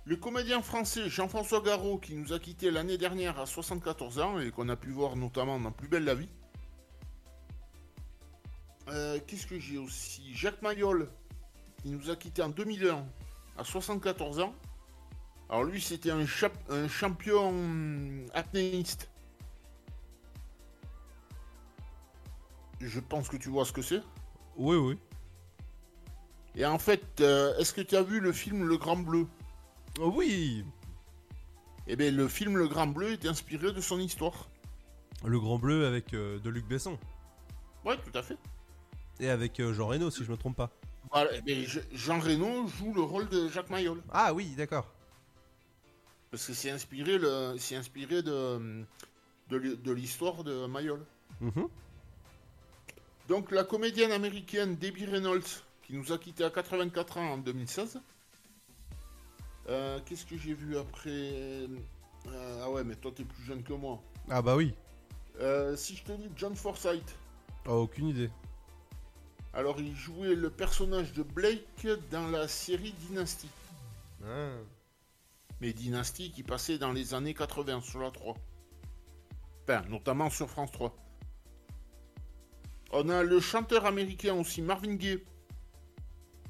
Le 0.05 0.17
comédien 0.17 0.61
français 0.61 1.09
Jean-François 1.09 1.61
Garot, 1.61 1.97
qui 1.97 2.15
nous 2.15 2.33
a 2.33 2.39
quittés 2.39 2.71
l'année 2.71 2.97
dernière 2.97 3.39
à 3.39 3.45
74 3.45 4.19
ans 4.19 4.39
et 4.39 4.51
qu'on 4.51 4.67
a 4.69 4.75
pu 4.75 4.89
voir 4.91 5.15
notamment 5.15 5.59
dans 5.59 5.71
Plus 5.71 5.87
belle 5.87 6.03
la 6.03 6.15
vie. 6.15 6.29
Euh, 8.89 9.19
Qu'est-ce 9.25 9.47
que 9.47 9.59
j'ai 9.59 9.77
aussi? 9.77 10.33
Jacques 10.35 10.61
Mayol, 10.61 11.09
qui 11.83 11.89
nous 11.89 12.09
a 12.09 12.15
quittés 12.15 12.41
en 12.41 12.49
2001 12.49 13.05
à 13.57 13.63
74 13.63 14.39
ans. 14.39 14.55
Alors 15.49 15.65
lui, 15.65 15.81
c'était 15.81 16.11
un, 16.11 16.25
un 16.69 16.87
champion 16.87 17.49
hum, 17.49 18.25
apnéiste. 18.33 19.09
Je 22.79 22.99
pense 22.99 23.27
que 23.29 23.37
tu 23.37 23.49
vois 23.49 23.65
ce 23.65 23.73
que 23.73 23.81
c'est. 23.81 24.01
Oui, 24.55 24.77
oui. 24.77 24.97
Et 26.55 26.65
en 26.65 26.79
fait, 26.79 27.21
euh, 27.21 27.57
est-ce 27.57 27.73
que 27.73 27.81
tu 27.81 27.95
as 27.95 28.03
vu 28.03 28.19
le 28.19 28.31
film 28.31 28.67
Le 28.67 28.77
Grand 28.77 28.97
Bleu? 28.97 29.27
Oh 29.99 30.11
oui 30.15 30.65
Eh 31.87 31.95
bien, 31.95 32.11
le 32.11 32.27
film 32.27 32.57
Le 32.57 32.67
Grand 32.67 32.87
Bleu 32.87 33.11
est 33.11 33.25
inspiré 33.25 33.73
de 33.73 33.81
son 33.81 33.99
histoire. 33.99 34.49
Le 35.25 35.39
Grand 35.39 35.59
Bleu 35.59 35.85
avec 35.85 36.13
euh, 36.13 36.39
de 36.39 36.49
Luc 36.49 36.67
Besson. 36.67 36.97
Ouais, 37.85 37.97
tout 37.97 38.17
à 38.17 38.23
fait. 38.23 38.37
Et 39.19 39.29
avec 39.29 39.59
euh, 39.59 39.73
Jean 39.73 39.87
Reno, 39.87 40.09
si 40.09 40.23
je 40.23 40.31
me 40.31 40.37
trompe 40.37 40.55
pas. 40.55 40.71
Voilà, 41.13 41.29
eh 41.45 41.63
Je- 41.65 41.79
Jean 41.93 42.19
Reno 42.19 42.67
joue 42.67 42.93
le 42.93 43.01
rôle 43.01 43.29
de 43.29 43.47
Jacques 43.47 43.69
Mayol. 43.69 44.01
Ah 44.11 44.33
oui, 44.33 44.47
d'accord. 44.57 44.91
Parce 46.31 46.47
que 46.47 46.53
c'est 46.53 46.71
inspiré, 46.71 47.19
le, 47.19 47.55
c'est 47.59 47.75
inspiré 47.75 48.23
de, 48.23 48.83
de, 49.49 49.57
l'hi- 49.57 49.77
de 49.77 49.91
l'histoire 49.91 50.43
de 50.43 50.65
Mayol. 50.65 51.05
Mhm. 51.39 51.67
Donc 53.27 53.51
la 53.51 53.63
comédienne 53.63 54.11
américaine 54.11 54.75
Debbie 54.75 55.05
Reynolds, 55.05 55.61
qui 55.83 55.93
nous 55.93 56.11
a 56.11 56.17
quittés 56.17 56.43
à 56.43 56.49
84 56.49 57.17
ans 57.17 57.33
en 57.33 57.37
2016. 57.37 58.01
Euh, 59.69 59.99
Qu'est-ce 60.05 60.25
que 60.25 60.35
j'ai 60.37 60.53
vu 60.55 60.77
après 60.77 61.09
Euh, 62.27 62.61
Ah 62.63 62.69
ouais, 62.71 62.83
mais 62.83 62.95
toi 62.95 63.11
t'es 63.15 63.23
plus 63.23 63.43
jeune 63.43 63.61
que 63.63 63.73
moi. 63.73 64.01
Ah 64.29 64.41
bah 64.41 64.55
oui. 64.55 64.73
Euh, 65.39 65.75
si 65.75 65.95
je 65.95 66.03
te 66.03 66.11
dis 66.13 66.29
John 66.35 66.55
Forsythe, 66.55 67.15
Oh, 67.67 67.83
aucune 67.83 68.07
idée. 68.07 68.29
Alors 69.53 69.79
il 69.79 69.95
jouait 69.95 70.35
le 70.35 70.49
personnage 70.49 71.13
de 71.13 71.23
Blake 71.23 71.87
dans 72.11 72.27
la 72.27 72.47
série 72.47 72.93
Dynasty. 73.07 73.47
Ah. 74.25 74.55
Mais 75.61 75.73
Dynasty 75.73 76.31
qui 76.31 76.43
passait 76.43 76.77
dans 76.77 76.91
les 76.91 77.13
années 77.13 77.33
80 77.33 77.81
sur 77.81 78.01
la 78.01 78.11
3. 78.11 78.35
Enfin, 79.63 79.81
notamment 79.89 80.29
sur 80.29 80.49
France 80.49 80.71
3. 80.71 80.95
On 82.91 83.09
a 83.09 83.23
le 83.23 83.39
chanteur 83.39 83.85
américain 83.85 84.33
aussi 84.35 84.61
Marvin 84.61 84.95
Gaye, 84.95 85.23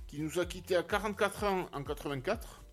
qui 0.08 0.22
nous 0.22 0.40
a 0.40 0.46
quittés 0.46 0.76
à 0.76 0.84
44 0.84 1.44
ans 1.44 1.70
en 1.74 1.84
84. 1.84 2.64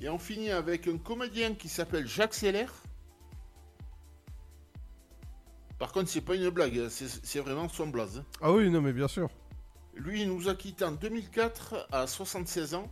Et 0.00 0.08
on 0.08 0.18
finit 0.18 0.50
avec 0.50 0.86
un 0.86 0.98
comédien 0.98 1.54
qui 1.54 1.68
s'appelle 1.68 2.06
Jacques 2.06 2.34
Seller. 2.34 2.66
Par 5.78 5.92
contre, 5.92 6.08
c'est 6.08 6.20
pas 6.20 6.34
une 6.34 6.50
blague, 6.50 6.76
hein, 6.78 6.88
c'est 6.90 7.38
vraiment 7.40 7.68
son 7.68 7.86
blaze. 7.86 8.18
hein. 8.18 8.24
Ah 8.40 8.52
oui, 8.52 8.68
non, 8.70 8.80
mais 8.80 8.92
bien 8.92 9.06
sûr. 9.08 9.28
Lui, 9.94 10.22
il 10.22 10.28
nous 10.28 10.48
a 10.48 10.54
quittés 10.54 10.84
en 10.84 10.92
2004 10.92 11.88
à 11.92 12.06
76 12.06 12.74
ans. 12.74 12.90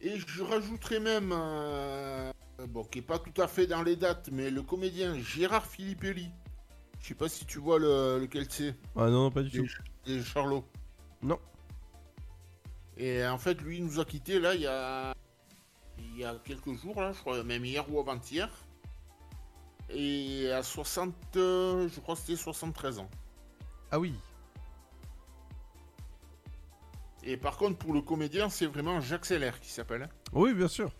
Et 0.00 0.18
je 0.18 0.42
rajouterai 0.42 0.98
même, 0.98 1.30
euh, 1.32 2.32
bon, 2.68 2.84
qui 2.84 3.00
est 3.00 3.02
pas 3.02 3.18
tout 3.18 3.38
à 3.40 3.46
fait 3.46 3.66
dans 3.66 3.82
les 3.82 3.96
dates, 3.96 4.30
mais 4.32 4.50
le 4.50 4.62
comédien 4.62 5.18
Gérard 5.18 5.66
Philippelli. 5.66 6.30
Je 7.00 7.08
sais 7.08 7.14
pas 7.14 7.28
si 7.28 7.44
tu 7.46 7.58
vois 7.58 7.78
le, 7.78 8.18
lequel 8.20 8.46
c'est. 8.48 8.74
Ah 8.96 9.08
non, 9.08 9.30
pas 9.30 9.42
du 9.42 9.50
tout. 9.50 9.66
Et 10.06 10.22
Charlot. 10.22 10.64
Non. 11.22 11.38
Et 12.96 13.24
en 13.26 13.38
fait, 13.38 13.60
lui, 13.62 13.78
il 13.78 13.84
nous 13.84 14.00
a 14.00 14.04
quittés 14.04 14.38
là, 14.40 14.54
il 14.54 14.62
y 14.62 14.66
a, 14.66 15.14
il 15.98 16.18
y 16.18 16.24
a 16.24 16.34
quelques 16.44 16.74
jours, 16.74 17.00
là, 17.00 17.12
je 17.12 17.20
crois, 17.20 17.42
même 17.44 17.64
hier 17.64 17.84
ou 17.92 17.98
avant-hier. 18.00 18.48
Et 19.92 20.50
à 20.52 20.62
60, 20.62 21.12
euh, 21.36 21.88
je 21.88 22.00
crois 22.00 22.14
que 22.14 22.20
c'était 22.20 22.36
73 22.36 22.98
ans. 23.00 23.10
Ah 23.90 23.98
oui. 23.98 24.14
Et 27.22 27.36
par 27.36 27.56
contre, 27.56 27.76
pour 27.76 27.92
le 27.92 28.00
comédien, 28.00 28.48
c'est 28.48 28.66
vraiment 28.66 29.00
Jacques 29.00 29.26
Seller 29.26 29.50
qui 29.60 29.70
s'appelle. 29.70 30.02
hein. 30.04 30.08
Oui, 30.32 30.54
bien 30.54 30.68
sûr. 30.68 30.90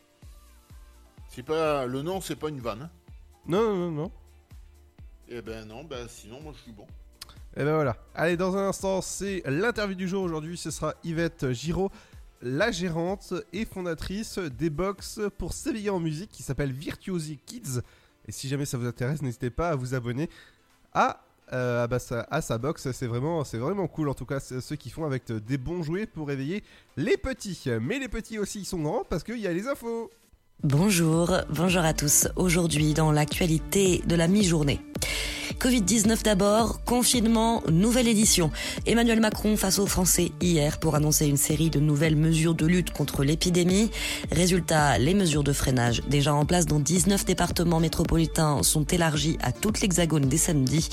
C'est 1.28 1.42
pas 1.44 1.86
le 1.86 2.02
nom, 2.02 2.20
c'est 2.20 2.36
pas 2.36 2.48
une 2.48 2.60
vanne. 2.60 2.82
hein. 2.82 2.90
Non, 3.46 3.62
non, 3.62 3.76
non, 3.76 3.90
non. 3.90 4.12
Eh 5.28 5.40
ben 5.42 5.64
non, 5.64 5.84
ben 5.84 6.08
sinon 6.08 6.40
moi 6.40 6.52
je 6.56 6.60
suis 6.62 6.72
bon. 6.72 6.86
Et 7.56 7.64
ben 7.64 7.74
voilà. 7.74 7.96
Allez, 8.14 8.36
dans 8.36 8.56
un 8.56 8.68
instant, 8.68 9.00
c'est 9.00 9.42
l'interview 9.46 9.94
du 9.94 10.08
jour 10.08 10.24
aujourd'hui. 10.24 10.56
Ce 10.56 10.70
sera 10.72 10.94
Yvette 11.04 11.52
Giraud, 11.52 11.90
la 12.42 12.72
gérante 12.72 13.32
et 13.52 13.64
fondatrice 13.64 14.38
des 14.38 14.70
box 14.70 15.20
pour 15.38 15.52
s'éveiller 15.52 15.90
en 15.90 16.00
musique 16.00 16.30
qui 16.30 16.42
s'appelle 16.42 16.72
Virtuosi 16.72 17.38
Kids. 17.46 17.80
Et 18.30 18.32
si 18.32 18.46
jamais 18.46 18.64
ça 18.64 18.78
vous 18.78 18.86
intéresse, 18.86 19.22
n'hésitez 19.22 19.50
pas 19.50 19.70
à 19.70 19.74
vous 19.74 19.92
abonner 19.92 20.30
à, 20.94 21.20
euh, 21.52 21.88
sa, 21.98 22.58
box. 22.58 22.92
C'est 22.92 23.08
vraiment, 23.08 23.42
c'est 23.42 23.58
vraiment 23.58 23.88
cool. 23.88 24.08
En 24.08 24.14
tout 24.14 24.24
cas, 24.24 24.38
ceux 24.38 24.76
qui 24.76 24.88
font 24.88 25.04
avec 25.04 25.32
des 25.32 25.58
bons 25.58 25.82
jouets 25.82 26.06
pour 26.06 26.28
réveiller 26.28 26.62
les 26.96 27.16
petits. 27.16 27.64
Mais 27.80 27.98
les 27.98 28.06
petits 28.06 28.38
aussi, 28.38 28.60
ils 28.60 28.64
sont 28.64 28.78
grands 28.78 29.02
parce 29.02 29.24
qu'il 29.24 29.40
y 29.40 29.48
a 29.48 29.52
les 29.52 29.66
infos. 29.66 30.12
Bonjour, 30.62 31.32
bonjour 31.48 31.82
à 31.82 31.92
tous. 31.92 32.28
Aujourd'hui, 32.36 32.94
dans 32.94 33.10
l'actualité 33.10 34.00
de 34.06 34.14
la 34.14 34.28
mi-journée. 34.28 34.80
Covid-19 35.60 36.22
d'abord, 36.22 36.82
confinement, 36.84 37.62
nouvelle 37.70 38.08
édition. 38.08 38.50
Emmanuel 38.86 39.20
Macron 39.20 39.58
face 39.58 39.78
aux 39.78 39.86
Français 39.86 40.32
hier 40.40 40.78
pour 40.78 40.94
annoncer 40.94 41.26
une 41.26 41.36
série 41.36 41.68
de 41.68 41.78
nouvelles 41.78 42.16
mesures 42.16 42.54
de 42.54 42.64
lutte 42.64 42.92
contre 42.92 43.24
l'épidémie. 43.24 43.90
Résultat, 44.32 44.96
les 44.96 45.12
mesures 45.12 45.44
de 45.44 45.52
freinage 45.52 46.00
déjà 46.08 46.32
en 46.32 46.46
place 46.46 46.64
dans 46.64 46.80
19 46.80 47.26
départements 47.26 47.78
métropolitains 47.78 48.62
sont 48.62 48.84
élargies 48.84 49.36
à 49.42 49.52
toute 49.52 49.82
l'hexagone 49.82 50.22
dès 50.22 50.38
samedi. 50.38 50.88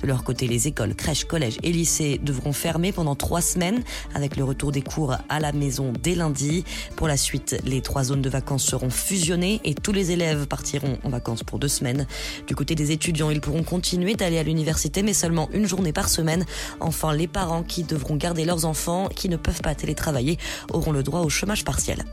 De 0.00 0.06
leur 0.06 0.22
côté, 0.22 0.46
les 0.46 0.68
écoles, 0.68 0.94
crèches, 0.94 1.24
collèges 1.24 1.58
et 1.64 1.72
lycées 1.72 2.20
devront 2.22 2.52
fermer 2.52 2.92
pendant 2.92 3.16
trois 3.16 3.40
semaines 3.40 3.82
avec 4.14 4.36
le 4.36 4.44
retour 4.44 4.72
des 4.72 4.82
cours 4.82 5.16
à 5.28 5.40
la 5.40 5.52
maison 5.52 5.92
dès 6.00 6.14
lundi. 6.14 6.64
Pour 6.94 7.08
la 7.08 7.16
suite, 7.16 7.60
les 7.64 7.80
trois 7.80 8.04
zones 8.04 8.22
de 8.22 8.30
vacances 8.30 8.64
seront 8.64 8.90
fusionnées 8.90 9.60
et 9.64 9.74
tous 9.74 9.92
les 9.92 10.12
élèves 10.12 10.46
partiront 10.46 10.98
en 11.02 11.08
vacances 11.08 11.42
pour 11.42 11.58
deux 11.58 11.68
semaines. 11.68 12.06
Du 12.46 12.54
côté 12.54 12.76
des 12.76 12.92
étudiants, 12.92 13.30
ils 13.30 13.40
pourront 13.40 13.51
continuer 13.62 14.14
d'aller 14.14 14.38
à 14.38 14.42
l'université, 14.42 15.02
mais 15.02 15.12
seulement 15.12 15.50
une 15.52 15.66
journée 15.66 15.92
par 15.92 16.08
semaine. 16.08 16.46
Enfin, 16.80 17.12
les 17.12 17.26
parents 17.26 17.62
qui 17.62 17.84
devront 17.84 18.16
garder 18.16 18.46
leurs 18.46 18.64
enfants, 18.64 19.08
qui 19.14 19.28
ne 19.28 19.36
peuvent 19.36 19.60
pas 19.60 19.74
télétravailler, 19.74 20.38
auront 20.72 20.92
le 20.92 21.02
droit 21.02 21.20
au 21.20 21.28
chômage 21.28 21.64
partiel. 21.64 22.04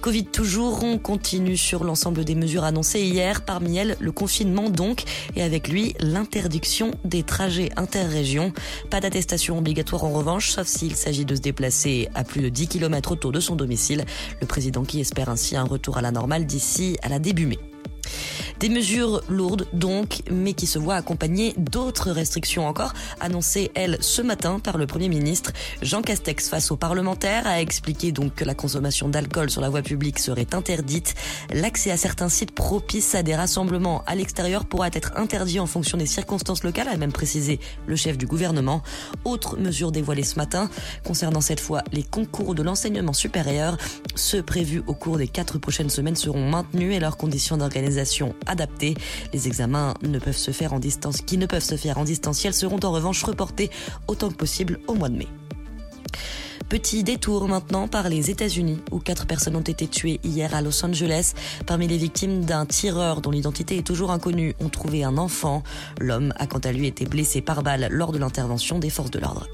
Covid 0.00 0.26
toujours, 0.26 0.84
on 0.84 0.98
continue 0.98 1.56
sur 1.56 1.82
l'ensemble 1.82 2.24
des 2.24 2.36
mesures 2.36 2.62
annoncées 2.62 3.00
hier, 3.00 3.44
parmi 3.44 3.76
elles 3.76 3.96
le 3.98 4.12
confinement 4.12 4.70
donc, 4.70 5.02
et 5.34 5.42
avec 5.42 5.68
lui 5.68 5.94
l'interdiction 5.98 6.92
des 7.04 7.24
trajets 7.24 7.70
interrégions. 7.76 8.52
Pas 8.90 9.00
d'attestation 9.00 9.58
obligatoire 9.58 10.04
en 10.04 10.12
revanche, 10.12 10.50
sauf 10.50 10.68
s'il 10.68 10.94
s'agit 10.94 11.24
de 11.24 11.34
se 11.34 11.40
déplacer 11.40 12.08
à 12.14 12.22
plus 12.22 12.42
de 12.42 12.48
10 12.48 12.68
km 12.68 13.12
autour 13.12 13.32
de 13.32 13.40
son 13.40 13.56
domicile. 13.56 14.04
Le 14.40 14.46
président 14.46 14.84
qui 14.84 15.00
espère 15.00 15.28
ainsi 15.28 15.56
un 15.56 15.64
retour 15.64 15.98
à 15.98 16.02
la 16.02 16.12
normale 16.12 16.46
d'ici 16.46 16.96
à 17.02 17.08
la 17.08 17.18
début 17.18 17.46
mai. 17.46 17.58
Des 18.60 18.68
mesures 18.68 19.22
lourdes 19.28 19.66
donc, 19.72 20.22
mais 20.30 20.52
qui 20.52 20.66
se 20.66 20.78
voient 20.78 20.96
accompagnées 20.96 21.54
d'autres 21.56 22.10
restrictions 22.10 22.66
encore, 22.66 22.92
annoncées, 23.20 23.70
elles, 23.74 23.98
ce 24.00 24.22
matin 24.22 24.58
par 24.58 24.78
le 24.78 24.86
Premier 24.86 25.08
ministre. 25.08 25.52
Jean 25.82 26.02
Castex, 26.02 26.48
face 26.48 26.70
aux 26.70 26.76
parlementaires, 26.76 27.46
a 27.46 27.60
expliqué 27.60 28.10
donc 28.10 28.34
que 28.34 28.44
la 28.44 28.54
consommation 28.54 29.08
d'alcool 29.08 29.50
sur 29.50 29.60
la 29.60 29.68
voie 29.68 29.82
publique 29.82 30.18
serait 30.18 30.54
interdite. 30.54 31.14
L'accès 31.52 31.90
à 31.90 31.96
certains 31.96 32.28
sites 32.28 32.52
propices 32.52 33.14
à 33.14 33.22
des 33.22 33.36
rassemblements 33.36 34.02
à 34.06 34.14
l'extérieur 34.14 34.64
pourra 34.64 34.88
être 34.88 35.12
interdit 35.16 35.60
en 35.60 35.66
fonction 35.66 35.98
des 35.98 36.06
circonstances 36.06 36.64
locales, 36.64 36.88
a 36.88 36.96
même 36.96 37.12
précisé 37.12 37.60
le 37.86 37.96
chef 37.96 38.18
du 38.18 38.26
gouvernement. 38.26 38.82
Autre 39.24 39.56
mesure 39.56 39.92
dévoilée 39.92 40.24
ce 40.24 40.36
matin, 40.36 40.68
concernant 41.04 41.40
cette 41.40 41.60
fois 41.60 41.82
les 41.92 42.02
concours 42.02 42.54
de 42.54 42.62
l'enseignement 42.62 43.12
supérieur, 43.12 43.76
ceux 44.14 44.42
prévus 44.42 44.82
au 44.86 44.94
cours 44.94 45.18
des 45.18 45.28
quatre 45.28 45.58
prochaines 45.58 45.90
semaines 45.90 46.16
seront 46.16 46.48
maintenus 46.48 46.94
et 46.94 47.00
leurs 47.00 47.16
conditions 47.16 47.56
d'organisation 47.56 47.97
adaptées. 48.46 48.94
Les 49.32 49.46
examens 49.46 49.94
ne 50.02 50.18
peuvent 50.18 50.36
se 50.36 50.50
faire 50.50 50.72
en 50.72 50.78
distance, 50.78 51.22
qui 51.22 51.38
ne 51.38 51.46
peuvent 51.46 51.64
se 51.64 51.76
faire 51.76 51.98
en 51.98 52.04
distanciel 52.04 52.54
seront 52.54 52.80
en 52.82 52.92
revanche 52.92 53.22
reportés 53.22 53.70
autant 54.06 54.28
que 54.28 54.34
possible 54.34 54.80
au 54.86 54.94
mois 54.94 55.08
de 55.08 55.16
mai. 55.16 55.28
Petit 56.68 57.02
détour 57.02 57.48
maintenant 57.48 57.88
par 57.88 58.10
les 58.10 58.30
États-Unis, 58.30 58.80
où 58.90 58.98
quatre 58.98 59.26
personnes 59.26 59.56
ont 59.56 59.62
été 59.62 59.86
tuées 59.86 60.20
hier 60.22 60.54
à 60.54 60.60
Los 60.60 60.84
Angeles. 60.84 61.32
Parmi 61.66 61.88
les 61.88 61.96
victimes 61.96 62.44
d'un 62.44 62.66
tireur 62.66 63.22
dont 63.22 63.30
l'identité 63.30 63.78
est 63.78 63.86
toujours 63.86 64.10
inconnue, 64.10 64.54
on 64.60 64.68
trouvé 64.68 65.02
un 65.02 65.16
enfant. 65.16 65.62
L'homme 65.98 66.34
a 66.36 66.46
quant 66.46 66.58
à 66.58 66.72
lui 66.72 66.86
été 66.86 67.06
blessé 67.06 67.40
par 67.40 67.62
balle 67.62 67.88
lors 67.90 68.12
de 68.12 68.18
l'intervention 68.18 68.78
des 68.78 68.90
forces 68.90 69.10
de 69.10 69.18
l'ordre. 69.18 69.48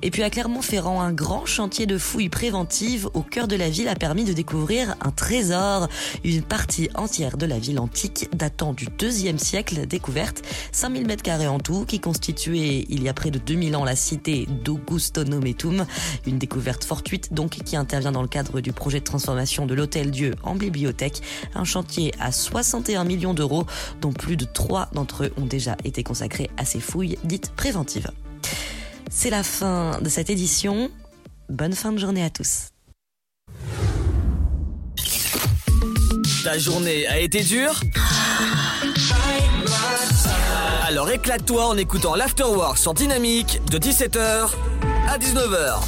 Et 0.00 0.10
puis 0.10 0.22
à 0.22 0.30
Clermont-Ferrand, 0.30 1.00
un 1.00 1.12
grand 1.12 1.44
chantier 1.44 1.86
de 1.86 1.98
fouilles 1.98 2.28
préventives 2.28 3.08
au 3.14 3.22
cœur 3.22 3.48
de 3.48 3.56
la 3.56 3.68
ville 3.68 3.88
a 3.88 3.96
permis 3.96 4.24
de 4.24 4.32
découvrir 4.32 4.94
un 5.00 5.10
trésor, 5.10 5.88
une 6.22 6.42
partie 6.42 6.88
entière 6.94 7.36
de 7.36 7.46
la 7.46 7.58
ville 7.58 7.80
antique 7.80 8.28
datant 8.32 8.72
du 8.72 8.86
deuxième 8.98 9.38
siècle 9.38 9.86
découverte, 9.86 10.42
5000 10.70 11.06
mètres 11.06 11.24
carrés 11.24 11.48
en 11.48 11.58
tout, 11.58 11.84
qui 11.84 11.98
constituait 11.98 12.86
il 12.88 13.02
y 13.02 13.08
a 13.08 13.14
près 13.14 13.32
de 13.32 13.38
2000 13.38 13.74
ans 13.74 13.84
la 13.84 13.96
cité 13.96 14.46
d'Augusto 14.64 15.24
Nometum, 15.24 15.84
une 16.26 16.38
découverte 16.38 16.84
fortuite 16.84 17.34
donc 17.34 17.50
qui 17.50 17.76
intervient 17.76 18.12
dans 18.12 18.22
le 18.22 18.28
cadre 18.28 18.60
du 18.60 18.72
projet 18.72 19.00
de 19.00 19.04
transformation 19.04 19.66
de 19.66 19.74
l'Hôtel 19.74 20.12
Dieu 20.12 20.34
en 20.44 20.54
bibliothèque, 20.54 21.22
un 21.56 21.64
chantier 21.64 22.14
à 22.20 22.30
61 22.30 23.02
millions 23.02 23.34
d'euros, 23.34 23.66
dont 24.00 24.12
plus 24.12 24.36
de 24.36 24.44
trois 24.44 24.88
d'entre 24.92 25.24
eux 25.24 25.32
ont 25.36 25.46
déjà 25.46 25.76
été 25.84 26.04
consacrés 26.04 26.50
à 26.56 26.64
ces 26.64 26.80
fouilles 26.80 27.18
dites 27.24 27.50
préventives. 27.56 28.12
C'est 29.10 29.30
la 29.30 29.42
fin 29.42 29.98
de 30.00 30.08
cette 30.08 30.30
édition. 30.30 30.90
Bonne 31.48 31.72
fin 31.72 31.92
de 31.92 31.98
journée 31.98 32.22
à 32.24 32.30
tous. 32.30 32.68
Ta 36.44 36.58
journée 36.58 37.06
a 37.06 37.18
été 37.18 37.42
dure? 37.42 37.80
Alors 40.86 41.10
éclate-toi 41.10 41.66
en 41.66 41.76
écoutant 41.76 42.14
l'Afterwork 42.14 42.78
sur 42.78 42.94
Dynamique 42.94 43.60
de 43.70 43.78
17h 43.78 44.50
à 45.08 45.18
19h. 45.18 45.80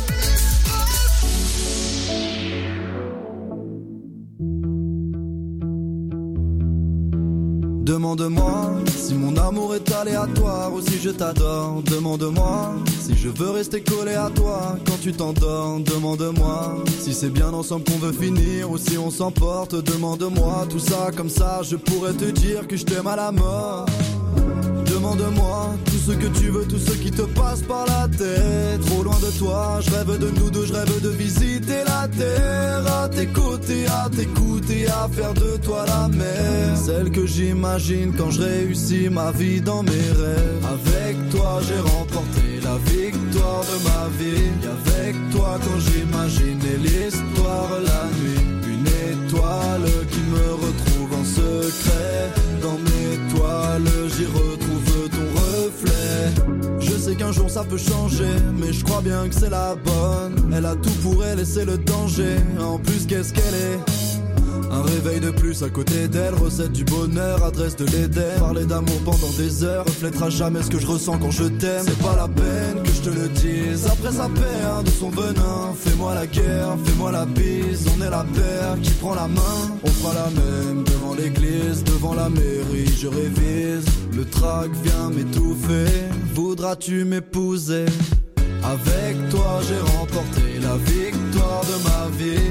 Demande-moi 7.80 8.72
si 8.94 9.14
mon 9.14 9.36
amour 9.36 9.74
est 9.74 9.90
aléatoire 9.92 10.72
ou 10.72 10.80
si 10.80 10.98
je 11.00 11.10
t'adore. 11.10 11.82
Demande-moi 11.82 12.74
si 13.00 13.16
je 13.16 13.28
veux 13.28 13.50
rester 13.50 13.82
collé 13.82 14.14
à 14.14 14.30
toi 14.34 14.76
quand 14.86 15.00
tu 15.00 15.12
t'endors. 15.12 15.80
Demande-moi 15.80 16.84
si 17.00 17.14
c'est 17.14 17.30
bien 17.30 17.52
ensemble 17.52 17.84
qu'on 17.84 17.98
veut 17.98 18.12
finir 18.12 18.70
ou 18.70 18.78
si 18.78 18.98
on 18.98 19.10
s'emporte. 19.10 19.74
Demande-moi 19.74 20.66
tout 20.68 20.78
ça 20.78 21.10
comme 21.16 21.30
ça, 21.30 21.60
je 21.62 21.76
pourrais 21.76 22.12
te 22.12 22.26
dire 22.26 22.68
que 22.68 22.76
je 22.76 22.84
t'aime 22.84 23.06
à 23.06 23.16
la 23.16 23.32
mort. 23.32 23.86
Demande-moi 24.86 25.76
tout 25.86 26.10
ce 26.10 26.12
que 26.12 26.26
tu 26.38 26.50
veux, 26.50 26.64
tout 26.64 26.78
ce 26.78 26.92
qui 26.92 27.10
te 27.10 27.22
passe 27.22 27.62
par 27.62 27.86
la 27.86 28.06
tête. 28.08 28.80
Trop 28.86 29.02
loin 29.02 29.18
de 29.20 29.38
toi, 29.38 29.78
je 29.80 29.90
rêve 29.90 30.18
de 30.18 30.30
nous 30.38 30.50
deux, 30.50 30.66
je 30.66 30.72
rêve 30.72 31.00
de 31.00 31.08
visiter 31.08 31.84
la 31.86 32.06
terre. 32.08 32.84
À 33.02 33.08
tes 33.08 33.26
côtés, 33.26 33.86
à 33.86 34.10
t'écouter, 34.10 34.86
à 34.88 35.08
faire 35.08 35.32
de 35.32 35.56
toi 35.64 35.84
la 35.86 36.08
mer. 36.08 36.76
Celle 36.76 37.10
que 37.10 37.24
j'imagine 37.26 37.79
quand 38.16 38.30
je 38.30 38.42
réussis 38.42 39.08
ma 39.08 39.32
vie 39.32 39.60
dans 39.60 39.82
mes 39.82 39.90
rêves? 39.90 40.64
Avec 40.64 41.16
toi, 41.30 41.60
j'ai 41.66 41.80
remporté 41.80 42.60
la 42.62 42.76
victoire 42.92 43.62
de 43.62 43.84
ma 43.88 44.08
vie. 44.18 44.50
Et 44.62 44.66
avec 44.66 45.16
toi, 45.30 45.58
quand 45.64 45.80
j'imaginais 45.80 46.76
l'histoire 46.78 47.70
la 47.82 48.04
nuit. 48.18 48.44
Une 48.68 48.86
étoile 48.86 49.90
qui 50.10 50.20
me 50.20 50.52
retrouve 50.64 51.20
en 51.20 51.24
secret. 51.24 52.30
Dans 52.62 52.78
mes 52.90 53.34
toiles, 53.34 54.10
j'y 54.14 54.26
retrouve 54.26 55.08
ton 55.08 55.26
reflet. 55.40 56.80
Je 56.80 56.92
sais 56.92 57.14
qu'un 57.16 57.32
jour 57.32 57.48
ça 57.48 57.62
veut 57.62 57.78
changer, 57.78 58.34
mais 58.58 58.72
je 58.72 58.84
crois 58.84 59.00
bien 59.00 59.26
que 59.28 59.34
c'est 59.34 59.50
la 59.50 59.74
bonne. 59.74 60.52
Elle 60.54 60.66
a 60.66 60.76
tout 60.76 60.98
pour 61.02 61.24
elle 61.24 61.40
et 61.40 61.46
c'est 61.46 61.64
le 61.64 61.78
danger. 61.78 62.36
En 62.60 62.78
plus, 62.78 63.06
qu'est-ce 63.06 63.32
qu'elle 63.32 63.54
est? 63.54 64.09
Un 64.70 64.82
réveil 64.82 65.20
de 65.20 65.30
plus 65.30 65.62
à 65.62 65.68
côté 65.68 66.08
d'elle, 66.08 66.34
recette 66.34 66.72
du 66.72 66.84
bonheur, 66.84 67.44
adresse 67.44 67.76
de 67.76 67.84
l'Éden. 67.86 68.38
Parler 68.38 68.64
d'amour 68.64 69.00
pendant 69.04 69.30
des 69.38 69.64
heures, 69.64 69.84
reflètera 69.84 70.30
jamais 70.30 70.62
ce 70.62 70.70
que 70.70 70.78
je 70.78 70.86
ressens 70.86 71.18
quand 71.18 71.30
je 71.30 71.44
t'aime. 71.44 71.84
C'est 71.84 71.98
pas 71.98 72.16
la 72.16 72.28
peine 72.28 72.82
que 72.82 72.92
je 72.92 73.00
te 73.00 73.10
le 73.10 73.28
dise, 73.28 73.86
après 73.86 74.12
sa 74.12 74.28
perd 74.28 74.84
de 74.84 74.90
son 74.90 75.10
venin. 75.10 75.72
Fais-moi 75.78 76.14
la 76.14 76.26
guerre, 76.26 76.76
fais-moi 76.84 77.12
la 77.12 77.26
bise, 77.26 77.86
on 77.96 78.02
est 78.04 78.10
la 78.10 78.24
paire 78.24 78.76
qui 78.82 78.90
prend 78.92 79.14
la 79.14 79.28
main. 79.28 79.58
On 79.84 79.88
fera 79.88 80.14
la 80.14 80.30
même 80.30 80.84
devant 80.84 81.14
l'église, 81.14 81.84
devant 81.84 82.14
la 82.14 82.28
mairie, 82.28 82.92
je 83.00 83.06
révise. 83.06 83.84
Le 84.16 84.24
trac 84.24 84.70
vient 84.82 85.10
m'étouffer, 85.10 85.86
voudras-tu 86.34 87.04
m'épouser? 87.04 87.86
Avec 88.62 89.16
toi 89.30 89.60
j'ai 89.66 89.80
remporté 89.98 90.60
la 90.60 90.76
victoire 90.76 91.62
de 91.62 91.76
ma 91.88 92.16
vie 92.18 92.50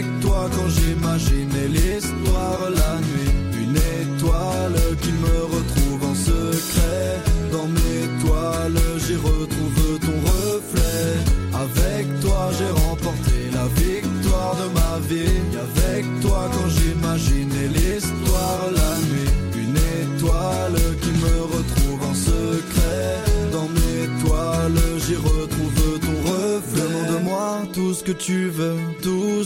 avec 0.00 0.20
toi 0.20 0.48
quand 0.56 0.68
j'imaginais 0.68 1.68
l'histoire. 1.68 2.60
La 2.70 2.94
nuit 3.08 3.32
Une 3.62 3.76
étoile 3.76 4.96
qui 5.02 5.12
me 5.12 5.36
retrouve 5.54 6.10
en 6.10 6.14
secret. 6.14 7.20
Dans 7.52 7.66
mes 7.66 8.04
toiles 8.22 8.82
j'y 9.04 9.16
retrouve 9.16 9.98
ton 10.00 10.18
reflet. 10.32 11.12
Avec 11.52 12.20
toi 12.20 12.50
j'ai 12.56 12.72
remporté 12.88 13.38
la 13.52 13.66
victoire 13.82 14.56
de 14.62 14.66
ma 14.78 14.94
vie. 15.08 15.40
Avec 15.68 16.04
toi 16.20 16.50
quand 16.52 16.68
j'imaginais 16.68 17.68
l'histoire. 17.68 18.62
La 18.80 18.92
nuit 19.08 19.30
Une 19.62 19.76
étoile 19.76 20.80
qui 21.02 21.12
me 21.24 21.36
retrouve 21.54 22.00
en 22.10 22.14
secret. 22.14 23.16
Dans 23.52 23.68
mes 23.68 24.06
toiles 24.24 24.82
j'y 25.06 25.16
retrouve 25.16 26.00
ton 26.00 26.16
reflet. 26.30 26.82
Demande-moi 26.82 27.62
tout 27.72 27.94
ce 27.94 28.02
que 28.02 28.12
tu 28.12 28.48
veux, 28.48 28.69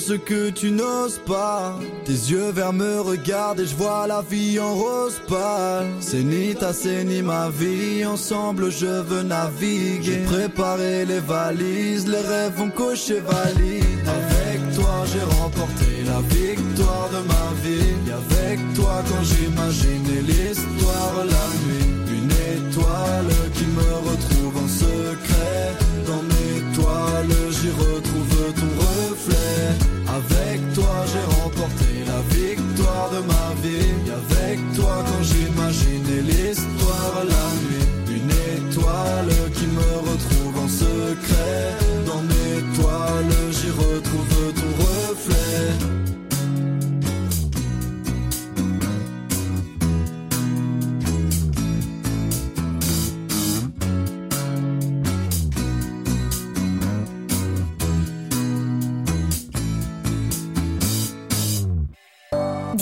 ce 0.06 0.12
que 0.12 0.50
tu 0.50 0.70
n'oses 0.70 1.18
pas. 1.18 1.78
Tes 2.04 2.20
yeux 2.30 2.50
verts 2.50 2.74
me 2.74 3.00
regardent 3.00 3.60
et 3.60 3.66
je 3.66 3.74
vois 3.74 4.06
la 4.06 4.20
vie 4.20 4.60
en 4.60 4.74
rose 4.74 5.18
pâle. 5.26 5.86
C'est 6.00 6.22
ni 6.22 6.54
ta, 6.54 6.74
c'est 6.74 7.04
ni 7.04 7.22
ma 7.22 7.48
vie, 7.48 8.04
ensemble 8.04 8.70
je 8.70 8.94
veux 9.08 9.22
naviguer. 9.22 10.02
J'ai 10.02 10.18
préparé 10.32 11.06
les 11.06 11.20
valises, 11.20 12.06
les 12.06 12.24
rêves 12.32 12.54
vont 12.58 12.70
cocher 12.70 13.20
valide. 13.20 14.06
Avec 14.18 14.60
toi 14.76 14.94
j'ai 15.10 15.26
remporté 15.40 15.92
la 16.12 16.20
victoire 16.36 17.08
de 17.14 17.20
ma 17.32 17.46
vie. 17.64 17.94
Et 18.08 18.14
avec 18.22 18.58
toi 18.74 19.02
quand 19.08 19.24
j'imaginais 19.30 20.22
l'histoire 20.28 21.16
la 21.34 21.46
nuit. 21.64 21.88
Une 22.18 22.34
étoile 22.56 23.34
qui 23.54 23.66
me 23.78 23.90
retrouve 24.10 24.54
en 24.64 24.68
secret. 24.68 25.66
Dans 26.06 26.24
mes 26.32 26.56
toiles 26.76 27.36
j'y 27.56 27.70
retrouve 27.70 28.52
ton 28.60 28.70
reflet 28.84 29.93
Avec 30.14 30.60
toi 30.74 31.04
j'ai 31.10 31.42
remporté 31.42 31.90
la 32.06 32.20
victoire 32.36 33.10
de 33.10 33.20
ma 33.32 33.48
vie. 33.62 33.94
Avec 34.20 34.58
toi 34.76 35.04
quand 35.06 35.24
j'imaginais 35.24 36.22
l'histoire 36.22 37.24
la 37.34 37.46
nuit 37.64 38.18
Une 38.18 38.30
étoile 38.30 39.50
qui 39.54 39.66
me 39.66 39.90
retrouve 40.08 40.56
en 40.64 40.68
secret. 40.68 41.74
Dans 42.06 42.22
mes 42.22 42.62
toiles 42.76 43.50
j'y 43.50 43.70
retrouve 43.70 44.52
ton 44.54 44.70
reflet 44.84 45.93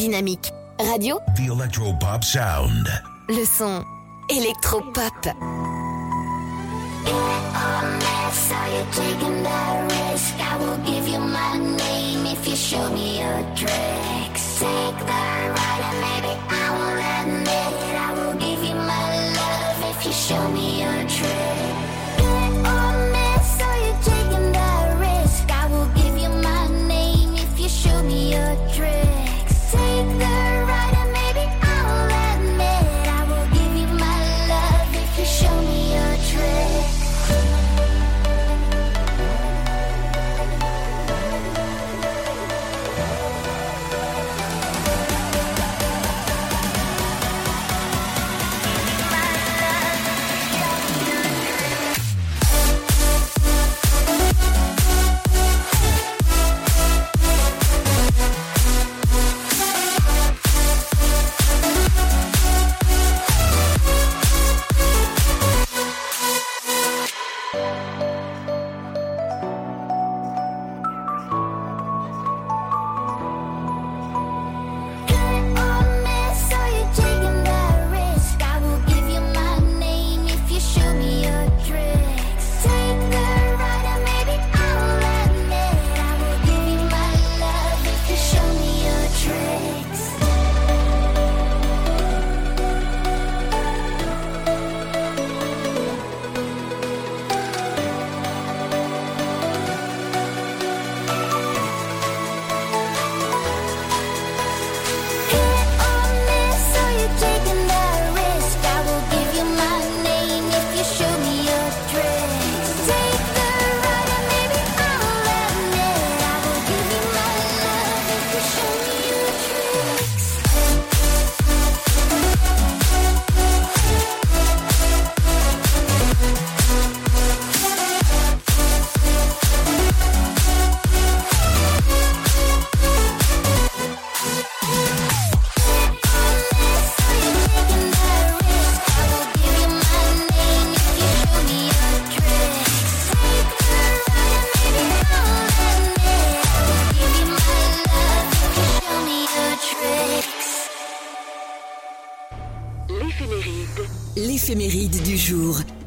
Dynamique. 0.03 0.51
Radio, 0.81 1.21
The 1.37 1.47
Electropop 1.47 2.25
Sound. 2.25 2.89
le 3.29 3.45
son 3.45 3.85
électropop. 4.29 5.29
Are 5.29 5.35
you 8.69 8.85
taking 8.91 9.45
that 9.45 9.89
risk? 9.89 10.35
I 10.41 10.57
will 10.59 10.83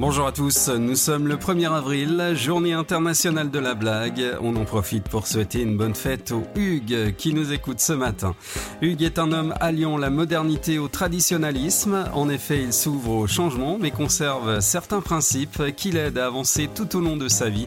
Bonjour 0.07 0.27
à 0.27 0.31
tous, 0.31 0.69
nous 0.69 0.95
sommes 0.95 1.27
le 1.27 1.35
1er 1.35 1.73
avril, 1.73 2.33
journée 2.35 2.73
internationale 2.73 3.49
de 3.49 3.57
la 3.57 3.73
blague. 3.73 4.23
On 4.39 4.55
en 4.55 4.63
profite 4.63 5.09
pour 5.09 5.25
souhaiter 5.25 5.61
une 5.61 5.77
bonne 5.77 5.95
fête 5.95 6.31
au 6.31 6.43
Hugues 6.55 7.15
qui 7.17 7.33
nous 7.33 7.51
écoute 7.51 7.79
ce 7.79 7.93
matin. 7.93 8.35
Hugues 8.83 9.01
est 9.01 9.17
un 9.17 9.31
homme 9.31 9.55
alliant 9.59 9.97
la 9.97 10.11
modernité 10.11 10.77
au 10.77 10.89
traditionnalisme. 10.89 12.05
En 12.13 12.29
effet, 12.29 12.61
il 12.61 12.71
s'ouvre 12.71 13.13
au 13.13 13.25
changement 13.25 13.79
mais 13.81 13.89
conserve 13.89 14.59
certains 14.59 15.01
principes 15.01 15.75
qui 15.75 15.89
l'aident 15.89 16.19
à 16.19 16.27
avancer 16.27 16.69
tout 16.71 16.95
au 16.95 17.01
long 17.01 17.17
de 17.17 17.27
sa 17.27 17.49
vie. 17.49 17.65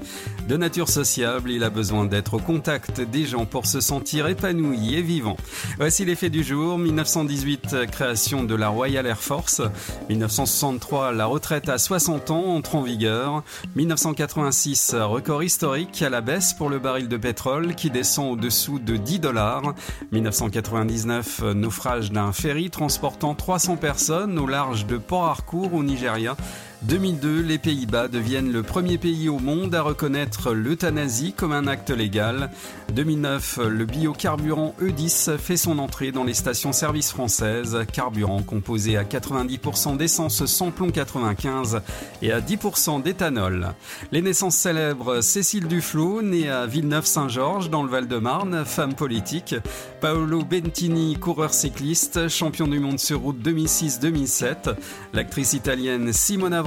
De 0.49 0.57
nature 0.57 0.89
sociable, 0.89 1.51
il 1.51 1.64
a 1.64 1.70
besoin 1.70 2.05
d'être 2.05 2.34
au 2.34 2.39
contact 2.39 3.01
des 3.01 3.26
gens 3.26 3.47
pour 3.47 3.66
se 3.66 3.80
sentir 3.80 4.28
épanoui 4.28 4.95
et 4.95 5.03
vivant. 5.03 5.36
Voici 5.78 6.05
les 6.05 6.14
faits 6.14 6.30
du 6.30 6.45
jour. 6.45 6.78
1918, 6.78 7.90
création 7.90 8.44
de 8.44 8.55
la 8.55 8.69
Royal 8.69 9.06
Air 9.06 9.19
Force. 9.19 9.60
1963, 10.09 11.12
la 11.12 11.27
retraite 11.27 11.69
à 11.69 11.78
60 11.78 12.28
ans 12.31 12.55
entre 12.57 12.75
en 12.75 12.83
vigueur. 12.83 13.43
1986, 13.77 14.95
record 14.95 15.43
historique 15.43 16.03
à 16.03 16.11
la 16.11 16.21
baisse 16.21 16.53
pour 16.53 16.71
le 16.71 16.79
baril 16.79 17.09
de 17.09 17.17
pétrole 17.17 17.75
qui 17.75 17.91
descend 17.91 18.33
au-dessous 18.33 18.79
de 18.79 18.97
10 18.97 19.21
dollars. 19.21 19.75
1999, 20.13 21.43
naufrage 21.55 22.13
d'un 22.13 22.33
ferry 22.33 22.71
transportant 22.71 23.35
300 23.35 23.77
personnes 23.77 24.39
au 24.39 24.47
large 24.47 24.87
de 24.87 24.97
Port 24.97 25.25
Harcourt 25.25 25.75
au 25.75 25.83
Nigeria. 25.83 26.37
2002, 26.83 27.43
les 27.43 27.59
Pays-Bas 27.59 28.07
deviennent 28.07 28.53
le 28.53 28.63
premier 28.63 28.99
pays 28.99 29.29
au 29.29 29.41
monde 29.41 29.75
à 29.75 29.83
reconnaître 29.83 30.53
l'euthanasie 30.53 31.33
comme 31.33 31.53
un 31.53 31.67
acte 31.67 31.91
légal. 31.91 32.51
2009, 32.95 33.59
le 33.69 33.85
biocarburant 33.85 34.77
E10 34.81 35.39
fait 35.39 35.57
son 35.57 35.81
entrée 35.81 36.13
dans 36.13 36.23
les 36.23 36.35
stations-service 36.35 37.11
françaises, 37.11 37.79
carburant 37.93 38.43
composé 38.43 38.97
à 38.97 39.03
90% 39.03 39.97
d'essence 39.97 40.47
sans 40.47 40.71
plomb 40.71 40.91
95 40.91 41.81
et 42.23 42.31
à 42.31 42.41
10% 42.41 43.03
d'éthanol. 43.03 43.75
Les 44.13 44.23
naissances 44.23 44.57
célèbres 44.57 45.21
Cécile 45.21 45.67
Duflot, 45.67 46.23
née 46.23 46.49
à 46.49 46.67
Villeneuve-Saint-Georges 46.67 47.71
dans 47.71 47.83
le 47.83 47.91
Val-de-Marne, 47.91 48.65
femme 48.65 48.95
politique. 48.95 49.57
Paolo 50.01 50.45
Bentini, 50.45 51.17
coureur 51.17 51.53
cycliste, 51.53 52.29
champion 52.29 52.69
du 52.69 52.79
monde 52.79 53.01
sur 53.01 53.19
route 53.19 53.43
2006-2007. 53.43 54.77
L'actrice 55.13 55.55
italienne 55.55 56.13
Simona 56.13 56.63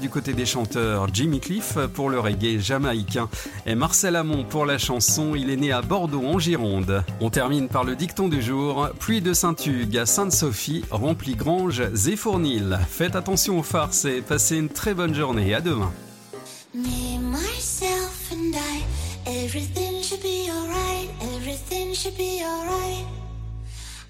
Du 0.00 0.08
côté 0.08 0.32
des 0.32 0.46
chanteurs 0.46 1.08
Jimmy 1.12 1.40
Cliff 1.40 1.76
pour 1.92 2.08
le 2.08 2.18
reggae 2.18 2.58
jamaïcain 2.58 3.28
et 3.66 3.74
Marcel 3.74 4.16
Amont 4.16 4.44
pour 4.44 4.64
la 4.64 4.78
chanson. 4.78 5.34
Il 5.34 5.50
est 5.50 5.56
né 5.56 5.72
à 5.72 5.82
Bordeaux 5.82 6.24
en 6.24 6.38
Gironde. 6.38 7.04
On 7.20 7.28
termine 7.28 7.68
par 7.68 7.84
le 7.84 7.96
dicton 7.96 8.28
du 8.28 8.40
jour. 8.40 8.88
Pluie 8.98 9.20
de 9.20 9.34
Saint-Hugues 9.34 9.98
à 9.98 10.06
Sainte-Sophie, 10.06 10.84
remplit 10.90 11.34
grange 11.34 11.82
et 12.08 12.16
fournil. 12.16 12.78
Faites 12.88 13.14
attention 13.14 13.58
aux 13.58 13.62
farces 13.62 14.06
et 14.06 14.22
passez 14.22 14.56
une 14.56 14.70
très 14.70 14.94
bonne 14.94 15.14
journée. 15.14 15.54
À 15.54 15.60
demain. 15.60 15.92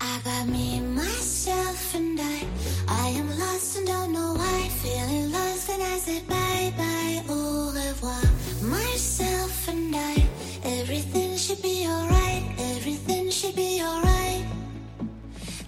I 0.09 0.21
got 0.25 0.47
me, 0.47 0.81
myself, 0.81 1.95
and 1.97 2.19
I. 2.21 2.39
I 2.87 3.09
am 3.21 3.29
lost 3.41 3.77
and 3.77 3.87
don't 3.89 4.13
know 4.13 4.35
why. 4.35 4.69
Feeling 4.83 5.33
lost, 5.33 5.69
and 5.69 5.83
I 5.83 5.97
say 5.99 6.21
bye 6.29 6.73
bye, 6.79 7.23
au 7.29 7.73
revoir. 7.75 8.23
Myself 8.63 9.69
and 9.69 9.97
I. 9.97 10.17
Everything 10.63 11.37
should 11.37 11.61
be 11.61 11.87
alright. 11.89 12.45
Everything 12.77 13.31
should 13.31 13.57
be 13.57 13.83
alright. 13.83 14.45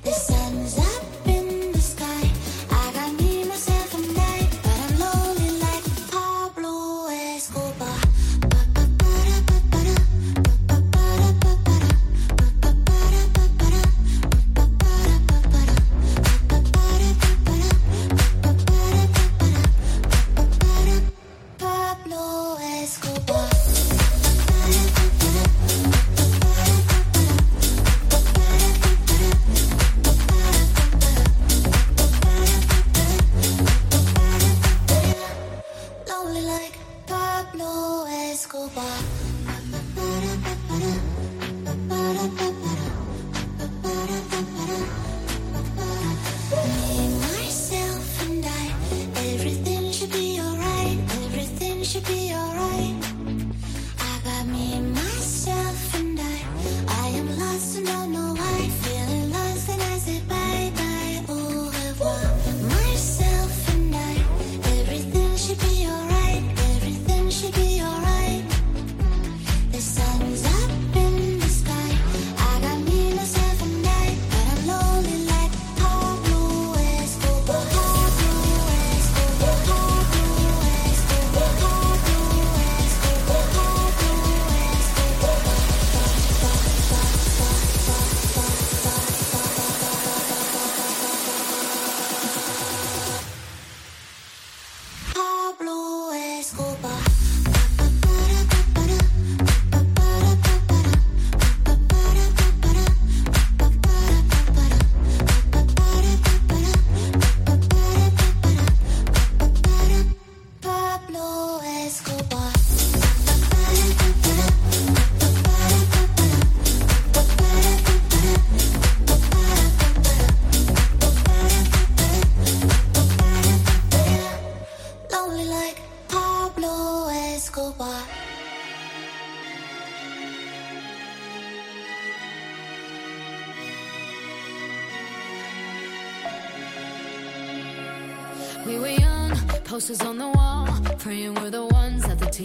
The 0.05 0.13
sun's 0.13 0.79
up 0.79 1.27
in 1.27 1.48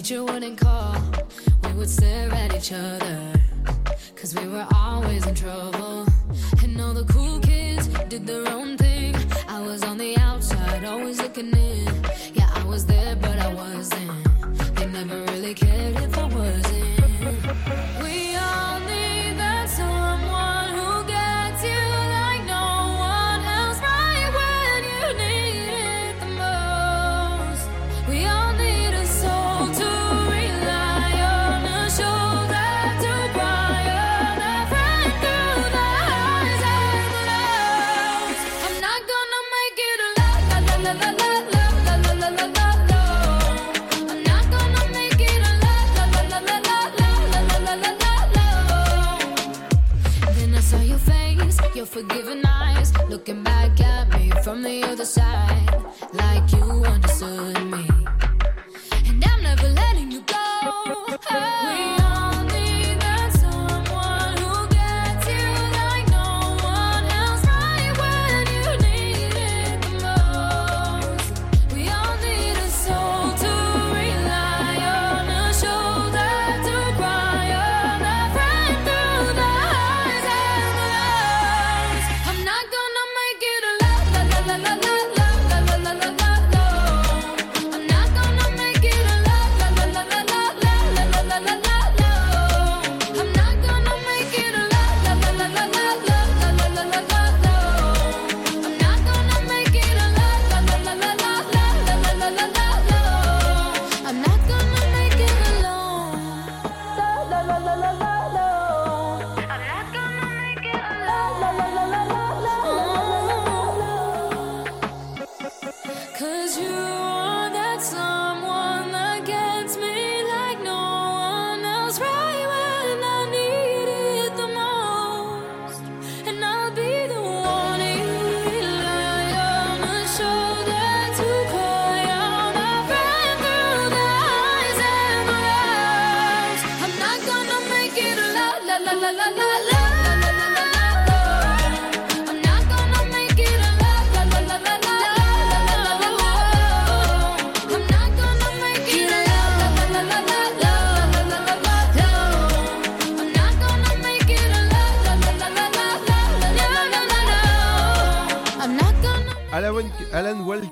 teacher 0.03 0.21
wouldn't 0.21 0.62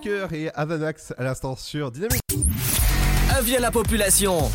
Walker 0.01 0.35
et 0.35 0.49
Avanax 0.55 1.13
à 1.17 1.23
l'instant 1.23 1.55
sur 1.55 1.91
Dynamique. 1.91 2.21
Avis 3.37 3.57
à 3.57 3.59
la 3.59 3.69
population. 3.69 4.49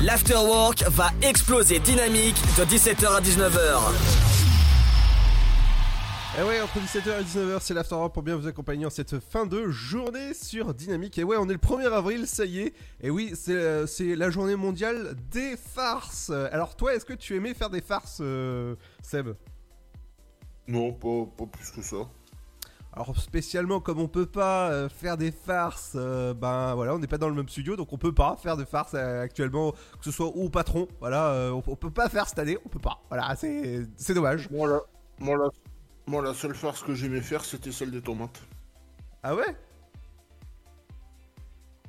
L'afterwork 0.00 0.84
va 0.88 1.10
exploser 1.20 1.80
dynamique 1.80 2.36
de 2.56 2.64
17h 2.64 3.06
à 3.06 3.20
19h. 3.20 3.80
Et 6.38 6.42
ouais, 6.44 6.60
entre 6.60 6.78
17h 6.78 7.20
et 7.20 7.24
19h, 7.24 7.58
c'est 7.60 7.74
l'After 7.74 7.96
pour 8.14 8.22
bien 8.22 8.36
vous 8.36 8.46
accompagner 8.46 8.86
en 8.86 8.90
cette 8.90 9.18
fin 9.18 9.46
de 9.46 9.68
journée 9.68 10.32
sur 10.34 10.72
Dynamique. 10.74 11.18
Et 11.18 11.24
ouais, 11.24 11.36
on 11.36 11.48
est 11.48 11.54
le 11.54 11.58
1er 11.58 11.92
avril, 11.92 12.28
ça 12.28 12.44
y 12.44 12.60
est. 12.60 12.74
Et 13.00 13.10
oui, 13.10 13.32
c'est 13.34 13.56
euh, 13.56 13.86
c'est 13.86 14.14
la 14.14 14.30
journée 14.30 14.54
mondiale 14.54 15.16
des 15.32 15.56
farces. 15.56 16.30
Alors 16.30 16.76
toi, 16.76 16.94
est-ce 16.94 17.04
que 17.04 17.14
tu 17.14 17.34
aimais 17.34 17.54
faire 17.54 17.70
des 17.70 17.80
farces, 17.80 18.18
euh, 18.20 18.76
Seb? 19.02 19.30
Non, 20.68 20.92
pas, 20.92 21.26
pas 21.36 21.46
plus 21.46 21.70
que 21.70 21.82
ça. 21.82 22.06
Alors 22.92 23.16
spécialement 23.16 23.80
comme 23.80 24.00
on 24.00 24.08
peut 24.08 24.26
pas 24.26 24.70
euh, 24.70 24.88
faire 24.88 25.16
des 25.16 25.30
farces, 25.30 25.92
euh, 25.94 26.34
ben 26.34 26.74
voilà, 26.74 26.94
on 26.94 26.98
n'est 26.98 27.06
pas 27.06 27.18
dans 27.18 27.28
le 27.28 27.34
même 27.34 27.48
studio, 27.48 27.76
donc 27.76 27.92
on 27.92 27.98
peut 27.98 28.14
pas 28.14 28.36
faire 28.36 28.56
de 28.56 28.64
farces 28.64 28.94
euh, 28.94 29.22
actuellement, 29.22 29.72
que 29.72 30.04
ce 30.04 30.10
soit 30.10 30.26
au 30.26 30.48
patron, 30.48 30.88
voilà, 30.98 31.50
on, 31.52 31.62
on 31.64 31.76
peut 31.76 31.90
pas 31.90 32.08
faire 32.08 32.26
cette 32.28 32.38
année, 32.40 32.58
on 32.64 32.68
peut 32.68 32.80
pas, 32.80 33.00
voilà, 33.08 33.36
c'est 33.36 34.14
dommage. 34.14 34.50
Moi, 34.50 34.68
la, 34.68 34.80
moi, 35.20 35.36
la, 35.36 35.48
moi, 36.06 36.22
la 36.22 36.34
seule 36.34 36.54
farce 36.54 36.82
que 36.82 36.94
j'aimais 36.94 37.20
faire, 37.20 37.44
c'était 37.44 37.70
celle 37.72 37.90
des 37.92 38.00
tomates. 38.02 38.40
Ah 39.22 39.34
ouais? 39.36 39.56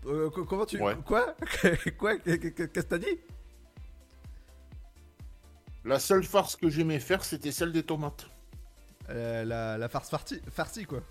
Co- 0.03 0.45
Comment 0.45 0.65
tu... 0.65 0.79
Ouais. 0.81 0.95
Quoi? 1.05 1.35
Quoi? 1.97 2.17
Qu'est-ce 2.19 2.37
que 2.65 2.79
t'as 2.81 2.97
dit? 2.97 3.19
La 5.85 5.97
seule 5.97 6.23
farce 6.23 6.55
que 6.55 6.69
j'aimais 6.69 6.99
faire, 6.99 7.23
c'était 7.23 7.51
celle 7.51 7.71
des 7.71 7.83
tomates. 7.83 8.29
Euh, 9.09 9.43
la, 9.43 9.77
la 9.77 9.89
farce 9.89 10.09
farcie, 10.09 10.41
farcie 10.51 10.85
quoi. 10.85 11.01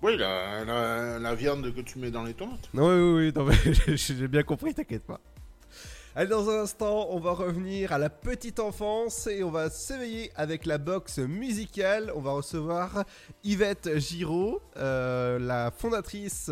Oui, 0.00 0.16
la, 0.16 0.64
la, 0.64 1.18
la 1.18 1.34
viande 1.34 1.74
que 1.74 1.80
tu 1.80 1.98
mets 1.98 2.10
dans 2.10 2.22
les 2.22 2.34
tomates. 2.34 2.68
Non, 2.72 2.88
oui, 2.88 3.26
oui, 3.26 3.32
non, 3.34 3.44
mais 3.44 3.56
j'ai 3.96 4.28
bien 4.28 4.42
compris, 4.44 4.72
t'inquiète 4.74 5.04
pas. 5.04 5.20
Allez, 6.14 6.30
dans 6.30 6.48
un 6.50 6.62
instant, 6.62 7.08
on 7.10 7.20
va 7.20 7.32
revenir 7.32 7.92
à 7.92 7.98
la 7.98 8.08
petite 8.10 8.58
enfance 8.58 9.26
et 9.26 9.42
on 9.44 9.50
va 9.50 9.70
s'éveiller 9.70 10.32
avec 10.34 10.66
la 10.66 10.78
box 10.78 11.18
musicale. 11.18 12.10
On 12.14 12.20
va 12.20 12.32
recevoir 12.32 13.04
Yvette 13.44 13.98
Giraud, 13.98 14.60
euh, 14.76 15.38
la 15.38 15.70
fondatrice 15.70 16.50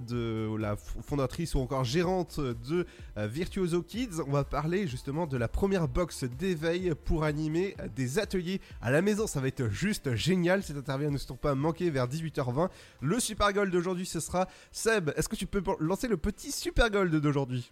de 0.00 0.54
la 0.58 0.76
fondatrice 0.76 1.54
ou 1.54 1.60
encore 1.60 1.84
gérante 1.84 2.40
de 2.40 2.86
euh, 3.16 3.26
Virtuoso 3.26 3.82
Kids. 3.82 4.20
On 4.26 4.32
va 4.32 4.44
parler 4.44 4.86
justement 4.86 5.26
de 5.26 5.36
la 5.36 5.48
première 5.48 5.88
box 5.88 6.24
d'éveil 6.24 6.92
pour 7.04 7.24
animer 7.24 7.76
des 7.94 8.18
ateliers 8.18 8.60
à 8.80 8.90
la 8.90 9.02
maison. 9.02 9.26
Ça 9.26 9.40
va 9.40 9.48
être 9.48 9.68
juste 9.68 10.14
génial. 10.14 10.62
Cette 10.62 10.76
interview 10.76 11.10
ne 11.10 11.18
se 11.18 11.32
pas 11.32 11.50
à 11.50 11.54
manquer 11.54 11.90
vers 11.90 12.08
18h20. 12.08 12.68
Le 13.00 13.20
Super 13.20 13.52
Gold 13.52 13.72
d'aujourd'hui, 13.72 14.06
ce 14.06 14.20
sera 14.20 14.48
Seb. 14.72 15.10
Est-ce 15.16 15.28
que 15.28 15.36
tu 15.36 15.46
peux 15.46 15.62
lancer 15.80 16.08
le 16.08 16.16
petit 16.16 16.52
Super 16.52 16.90
Gold 16.90 17.14
d'aujourd'hui? 17.14 17.70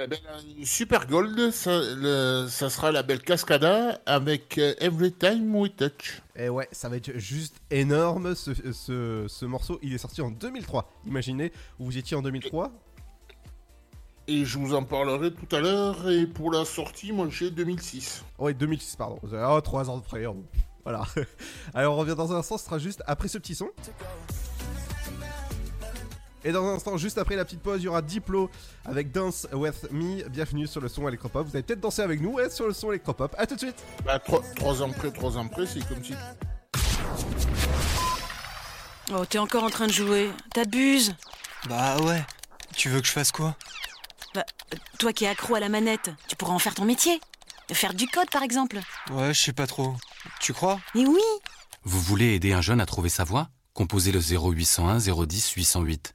Eh 0.00 0.06
ben, 0.06 0.18
Super 0.64 1.06
Gold, 1.08 1.50
ça, 1.50 1.72
le- 1.96 2.46
ça 2.48 2.70
sera 2.70 2.92
la 2.92 3.02
belle 3.02 3.20
Cascada 3.20 4.00
avec 4.06 4.56
euh, 4.58 4.74
Every 4.78 5.12
Time 5.12 5.54
We 5.56 5.72
Touch. 5.76 6.22
Et 6.36 6.48
ouais, 6.48 6.68
ça 6.70 6.88
va 6.88 6.96
être 6.96 7.18
juste 7.18 7.56
énorme. 7.70 8.34
Ce, 8.36 8.52
ce- 8.72 9.26
ce 9.28 9.44
morceau, 9.44 9.80
il 9.82 9.92
est 9.92 9.98
sorti 9.98 10.20
en 10.20 10.30
2003. 10.30 10.88
Imaginez, 11.06 11.52
vous 11.80 11.98
étiez 11.98 12.16
en 12.16 12.22
2003. 12.22 12.70
Et 14.28 14.44
je 14.44 14.58
vous 14.58 14.74
en 14.74 14.84
parlerai 14.84 15.32
tout 15.32 15.56
à 15.56 15.60
l'heure. 15.60 16.08
Et 16.08 16.26
pour 16.26 16.52
la 16.52 16.64
sortie, 16.64 17.10
moi 17.12 17.26
j'ai 17.30 17.50
2006. 17.50 18.24
Ouais, 18.38 18.54
2006, 18.54 18.94
pardon. 18.96 19.18
Oh, 19.24 19.60
3 19.60 19.90
ans 19.90 19.96
de 19.98 20.02
près. 20.04 20.24
Voilà. 20.84 21.04
Alors, 21.74 21.94
on 21.94 21.98
revient 21.98 22.14
dans 22.14 22.32
un 22.32 22.36
instant. 22.36 22.56
Ce 22.56 22.66
sera 22.66 22.78
juste 22.78 23.02
après 23.06 23.26
ce 23.26 23.38
petit 23.38 23.54
son. 23.56 23.68
Et 26.44 26.52
dans 26.52 26.64
un 26.64 26.74
instant, 26.74 26.96
juste 26.96 27.18
après 27.18 27.34
la 27.34 27.44
petite 27.44 27.60
pause, 27.60 27.80
il 27.82 27.86
y 27.86 27.88
aura 27.88 28.00
Diplo 28.00 28.48
avec 28.84 29.10
Dance 29.10 29.48
With 29.52 29.90
Me. 29.90 30.28
Bienvenue 30.28 30.66
sur 30.68 30.80
le 30.80 30.88
son 30.88 31.06
électropop. 31.08 31.46
Vous 31.46 31.56
allez 31.56 31.64
peut-être 31.64 31.80
danser 31.80 32.02
avec 32.02 32.20
nous 32.20 32.34
ouais, 32.34 32.48
sur 32.48 32.66
le 32.66 32.72
son 32.72 32.90
électropop. 32.90 33.34
A 33.36 33.46
tout 33.46 33.56
de 33.56 33.60
suite. 33.60 33.82
Bah, 34.04 34.20
3, 34.20 34.82
ans 34.82 34.90
près, 34.90 35.10
3 35.10 35.36
ans 35.36 35.48
près, 35.48 35.66
c'est 35.66 35.86
comme 35.88 36.02
si. 36.04 36.14
Oh, 39.12 39.24
t'es 39.24 39.38
encore 39.38 39.64
en 39.64 39.70
train 39.70 39.88
de 39.88 39.92
jouer. 39.92 40.30
T'abuses. 40.54 41.14
Bah 41.68 41.96
ouais. 42.02 42.24
Tu 42.76 42.88
veux 42.88 43.00
que 43.00 43.06
je 43.06 43.12
fasse 43.12 43.32
quoi? 43.32 43.56
Bah, 44.34 44.44
euh, 44.72 44.76
toi 44.98 45.12
qui 45.12 45.24
es 45.24 45.28
accro 45.28 45.56
à 45.56 45.60
la 45.60 45.68
manette, 45.68 46.10
tu 46.28 46.36
pourrais 46.36 46.52
en 46.52 46.58
faire 46.60 46.74
ton 46.74 46.84
métier. 46.84 47.18
Faire 47.72 47.94
du 47.94 48.06
code, 48.06 48.30
par 48.30 48.42
exemple. 48.42 48.78
Ouais, 49.10 49.34
je 49.34 49.40
sais 49.40 49.52
pas 49.52 49.66
trop. 49.66 49.94
Tu 50.40 50.52
crois? 50.52 50.78
Mais 50.94 51.04
oui 51.04 51.20
Vous 51.84 52.00
voulez 52.00 52.34
aider 52.34 52.52
un 52.52 52.60
jeune 52.60 52.80
à 52.80 52.86
trouver 52.86 53.08
sa 53.08 53.24
voie? 53.24 53.48
Composez 53.74 54.12
le 54.12 54.20
0801 54.20 54.98
010 54.98 55.50
808. 55.52 56.14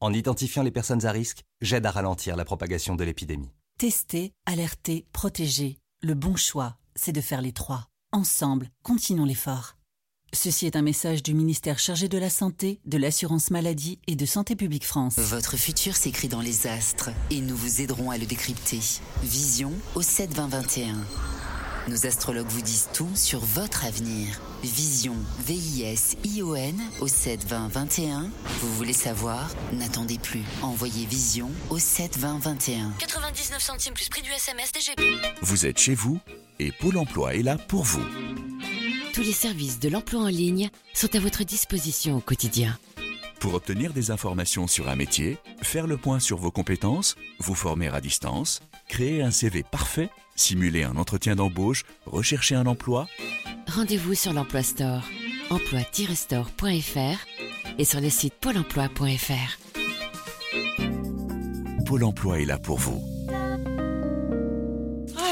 en 0.00 0.12
identifiant 0.12 0.62
les 0.62 0.70
personnes 0.70 1.06
à 1.06 1.12
risque, 1.12 1.44
j'aide 1.60 1.86
à 1.86 1.90
ralentir 1.90 2.36
la 2.36 2.44
propagation 2.44 2.94
de 2.94 3.04
l'épidémie. 3.04 3.50
Tester, 3.78 4.32
alerter, 4.46 5.06
protéger. 5.12 5.78
Le 6.02 6.14
bon 6.14 6.36
choix, 6.36 6.76
c'est 6.94 7.12
de 7.12 7.20
faire 7.20 7.42
les 7.42 7.52
trois. 7.52 7.88
Ensemble, 8.12 8.70
continuons 8.82 9.24
l'effort. 9.24 9.76
Ceci 10.34 10.66
est 10.66 10.76
un 10.76 10.82
message 10.82 11.22
du 11.22 11.32
ministère 11.32 11.78
chargé 11.78 12.08
de 12.08 12.18
la 12.18 12.28
Santé, 12.28 12.80
de 12.84 12.98
l'Assurance 12.98 13.50
Maladie 13.50 13.98
et 14.06 14.14
de 14.14 14.26
Santé 14.26 14.56
Publique 14.56 14.84
France. 14.84 15.18
Votre 15.18 15.56
futur 15.56 15.96
s'écrit 15.96 16.28
dans 16.28 16.42
les 16.42 16.66
astres 16.66 17.10
et 17.30 17.40
nous 17.40 17.56
vous 17.56 17.80
aiderons 17.80 18.10
à 18.10 18.18
le 18.18 18.26
décrypter. 18.26 18.80
Vision 19.22 19.72
au 19.94 20.02
7 20.02 20.34
20 20.34 20.48
21. 20.48 20.96
Nos 21.88 22.06
astrologues 22.06 22.48
vous 22.48 22.60
disent 22.60 22.88
tout 22.92 23.08
sur 23.14 23.40
votre 23.40 23.86
avenir. 23.86 24.38
Vision, 24.62 25.14
V-I-S-I-O-N 25.46 26.78
au 27.00 27.08
7 27.08 27.46
20 27.46 27.68
21. 27.68 28.30
Vous 28.60 28.74
voulez 28.74 28.92
savoir? 28.92 29.48
N'attendez 29.72 30.18
plus. 30.18 30.42
Envoyez 30.60 31.06
Vision 31.06 31.50
au 31.70 31.78
7 31.78 32.18
20 32.18 32.40
21. 32.40 32.92
99 32.98 33.62
centimes 33.62 33.94
plus 33.94 34.10
prix 34.10 34.20
du 34.20 34.30
SMS 34.30 34.70
DGP. 34.72 35.00
Vous 35.40 35.64
êtes 35.64 35.78
chez 35.78 35.94
vous 35.94 36.20
et 36.58 36.72
Pôle 36.72 36.98
emploi 36.98 37.34
est 37.34 37.42
là 37.42 37.56
pour 37.56 37.84
vous. 37.84 38.04
Tous 39.14 39.22
les 39.22 39.32
services 39.32 39.80
de 39.80 39.88
l'emploi 39.88 40.20
en 40.20 40.28
ligne 40.28 40.68
sont 40.92 41.14
à 41.16 41.20
votre 41.20 41.42
disposition 41.42 42.18
au 42.18 42.20
quotidien. 42.20 42.78
Pour 43.40 43.54
obtenir 43.54 43.94
des 43.94 44.10
informations 44.10 44.66
sur 44.66 44.88
un 44.88 44.96
métier, 44.96 45.38
faire 45.62 45.86
le 45.86 45.96
point 45.96 46.18
sur 46.18 46.36
vos 46.36 46.50
compétences, 46.50 47.14
vous 47.38 47.54
former 47.54 47.88
à 47.88 48.00
distance, 48.00 48.60
créer 48.88 49.22
un 49.22 49.30
CV 49.30 49.62
parfait, 49.62 50.10
simuler 50.40 50.84
un 50.84 50.96
entretien 50.96 51.36
d'embauche, 51.36 51.84
rechercher 52.06 52.54
un 52.54 52.66
emploi, 52.66 53.06
Rendez-vous 53.74 54.14
sur 54.14 54.32
l'Emploi 54.32 54.62
Store, 54.62 55.02
emploi-store.fr 55.50 57.18
et 57.78 57.84
sur 57.84 58.00
le 58.00 58.08
site 58.08 58.32
pôle 58.34 58.56
emploi.fr. 58.56 59.58
Pôle 61.84 62.04
emploi 62.04 62.40
est 62.40 62.46
là 62.46 62.58
pour 62.58 62.78
vous. 62.78 63.04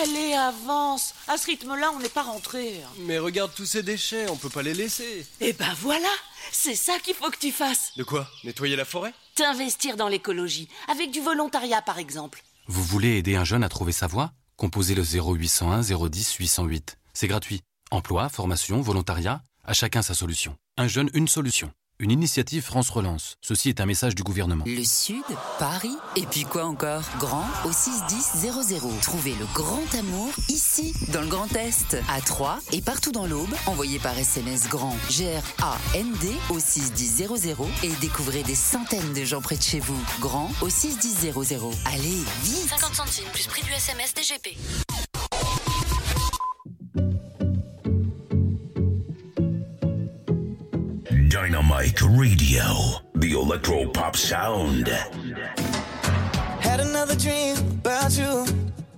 Allez, 0.02 0.34
avance 0.34 1.14
À 1.28 1.38
ce 1.38 1.46
rythme-là, 1.46 1.90
on 1.94 1.98
n'est 2.00 2.08
pas 2.10 2.22
rentré. 2.22 2.74
Mais 3.06 3.18
regarde 3.18 3.52
tous 3.54 3.64
ces 3.64 3.82
déchets, 3.82 4.28
on 4.28 4.36
peut 4.36 4.50
pas 4.50 4.62
les 4.62 4.74
laisser. 4.74 5.26
Eh 5.40 5.54
ben 5.54 5.74
voilà 5.80 6.08
C'est 6.52 6.74
ça 6.74 6.98
qu'il 7.02 7.14
faut 7.14 7.30
que 7.30 7.38
tu 7.38 7.52
fasses 7.52 7.92
De 7.96 8.04
quoi? 8.04 8.28
Nettoyer 8.44 8.76
la 8.76 8.84
forêt? 8.84 9.14
T'investir 9.34 9.96
dans 9.96 10.08
l'écologie, 10.08 10.68
avec 10.88 11.10
du 11.10 11.20
volontariat 11.20 11.80
par 11.80 11.98
exemple. 11.98 12.42
Vous 12.68 12.82
voulez 12.84 13.16
aider 13.16 13.34
un 13.36 13.44
jeune 13.44 13.64
à 13.64 13.68
trouver 13.70 13.92
sa 13.92 14.06
voie? 14.06 14.32
Composez 14.56 14.94
le 14.94 15.02
0801 15.02 15.82
010 15.82 16.34
808. 16.36 16.98
C'est 17.12 17.28
gratuit. 17.28 17.60
Emploi, 17.90 18.30
formation, 18.30 18.80
volontariat, 18.80 19.42
à 19.64 19.74
chacun 19.74 20.00
sa 20.00 20.14
solution. 20.14 20.56
Un 20.78 20.88
jeune, 20.88 21.10
une 21.12 21.28
solution. 21.28 21.70
Une 21.98 22.10
initiative 22.10 22.62
France 22.62 22.90
Relance. 22.90 23.36
Ceci 23.40 23.70
est 23.70 23.80
un 23.80 23.86
message 23.86 24.14
du 24.14 24.22
gouvernement. 24.22 24.64
Le 24.66 24.84
Sud, 24.84 25.24
Paris, 25.58 25.96
et 26.16 26.26
puis 26.26 26.42
quoi 26.42 26.66
encore? 26.66 27.00
Grand 27.18 27.46
au 27.64 27.72
61000. 27.72 29.00
Trouvez 29.00 29.34
le 29.34 29.46
grand 29.54 29.82
amour 29.98 30.28
ici, 30.50 30.92
dans 31.14 31.22
le 31.22 31.26
Grand 31.26 31.50
Est, 31.56 31.96
à 32.10 32.20
Troyes 32.20 32.58
et 32.72 32.82
partout 32.82 33.12
dans 33.12 33.26
l'Aube. 33.26 33.48
Envoyez 33.64 33.98
par 33.98 34.18
SMS 34.18 34.68
grand 34.68 34.94
G-R-A-N-D 35.08 36.32
au 36.50 36.60
61000 36.60 37.54
et 37.82 37.92
découvrez 38.02 38.42
des 38.42 38.54
centaines 38.54 39.14
de 39.14 39.24
gens 39.24 39.40
près 39.40 39.56
de 39.56 39.62
chez 39.62 39.80
vous. 39.80 39.98
Grand 40.20 40.50
au 40.60 40.68
61000. 40.68 41.32
Allez, 41.86 42.22
vite 42.42 42.68
50 42.68 42.94
centimes 42.94 43.30
plus 43.32 43.46
prix 43.46 43.62
du 43.62 43.72
SMS 43.72 44.12
DGP. 44.12 44.58
Radio, 51.86 52.64
the 53.14 53.32
electro 53.32 53.88
pop 53.88 54.16
sound. 54.16 54.88
Had 56.60 56.80
another 56.80 57.14
dream 57.14 57.56
about 57.56 58.18
you. 58.18 58.44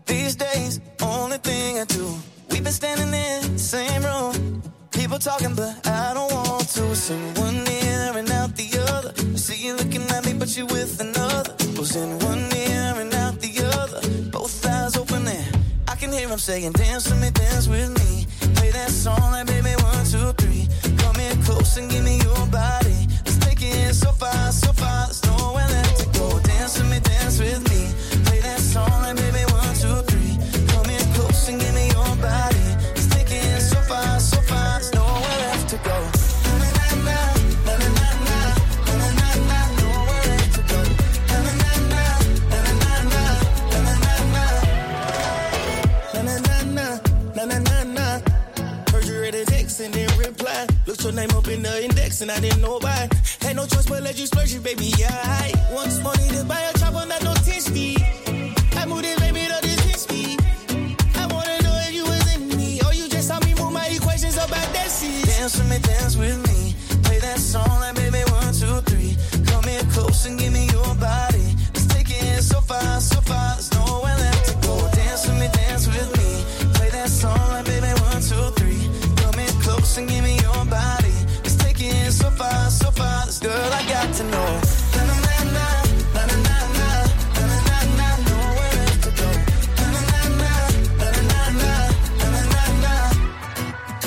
These 0.07 0.37
days, 0.37 0.81
only 1.03 1.37
thing 1.39 1.79
I 1.79 1.85
do. 1.85 2.15
We've 2.51 2.65
been 2.65 2.73
standing 2.73 3.09
in 3.09 3.53
the 3.53 3.59
same 3.59 4.03
room. 4.03 4.63
People 4.91 5.19
talking, 5.19 5.55
but 5.55 5.87
I 5.87 6.15
don't 6.15 6.33
want 6.33 6.69
to. 6.69 6.97
Sing 6.97 7.35
one 7.35 7.57
ear 7.69 8.13
and 8.17 8.31
out 8.31 8.57
the 8.57 8.69
other. 8.91 9.13
I 9.17 9.37
see 9.37 9.67
you 9.67 9.75
looking 9.75 10.03
at 10.11 10.25
me, 10.25 10.33
but 10.33 10.57
you 10.57 10.65
with 10.67 10.99
another. 11.01 11.55
Goes 11.77 11.95
in 11.95 12.19
one 12.21 12.51
ear 12.57 12.95
and 12.97 13.13
out 13.15 13.39
the 13.39 13.53
other. 13.77 14.01
Both 14.31 14.65
eyes 14.67 14.97
open 14.97 15.25
there. 15.25 15.49
I 15.87 15.95
can 15.95 16.11
hear 16.11 16.29
him 16.29 16.39
saying, 16.39 16.73
Dance 16.73 17.09
with 17.11 17.21
me, 17.21 17.31
dance 17.33 17.69
with 17.69 17.91
me. 17.99 18.27
Play 18.55 18.71
that 18.71 18.91
song 18.91 19.31
like 19.33 19.47
baby, 19.47 19.75
one, 19.83 20.05
two, 20.07 20.33
three. 20.33 20.69
Come 21.19 21.27
in 21.27 21.43
close 21.43 21.77
and 21.79 21.91
give 21.91 22.05
me 22.05 22.19
your 22.19 22.47
body. 22.47 23.09
Let's 23.25 23.39
take 23.39 23.61
it 23.61 23.93
so 23.93 24.13
far, 24.13 24.53
so 24.53 24.73
far. 24.73 25.07
There's 25.07 25.25
nowhere 25.27 25.67
left 25.67 25.99
to 25.99 26.19
go. 26.19 26.39
Dance 26.39 26.79
with 26.79 26.91
me, 26.91 27.01
dance 27.01 27.41
with 27.41 27.61
me. 27.63 27.68
Your 51.09 51.17
name 51.17 51.37
up 51.37 51.49
in 51.49 51.63
the 51.63 51.85
index 51.85 52.21
and 52.21 52.31
I 52.31 52.39
didn't 52.39 52.61
know 52.61 52.79
why. 52.81 53.09
Had 53.41 53.57
no 53.57 53.67
choice 53.67 53.87
but 53.87 54.03
let 54.03 54.19
you 54.19 54.27
splurge 54.27 54.55
it, 54.55 54.63
baby. 54.63 54.93
Yeah, 54.99 55.09
I 55.11 55.53
once 55.73 56.03
money 56.03 56.29
to 56.37 56.45
buy 56.45 56.61
a 56.61 56.73
chopper, 56.79 57.07
not 57.07 57.23
no 57.23 57.33
10 57.35 57.61
speed. 57.61 58.05
I 58.77 58.85
moved 58.85 59.07
it, 59.07 59.19
baby, 59.19 59.47
to 59.47 59.59
this 59.63 59.81
10 59.87 59.95
speed. 60.07 60.37
I 61.17 61.27
wanna 61.33 61.63
know 61.63 61.77
if 61.87 61.95
you 61.95 62.05
was 62.05 62.35
in 62.35 62.49
me 62.49 62.81
or 62.85 62.93
you 62.93 63.09
just 63.09 63.29
saw 63.29 63.41
me 63.41 63.55
move 63.55 63.73
my 63.73 63.87
equations 63.87 64.37
about 64.37 64.69
that 64.77 64.91
seat. 64.91 65.25
Dance 65.25 65.57
with 65.57 65.71
me, 65.71 65.79
dance 65.79 66.17
with 66.17 66.39
me. 66.49 66.75
Play 67.05 67.19
that 67.21 67.39
song 67.39 67.81
like 67.81 67.95
baby, 67.97 68.23
one, 68.31 68.53
two, 68.53 68.81
three. 68.91 69.17
Come 69.47 69.65
here 69.65 69.85
close 69.93 70.27
and 70.27 70.39
give 70.39 70.53
me 70.53 70.67
your 70.67 70.95
body. 70.97 71.57
Let's 71.75 71.87
take 71.87 72.11
it 72.11 72.43
so 72.43 72.61
far, 72.61 73.01
so 73.01 73.21
far. 73.23 73.68
Girl, 83.41 83.73
I 83.73 83.83
got 83.89 84.15
to 84.15 84.25
know. 84.25 84.61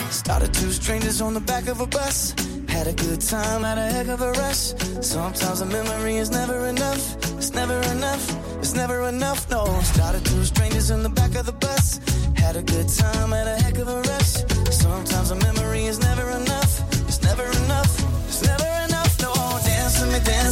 Started 0.10 0.54
two 0.54 0.72
strangers 0.72 1.22
on 1.22 1.34
the 1.34 1.40
back 1.40 1.68
of 1.68 1.82
a 1.82 1.88
bus. 1.88 2.34
Had 2.68 2.88
a 2.88 2.94
good 2.94 3.22
time, 3.22 3.64
had 3.64 3.78
a 3.78 3.92
heck 3.92 4.08
of 4.08 4.22
a 4.22 4.32
rush. 4.32 4.74
Sometimes 5.02 5.62
a 5.62 5.66
memory 5.66 6.18
is 6.18 6.30
never 6.30 6.68
enough. 6.68 7.16
It's 7.38 7.54
never 7.54 7.80
enough. 7.96 8.24
It's 8.60 8.74
never 8.74 9.08
enough. 9.08 9.50
No. 9.50 9.66
Started 9.82 10.26
two 10.26 10.44
strangers 10.44 10.90
in 10.90 11.04
the 11.04 11.10
back 11.10 11.36
of 11.36 11.46
the 11.46 11.54
bus. 11.54 12.00
Had 12.36 12.56
a 12.56 12.64
good 12.64 12.88
time, 12.90 13.32
had 13.32 13.48
a 13.48 13.56
heck 13.64 13.78
of 13.78 13.88
a 13.88 14.02
rush. 14.02 14.34
Sometimes 14.72 15.32
a 15.32 15.36
memory 15.36 15.86
is 15.86 16.00
never 16.00 16.30
enough. 16.32 16.72
It's 17.08 17.22
never 17.22 17.46
enough. 17.64 17.91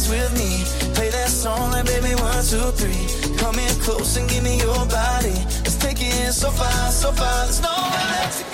Dance 0.00 0.08
with 0.08 0.32
me. 0.38 0.92
Play 0.94 1.10
that 1.10 1.28
song 1.28 1.70
like 1.72 1.86
baby 1.86 2.14
one, 2.14 2.44
two, 2.44 2.70
three. 2.72 3.36
Come 3.38 3.58
in 3.58 3.74
close 3.80 4.16
and 4.16 4.28
give 4.28 4.42
me 4.42 4.58
your 4.58 4.86
body. 4.86 5.34
Let's 5.64 5.76
take 5.76 5.98
it 6.00 6.32
so 6.32 6.50
far, 6.50 6.90
so 6.90 7.12
far, 7.12 7.44
there's 7.44 7.60
no 7.60 7.68
left 7.68 8.49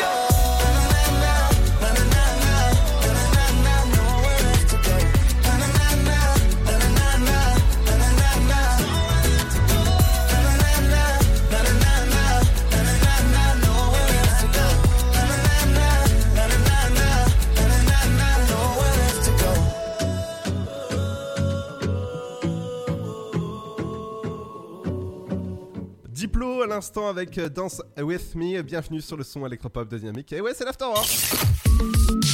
Diplo 26.36 26.60
à 26.60 26.66
l'instant 26.66 27.08
avec 27.08 27.38
euh, 27.38 27.48
Dance 27.48 27.80
With 27.96 28.34
Me. 28.34 28.60
Bienvenue 28.60 29.00
sur 29.00 29.16
le 29.16 29.24
son 29.24 29.46
électropop 29.46 29.88
de 29.88 29.96
Dynamique. 29.96 30.34
Et 30.34 30.42
ouais, 30.42 30.52
c'est 30.52 30.66
l'afterwork. 30.66 31.08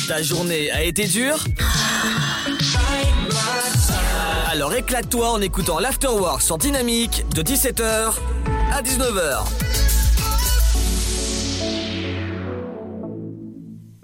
Ta 0.09 0.21
journée 0.23 0.73
a 0.73 0.83
été 0.83 1.07
dure? 1.07 1.37
Alors 4.51 4.75
éclate-toi 4.75 5.31
en 5.31 5.41
écoutant 5.41 5.79
l'Afterwork 5.79 6.43
sur 6.43 6.59
Dynamique 6.59 7.25
de 7.37 7.43
17h 7.43 8.19
à 8.73 8.83
19h. 8.83 9.45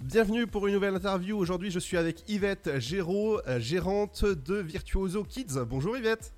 Bienvenue 0.05 0.47
pour 0.47 0.69
une 0.69 0.75
nouvelle 0.75 0.95
interview. 0.95 1.37
Aujourd'hui, 1.37 1.73
je 1.73 1.81
suis 1.81 1.97
avec 1.97 2.23
Yvette 2.29 2.79
Géraud, 2.79 3.41
euh, 3.49 3.59
gérante 3.59 4.25
de 4.25 4.59
Virtuoso 4.59 5.25
Kids. 5.25 5.59
Bonjour 5.69 5.97
Yvette. 5.97 6.33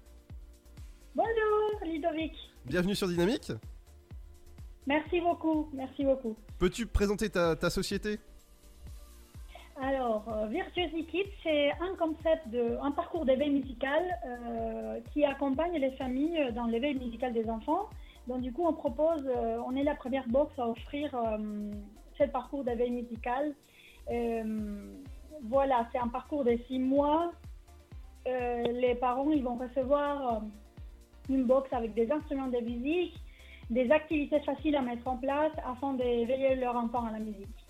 Bonjour 1.15 1.81
Ludovic. 1.85 2.33
Bienvenue 2.71 2.95
sur 2.95 3.09
Dynamique. 3.09 3.51
Merci 4.87 5.21
beaucoup, 5.21 5.69
merci 5.73 6.05
beaucoup. 6.05 6.37
Peux-tu 6.57 6.87
présenter 6.87 7.29
ta, 7.29 7.57
ta 7.57 7.69
société? 7.69 8.21
Alors, 9.83 10.25
euh, 10.29 10.47
Virtuosi 10.47 11.05
Kids, 11.07 11.33
c'est 11.43 11.73
un 11.73 11.97
concept, 11.99 12.47
de, 12.47 12.79
un 12.81 12.93
parcours 12.93 13.27
d'éveil 13.27 13.51
musical 13.51 14.05
euh, 14.25 15.01
qui 15.13 15.25
accompagne 15.25 15.77
les 15.79 15.91
familles 15.97 16.53
dans 16.55 16.67
l'éveil 16.67 16.95
musical 16.95 17.33
des 17.33 17.51
enfants. 17.51 17.91
Donc, 18.29 18.43
du 18.43 18.53
coup, 18.53 18.65
on 18.65 18.73
propose, 18.73 19.27
euh, 19.27 19.59
on 19.67 19.75
est 19.75 19.83
la 19.83 19.97
première 19.97 20.29
box 20.29 20.57
à 20.57 20.69
offrir 20.69 21.13
euh, 21.13 21.73
ce 22.19 22.25
parcours 22.25 22.63
d'éveil 22.63 22.93
musical. 22.93 23.53
Voilà, 25.43 25.89
c'est 25.91 25.99
un 25.99 26.09
parcours 26.09 26.45
de 26.45 26.57
six 26.69 26.79
mois. 26.79 27.33
Les 28.27 28.95
parents, 29.01 29.31
ils 29.33 29.43
vont 29.43 29.57
recevoir 29.57 30.43
une 31.31 31.45
box 31.45 31.73
avec 31.73 31.95
des 31.95 32.11
instruments 32.11 32.49
de 32.49 32.59
musique, 32.59 33.15
des 33.71 33.91
activités 33.91 34.41
faciles 34.41 34.77
à 34.77 34.83
mettre 34.83 35.07
en 35.07 35.17
place 35.17 35.53
afin 35.67 35.95
d'éveiller 35.95 36.57
leur 36.57 36.77
enfant 36.77 37.05
à 37.07 37.13
la 37.13 37.19
musique. 37.19 37.67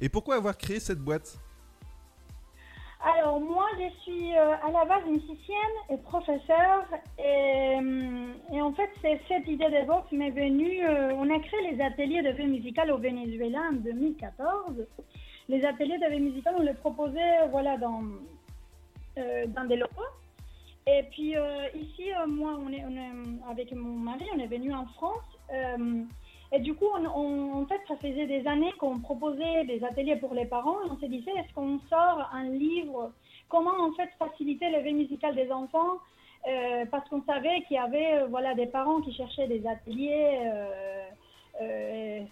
Et 0.00 0.08
pourquoi 0.08 0.36
avoir 0.36 0.56
créé 0.56 0.80
cette 0.80 0.98
boîte? 0.98 1.38
Alors 3.04 3.40
moi, 3.40 3.66
je 3.78 3.88
suis 4.02 4.36
euh, 4.36 4.54
à 4.62 4.70
la 4.70 4.84
base 4.84 5.04
musicienne 5.06 5.76
et 5.90 5.96
professeure 5.96 6.86
et, 7.18 7.76
euh, 7.80 8.32
et 8.52 8.62
en 8.62 8.72
fait, 8.74 8.90
c'est 9.00 9.20
cette 9.26 9.48
idée 9.48 9.68
de 9.70 9.86
box 9.86 10.10
m'est 10.12 10.30
venue. 10.30 10.86
euh, 10.86 11.12
on 11.16 11.28
a 11.28 11.38
créé 11.40 11.72
les 11.72 11.82
ateliers 11.82 12.22
de 12.22 12.30
vie 12.30 12.46
musicale 12.46 12.92
au 12.92 12.98
Venezuela 12.98 13.58
en 13.70 13.72
2014. 13.72 14.86
Les 15.48 15.64
ateliers 15.64 15.98
de 15.98 16.06
vie 16.12 16.20
musicale, 16.20 16.54
on 16.58 16.62
les 16.62 16.74
proposait 16.74 17.48
voilà 17.50 17.76
dans 17.76 18.02
euh, 19.18 19.46
dans 19.48 19.64
des 19.64 19.76
locaux. 19.76 20.02
Et 20.86 21.04
puis 21.10 21.36
euh, 21.36 21.68
ici, 21.74 22.12
euh, 22.12 22.26
moi, 22.26 22.58
on 22.60 22.72
est, 22.72 22.84
on 22.84 23.50
avec 23.50 23.72
mon 23.72 23.96
mari, 23.98 24.24
on 24.34 24.38
est 24.38 24.46
venu 24.46 24.72
en 24.74 24.86
France. 24.86 25.22
euh, 25.52 26.02
et 26.54 26.60
du 26.60 26.74
coup, 26.74 26.84
on, 26.94 27.52
en 27.54 27.66
fait, 27.66 27.80
ça 27.88 27.96
faisait 27.96 28.26
des 28.26 28.46
années 28.46 28.72
qu'on 28.78 28.98
proposait 28.98 29.64
des 29.64 29.82
ateliers 29.84 30.16
pour 30.16 30.34
les 30.34 30.44
parents. 30.44 30.82
Et 30.84 30.90
on 30.90 30.98
s'est 30.98 31.08
dit, 31.08 31.24
est-ce 31.26 31.54
qu'on 31.54 31.80
sort 31.88 32.28
un 32.30 32.44
livre 32.44 33.12
Comment 33.48 33.72
en 33.80 33.92
fait 33.92 34.10
faciliter 34.18 34.68
l'éveil 34.68 34.92
musical 34.92 35.34
des 35.34 35.50
enfants 35.50 35.96
Parce 36.90 37.08
qu'on 37.08 37.22
savait 37.24 37.62
qu'il 37.62 37.76
y 37.76 37.78
avait 37.78 38.26
voilà 38.28 38.54
des 38.54 38.66
parents 38.66 39.00
qui 39.00 39.14
cherchaient 39.14 39.48
des 39.48 39.66
ateliers 39.66 40.40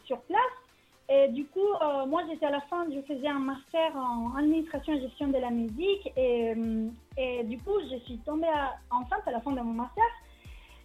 sur 0.05 0.21
place. 0.21 0.70
Et 1.13 1.27
du 1.29 1.45
coup, 1.47 1.59
euh, 1.83 2.07
moi, 2.07 2.23
j'étais 2.31 2.47
à 2.47 2.51
la 2.51 2.61
fin, 2.63 2.87
je 2.89 3.01
faisais 3.03 3.27
un 3.27 3.41
master 3.41 3.97
en 3.97 4.37
administration 4.37 4.93
et 4.95 5.01
gestion 5.01 5.27
de 5.27 5.39
la 5.39 5.51
musique. 5.51 6.07
Et, 6.17 6.55
euh, 6.57 6.89
et 7.17 7.43
du 7.45 7.59
coup, 7.59 7.75
je 7.91 7.97
suis 8.05 8.19
tombée 8.19 8.47
à- 8.47 8.77
enceinte 8.95 9.27
à 9.27 9.33
la 9.33 9.41
fin 9.41 9.51
de 9.51 9.61
mon 9.61 9.73
master. 9.73 10.05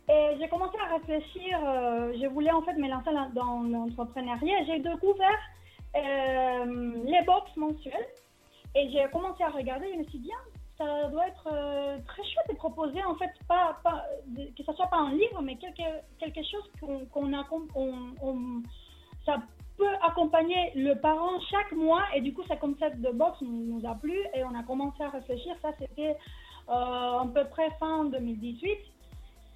Et 0.09 0.35
j'ai 0.39 0.47
commencé 0.49 0.77
à 0.79 0.95
réfléchir. 0.95 1.59
euh, 1.63 2.13
je 2.19 2.25
voulais 2.27 2.51
en 2.51 2.61
fait 2.63 2.73
me 2.73 2.87
lancer 2.89 3.11
dans- 3.33 3.61
l'entrepreneuriat. 3.63 4.65
J'ai 4.65 4.79
découvert 4.79 5.39
les 5.93 7.21
box 7.25 7.55
mensuelles. 7.55 8.07
Et 8.75 8.89
j'ai 8.91 9.05
commencé 9.11 9.43
à 9.43 9.49
regarder. 9.49 9.93
Je 9.93 9.99
me 9.99 10.03
suis 10.05 10.19
dit, 10.19 10.31
Ah, 10.33 10.43
ça 10.77 11.07
doit 11.09 11.27
être 11.27 11.47
très 12.07 12.23
chouette 12.23 12.49
de 12.49 12.55
proposer, 12.55 13.01
en 13.05 13.15
fait, 13.15 13.31
pas, 13.47 13.77
pas, 13.83 14.03
que 14.57 14.63
ça 14.63 14.73
soit 14.73 14.87
pas 14.87 14.97
un 14.97 15.11
livre, 15.13 15.41
mais 15.41 15.55
quelque, 15.55 15.83
quelque 16.19 16.43
chose 16.43 16.69
qu'on 16.81 17.33
on- 17.75 18.15
on- 18.21 18.61
ça 19.25 19.37
peut 19.77 19.95
accompagner 20.01 20.71
le 20.75 20.93
parent 20.95 21.39
chaque 21.51 21.71
mois. 21.73 22.03
Et 22.15 22.21
du 22.21 22.33
coup, 22.33 22.43
ce 22.49 22.55
concept 22.55 22.99
de 23.01 23.11
box 23.11 23.41
nous, 23.41 23.81
a 23.85 23.95
plu 23.95 24.17
et 24.33 24.43
on 24.43 24.55
a 24.57 24.63
commencé 24.63 25.03
à 25.03 25.09
réfléchir. 25.09 25.55
Ça, 25.61 25.69
c'était 25.79 26.15
euh, 26.69 26.71
à 26.71 27.27
peu 27.33 27.43
près 27.45 27.69
fin 27.79 28.05
2018. 28.05 28.69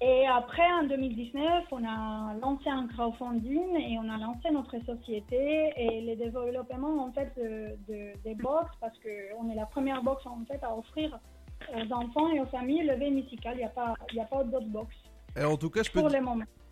Et 0.02 0.26
après, 0.26 0.66
en 0.80 0.84
2019, 0.84 1.64
on 1.72 1.84
a 1.84 2.32
lancé 2.40 2.70
un 2.70 2.86
crowdfunding 2.86 3.76
et 3.76 3.98
on 3.98 4.08
a 4.08 4.16
lancé 4.16 4.50
notre 4.50 4.78
société 4.86 5.72
et 5.76 6.00
le 6.00 6.16
développement 6.16 7.04
en 7.04 7.12
fait 7.12 7.30
de, 7.36 7.76
de- 7.92 8.22
des 8.24 8.34
box 8.34 8.70
parce 8.80 8.96
qu'on 9.00 9.50
est 9.50 9.54
la 9.54 9.66
première 9.66 10.02
box 10.02 10.24
en 10.26 10.42
fait 10.48 10.62
à 10.64 10.74
offrir 10.74 11.18
aux 11.74 11.92
enfants 11.92 12.30
et 12.30 12.40
aux 12.40 12.46
familles 12.46 12.82
le 12.84 12.94
lever 12.94 13.10
musical. 13.10 13.52
Il 13.56 13.58
n'y 13.58 13.64
a 13.64 13.68
pas, 13.68 13.94
pas 14.30 14.44
d'autres 14.44 14.68
box 14.68 14.88
Et 15.36 15.44
en 15.44 15.56
tout 15.56 15.70
cas, 15.70 15.82
je 15.82 15.90
peux 15.90 16.00
pour 16.00 16.08
te-. 16.10 16.14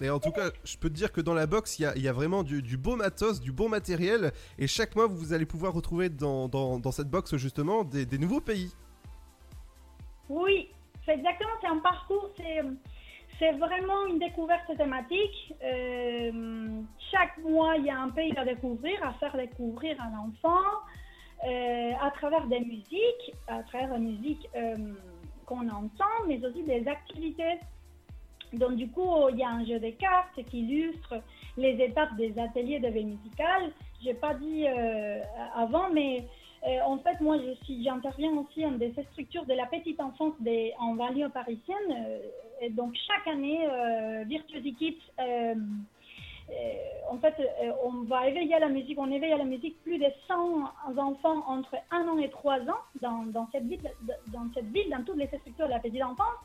Et 0.01 0.11
en 0.11 0.19
tout 0.21 0.31
cas, 0.33 0.51
je 0.65 0.77
peux 0.77 0.89
te 0.89 0.95
dire 0.95 1.11
que 1.13 1.21
dans 1.21 1.35
la 1.35 1.47
box, 1.47 1.79
il 1.79 1.83
y 1.83 1.87
a, 1.87 1.97
il 1.97 2.03
y 2.03 2.09
a 2.09 2.13
vraiment 2.13 2.43
du, 2.43 2.63
du 2.63 2.77
beau 2.77 2.97
matos, 2.97 3.41
du 3.41 3.53
bon 3.53 3.69
matériel. 3.69 4.33
Et 4.59 4.67
chaque 4.67 4.95
mois, 4.97 5.07
vous 5.07 5.33
allez 5.33 5.47
pouvoir 5.47 5.73
retrouver 5.73 6.09
dans, 6.09 6.49
dans- 6.49 6.79
dans 6.79 6.93
cette 6.93 7.09
box, 7.09 7.37
justement, 7.37 7.85
des, 7.85 8.07
des 8.07 8.19
nouveaux 8.19 8.41
pays. 8.41 8.73
Oui, 10.29 10.69
c'est 11.05 11.15
exactement, 11.15 11.51
c'est 11.61 11.69
un 11.69 11.79
parcours, 11.79 12.31
c'est, 12.37 12.61
c'est 13.39 13.53
vraiment 13.53 14.07
une 14.07 14.19
découverte 14.19 14.77
thématique. 14.77 15.55
Euh, 15.65 16.81
chaque 17.11 17.39
mois, 17.39 17.77
il 17.77 17.87
y 17.87 17.91
a 17.91 17.99
un 18.01 18.11
pays 18.11 18.37
à 18.37 18.45
découvrir, 18.45 19.03
à 19.03 19.15
faire 19.15 19.37
découvrir 19.37 19.97
à 20.01 20.11
l'enfant, 20.11 20.65
euh, 21.47 21.93
à 22.03 22.11
travers 22.11 22.47
des 22.47 22.61
musiques, 22.61 23.33
à 23.47 23.63
travers 23.63 23.91
la 23.93 23.99
musique 23.99 24.47
euh, 24.55 24.77
qu'on 25.47 25.69
entend, 25.71 26.05
mais 26.27 26.45
aussi 26.45 26.63
des 26.65 26.87
activités. 26.87 27.59
Donc 28.53 28.77
du 28.77 28.89
coup, 28.89 29.11
il 29.31 29.37
y 29.37 29.43
a 29.43 29.49
un 29.49 29.65
jeu 29.65 29.79
de 29.79 29.91
cartes 29.91 30.43
qui 30.51 30.61
illustre 30.61 31.15
les 31.57 31.83
étapes 31.83 32.17
des 32.17 32.39
ateliers 32.39 32.81
de 32.81 32.89
vie 32.89 33.05
musicale. 33.05 33.73
J'ai 34.03 34.15
pas 34.15 34.35
dit 34.35 34.65
euh, 34.67 35.21
avant, 35.55 35.91
mais 35.93 36.25
euh, 36.67 36.81
en 36.85 36.99
fait, 36.99 37.21
moi, 37.21 37.37
je 37.39 37.75
j'interviens 37.83 38.33
aussi 38.33 38.63
dans 38.63 38.73
des 38.73 38.93
structures 39.13 39.47
de 39.47 39.55
la 39.55 39.67
petite 39.67 40.01
enfance 40.01 40.35
des, 40.41 40.73
en 40.79 40.95
banlieue 40.95 41.29
parisienne. 41.29 41.77
euh, 41.91 42.19
et 42.61 42.71
donc, 42.71 42.95
chaque 43.07 43.27
année, 43.29 43.61
euh, 43.71 44.25
Virtuosi 44.27 44.75
Kids, 44.75 44.99
en 47.11 47.19
fait, 47.19 47.35
on 47.85 48.03
va 48.05 48.29
éveiller 48.29 48.55
à 48.55 48.59
la 48.59 48.69
musique. 48.69 48.99
On 48.99 49.11
éveille 49.11 49.33
à 49.33 49.37
la 49.37 49.45
musique 49.45 49.81
plus 49.83 49.99
de 49.99 50.07
100 50.27 50.35
enfants 50.97 51.45
entre 51.47 51.77
1 51.91 52.09
an 52.09 52.19
et 52.19 52.31
3 52.31 52.61
ans 52.63 52.83
dans, 53.01 53.49
cette, 53.53 53.65
ville, 53.65 53.81
dans 54.33 54.47
cette 54.55 54.71
ville, 54.73 54.91
dans 54.91 55.05
toutes 55.05 55.19
les 55.19 55.27
structures 55.27 55.67
de 55.67 55.73
la 55.73 55.79
petite 55.79 56.03
enfance. 56.03 56.39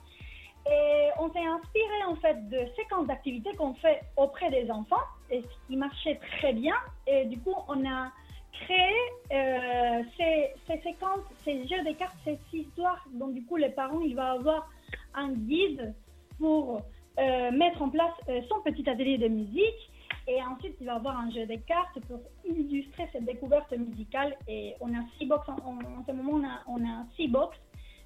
Et 0.70 1.10
on 1.20 1.32
s'est 1.32 1.46
inspiré 1.46 2.04
en 2.08 2.16
fait 2.16 2.50
de 2.50 2.60
séquences 2.76 3.08
d'activités 3.08 3.54
qu'on 3.56 3.74
fait 3.76 4.02
auprès 4.16 4.50
des 4.50 4.72
enfants 4.72 5.04
et 5.30 5.42
qui 5.68 5.76
marchait 5.76 6.20
très 6.38 6.54
bien. 6.54 6.76
Et 7.06 7.26
du 7.26 7.40
coup, 7.40 7.54
on 7.68 7.86
a 7.86 8.12
créé 8.54 8.94
euh, 9.32 10.04
ces, 10.18 10.54
ces 10.68 10.82
séquences, 10.82 11.26
ces 11.44 11.68
jeux 11.68 11.84
de 11.84 11.94
cartes, 11.94 12.16
ces 12.24 12.40
histoires. 12.54 13.06
Donc 13.14 13.34
du 13.34 13.44
coup, 13.44 13.58
les 13.58 13.70
parents, 13.70 14.02
il 14.02 14.16
va 14.16 14.32
avoir 14.32 14.70
un 15.14 15.34
guide 15.34 15.94
pour 16.40 16.82
euh, 17.20 17.52
mettre 17.52 17.82
en 17.82 17.90
place 17.90 18.14
euh, 18.30 18.42
son 18.50 18.62
petit 18.62 18.90
atelier 18.90 19.18
de 19.18 19.28
musique. 19.28 19.90
Et 20.28 20.42
ensuite, 20.42 20.76
il 20.80 20.88
va 20.88 20.96
avoir 20.96 21.20
un 21.20 21.30
jeu 21.32 21.46
de 21.46 21.56
cartes 21.56 22.00
pour 22.08 22.20
illustrer 22.46 23.10
cette 23.12 23.26
découverte 23.26 23.72
musicale. 23.78 24.38
Et 24.48 24.74
on 24.80 24.88
a 24.94 25.04
six 25.18 25.26
box. 25.26 25.48
En, 25.50 26.04
ce 26.08 26.12
moment, 26.14 26.34
on 26.34 26.44
a, 26.46 26.62
on 26.68 26.86
a 26.86 27.06
six 27.16 27.28
box. 27.28 27.58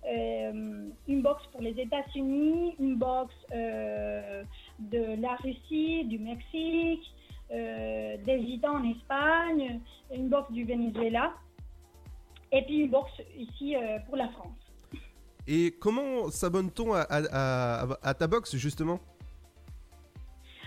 Euh, 0.08 0.90
une 1.08 1.22
box 1.22 1.44
pour 1.52 1.62
les 1.62 1.78
États-Unis, 1.80 2.76
une 2.80 2.96
box 2.96 3.34
euh, 3.54 4.44
de 4.80 5.22
la 5.22 5.36
Russie, 5.36 6.06
du 6.06 6.18
Mexique, 6.18 7.14
euh, 7.52 8.16
des 8.26 8.42
Gitans 8.46 8.78
en 8.78 8.90
Espagne, 8.90 9.82
une 10.14 10.30
box 10.30 10.50
du 10.54 10.64
Venezuela, 10.64 11.34
et 12.54 12.62
puis 12.64 12.80
une 12.84 12.90
box 12.90 13.12
ici 13.38 13.76
pour 14.06 14.16
la 14.16 14.30
France. 14.30 14.56
Et 15.46 15.76
comment 15.80 16.30
s'abonne-t-on 16.30 16.94
à, 16.94 17.02
à- 17.02 17.84
à- 17.84 17.98
à 18.02 18.14
ta 18.14 18.28
box, 18.28 18.56
justement? 18.56 19.00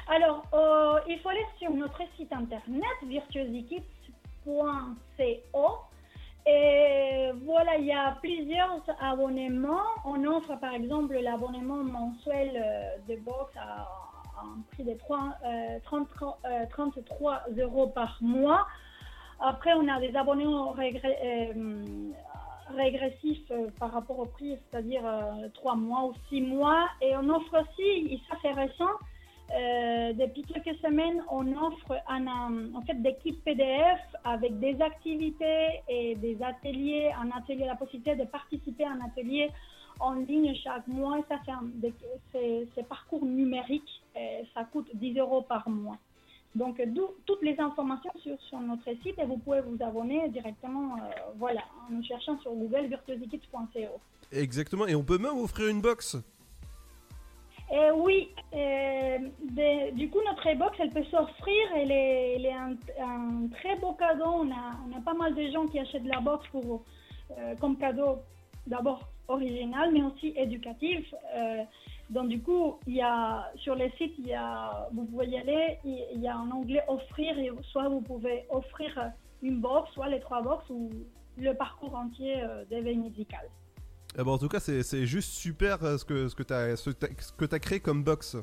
Alors, 0.08 0.44
euh, 0.52 1.00
il 1.08 1.18
faut 1.20 1.30
aller 1.30 1.46
sur 1.58 1.70
notre 1.72 2.02
site 2.16 2.32
internet 2.32 2.84
virtuosikids.co 3.06 5.70
et 6.46 7.30
voilà, 7.44 7.76
il 7.76 7.84
y 7.84 7.92
a 7.92 8.16
plusieurs 8.20 8.82
abonnements. 9.00 9.88
On 10.04 10.24
offre 10.24 10.58
par 10.58 10.74
exemple 10.74 11.18
l'abonnement 11.20 11.84
mensuel 11.84 12.50
euh, 12.56 12.96
de 13.12 13.20
box 13.20 13.54
à, 13.56 13.86
un 14.42 14.62
prix 14.72 14.84
de 14.84 14.94
3, 14.94 15.34
euh, 15.44 15.78
30 15.84 16.08
euh, 16.46 16.64
33 16.70 17.42
euros 17.58 17.88
par 17.88 18.16
mois. 18.20 18.66
Après, 19.38 19.72
on 19.74 19.86
a 19.88 20.00
des 20.00 20.14
abonnements 20.16 20.74
euh, 20.78 21.82
régressifs 22.76 23.50
euh, 23.50 23.68
par 23.78 23.92
rapport 23.92 24.18
au 24.18 24.26
prix, 24.26 24.58
c'est-à-dire 24.70 25.02
3 25.54 25.74
mois 25.76 26.04
ou 26.04 26.14
6 26.30 26.40
mois. 26.40 26.88
Et 27.02 27.14
on 27.16 27.28
offre 27.28 27.60
aussi, 27.60 28.14
et 28.14 28.20
ça 28.28 28.36
c'est 28.40 28.52
récent, 28.52 28.90
euh, 29.52 30.12
depuis 30.12 30.43
quelques 30.43 30.78
semaines, 30.78 31.22
on 31.31 31.47
offre 31.56 31.97
en 32.09 32.82
fait 32.82 33.02
des 33.02 33.16
kits 33.16 33.32
PDF 33.44 34.01
avec 34.24 34.59
des 34.60 34.81
activités 34.81 35.81
et 35.89 36.14
des 36.14 36.39
ateliers, 36.43 37.10
un 37.20 37.31
atelier, 37.36 37.66
la 37.66 37.74
possibilité 37.74 38.14
de 38.14 38.24
participer 38.24 38.85
à 38.85 38.93
un 38.93 39.01
atelier 39.01 39.51
en 39.98 40.12
ligne 40.14 40.55
chaque 40.62 40.86
mois. 40.86 41.18
Ça, 41.28 41.40
c'est 42.32 42.89
parcours 42.89 43.24
numérique. 43.24 44.02
et 44.16 44.44
ça 44.55 44.64
coûte 44.64 44.89
10 44.94 45.18
euros 45.18 45.43
par 45.43 45.68
mois. 45.68 45.98
Donc, 46.55 46.82
toutes 47.27 47.43
les 47.43 47.59
informations 47.60 48.10
sur, 48.18 48.60
notre 48.60 48.90
site 49.02 49.18
et 49.18 49.24
vous 49.24 49.39
pouvez 49.39 49.60
vous 49.60 49.77
abonner 49.85 50.28
directement, 50.31 50.97
euh, 50.97 50.98
voilà, 51.39 51.62
en 51.89 51.93
nous 51.93 52.02
cherchant 52.02 52.39
sur 52.40 52.52
Google 52.52 52.86
virtuosikids.co. 52.86 54.01
Exactement, 54.32 54.86
et 54.86 54.94
on 54.97 55.05
peut 55.05 55.18
même 55.18 55.39
offrir 55.39 55.68
une 55.68 55.81
box. 55.81 56.16
Et 57.72 57.90
oui, 57.92 58.28
euh, 58.52 59.18
de- 59.42 59.92
du 59.94 60.10
coup, 60.10 60.18
notre 60.26 60.52
box, 60.59 60.76
elle 60.80 60.90
peut 60.90 61.05
s'offrir. 61.05 61.68
Elle 61.76 61.92
est, 61.92 62.52
un, 62.52 63.47
très 63.52 63.76
beau 63.76 63.92
cadeau. 63.92 64.24
On 64.26 64.51
a, 64.51 65.01
pas 65.05 65.14
mal 65.14 65.34
de 65.34 65.51
gens 65.51 65.66
qui 65.66 65.78
achètent 65.78 66.05
la 66.05 66.20
box 66.20 66.47
pour, 66.48 66.82
euh, 67.38 67.55
comme 67.60 67.76
cadeau, 67.78 68.18
d'abord 68.66 69.09
original, 69.28 69.92
mais 69.92 70.02
aussi 70.02 70.32
éducatif. 70.36 71.14
Euh, 71.36 71.62
donc, 72.10 72.28
du 72.28 72.42
coup, 72.42 72.78
y 72.88 73.01
a, 73.01 73.51
sur 73.56 73.76
le 73.76 73.88
site, 73.98 74.14
il 74.18 74.26
y 74.26 74.34
a, 74.34 74.88
vous 74.92 75.05
pouvez 75.05 75.28
y 75.28 75.38
aller, 75.38 75.78
il, 75.84 76.05
il 76.14 76.20
y 76.20 76.26
a 76.26 76.36
un 76.36 76.51
onglet 76.51 76.82
offrir. 76.88 77.38
Et 77.38 77.52
soit 77.70 77.88
vous 77.88 78.01
pouvez 78.01 78.47
offrir 78.51 79.12
une 79.42 79.60
box, 79.60 79.92
soit 79.92 80.09
les 80.09 80.18
trois 80.18 80.42
box, 80.42 80.68
ou 80.70 80.90
le 81.38 81.55
parcours 81.55 81.94
entier 81.94 82.42
euh, 82.42 82.64
d'éveil 82.64 82.97
musical. 82.97 83.48
Eh 84.18 84.24
ben, 84.24 84.28
en 84.32 84.38
tout 84.38 84.48
cas, 84.48 84.60
c'est 84.60 85.06
juste 85.06 85.32
super 85.32 85.82
euh, 85.84 85.96
ce 85.96 86.04
que, 86.04 86.28
ce 86.28 86.34
que 86.34 86.42
tu 87.44 87.54
as, 87.54 87.58
créé 87.58 87.80
comme 87.80 88.02
box. 88.02 88.36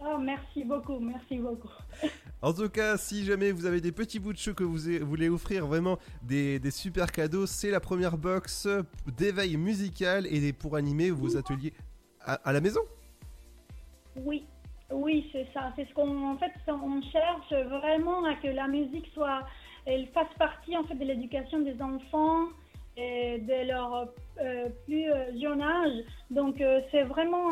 Oh, 0.00 0.18
merci 0.18 0.64
beaucoup, 0.64 0.98
merci 0.98 1.38
beaucoup. 1.38 1.70
En 2.42 2.54
tout 2.54 2.70
cas, 2.70 2.96
si 2.96 3.26
jamais 3.26 3.52
vous 3.52 3.66
avez 3.66 3.82
des 3.82 3.92
petits 3.92 4.18
bouts 4.18 4.32
de 4.32 4.38
chou 4.38 4.54
que 4.54 4.64
vous 4.64 4.78
voulez 5.06 5.28
offrir 5.28 5.66
vraiment 5.66 5.98
des, 6.22 6.58
des 6.58 6.70
super 6.70 7.12
cadeaux, 7.12 7.44
c'est 7.44 7.70
la 7.70 7.80
première 7.80 8.16
box 8.16 8.66
d'éveil 9.06 9.58
musical 9.58 10.26
et 10.26 10.54
pour 10.54 10.76
animer 10.76 11.10
vos 11.10 11.36
ateliers 11.36 11.74
à, 12.22 12.36
à 12.36 12.52
la 12.54 12.62
maison. 12.62 12.80
Oui, 14.24 14.46
oui, 14.90 15.28
c'est 15.32 15.46
ça. 15.52 15.70
C'est 15.76 15.86
ce 15.86 15.92
qu'on 15.92 16.30
en 16.30 16.38
fait, 16.38 16.52
on 16.66 17.02
cherche 17.12 17.52
vraiment 17.68 18.24
à 18.24 18.36
que 18.36 18.48
la 18.48 18.68
musique 18.68 19.06
soit, 19.12 19.46
elle 19.84 20.08
fasse 20.08 20.32
partie 20.38 20.76
en 20.78 20.84
fait 20.84 20.94
de 20.94 21.04
l'éducation 21.04 21.60
des 21.60 21.80
enfants 21.82 22.48
de 23.38 23.66
leur 23.66 24.08
euh, 24.40 24.68
plus 24.86 25.10
euh, 25.10 25.38
jeune 25.38 25.60
âge. 25.60 25.92
Donc 26.30 26.60
euh, 26.60 26.80
c'est 26.90 27.02
vraiment, 27.02 27.48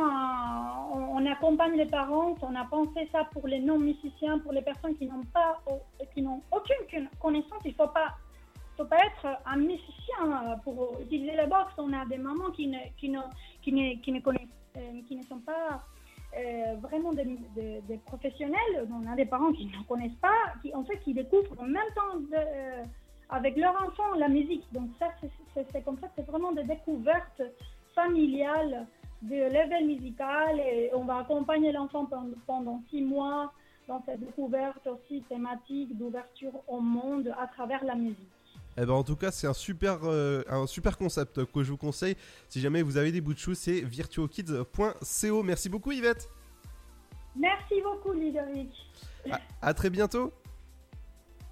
on, 0.94 1.26
accompagne 1.26 1.76
les 1.76 1.86
parents. 1.86 2.34
On 2.40 2.54
a 2.54 2.64
pensé 2.64 3.08
ça 3.12 3.24
pour 3.32 3.46
les 3.46 3.60
non 3.60 3.78
musiciens, 3.78 4.38
pour 4.38 4.52
les 4.52 4.62
personnes 4.62 4.96
qui 4.96 5.06
n'ont 5.06 5.24
pas, 5.34 5.60
qui 6.14 6.22
n'ont 6.22 6.40
aucune 6.50 7.08
connaissance. 7.20 7.60
Il 7.64 7.74
faut 7.74 7.88
pas 7.88 8.14
faut 8.76 8.84
pas 8.84 8.98
être 8.98 9.26
un 9.44 9.56
musicien 9.56 10.56
pour 10.64 10.96
utiliser 11.02 11.34
la 11.34 11.46
box. 11.46 11.72
On 11.78 11.92
a 11.92 12.06
des 12.06 12.16
mamans 12.16 12.50
qui 12.52 12.68
ne, 12.68 12.78
qui 12.96 13.08
ne, 13.10 13.20
qui 13.60 13.72
ne, 13.72 14.00
qui 14.00 14.12
ne 14.12 14.20
connaissent, 14.20 14.48
qui 15.08 15.16
ne 15.16 15.22
sont 15.24 15.40
pas 15.40 15.82
vraiment 16.80 17.12
des, 17.12 18.00
professionnels. 18.06 18.88
On 18.90 19.10
a 19.10 19.16
des 19.16 19.26
parents 19.26 19.52
qui 19.52 19.66
ne 19.66 19.82
connaissent 19.88 20.20
pas, 20.22 20.54
qui 20.62 20.72
en 20.74 20.84
fait 20.84 20.98
qui 21.00 21.12
découvrent 21.12 21.60
en 21.60 21.66
même 21.66 21.92
temps 21.94 22.18
avec 23.30 23.56
leur 23.56 23.74
enfant 23.86 24.14
la 24.16 24.28
musique. 24.28 24.64
Donc 24.72 24.90
ça, 24.98 25.09
c'est- 25.72 25.82
comme 25.84 25.98
ça, 26.00 26.09
c'est 26.16 26.26
vraiment 26.26 26.52
des 26.52 26.62
découvertes 26.64 27.42
familiales 27.94 28.86
de 29.22 29.34
level 29.34 29.86
musical 29.86 30.60
et 30.60 30.90
on 30.94 31.05
va 31.05 31.18
accompagner 31.18 31.72
l'enfant 31.72 32.06
pendant, 32.06 32.30
pendant 32.46 32.82
six 32.90 33.02
mois 33.02 33.52
dans 33.88 34.02
cette 34.06 34.20
découverte 34.20 34.86
aussi 34.86 35.22
thématique 35.28 35.96
d'ouverture 35.98 36.52
au 36.68 36.80
monde 36.80 37.34
à 37.38 37.46
travers 37.48 37.84
la 37.84 37.94
musique. 37.96 38.16
Eh 38.76 38.86
ben, 38.86 38.92
en 38.92 39.02
tout 39.02 39.16
cas, 39.16 39.32
c'est 39.32 39.48
un 39.48 39.52
super, 39.55 39.98
euh, 40.05 40.42
un 40.48 40.66
super 40.68 40.96
concept 40.96 41.44
que 41.46 41.64
je 41.64 41.70
vous 41.72 41.76
conseille. 41.76 42.16
Si 42.48 42.60
jamais 42.60 42.82
vous 42.82 42.96
avez 42.96 43.10
des 43.10 43.20
bouts 43.20 43.34
de 43.34 43.38
chou, 43.38 43.55
c'est 43.55 43.80
virtuokids.co. 43.80 45.42
Merci 45.42 45.68
beaucoup, 45.68 45.90
Yvette. 45.90 46.28
Merci 47.34 47.82
beaucoup, 47.82 48.12
Ludovic. 48.12 48.70
À, 49.30 49.40
à 49.62 49.74
très 49.74 49.90
bientôt. 49.90 50.32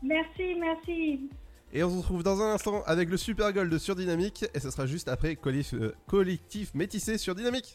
Merci, 0.03 0.55
merci. 0.61 1.29
Et 1.73 1.83
on 1.83 1.91
se 1.91 1.97
retrouve 1.97 2.23
dans 2.23 2.41
un 2.41 2.55
instant 2.55 2.83
avec 2.87 3.11
le 3.11 3.17
Super 3.17 3.53
Gold 3.53 3.77
sur 3.79 3.97
Dynamique. 3.97 4.45
Et 4.55 4.61
ce 4.61 4.71
sera 4.71 4.87
juste 4.87 5.09
après 5.09 5.37
Collectif, 5.37 5.75
euh, 5.75 5.95
collectif 6.07 6.75
Métissé 6.75 7.19
sur 7.19 7.35
Dynamique. 7.35 7.73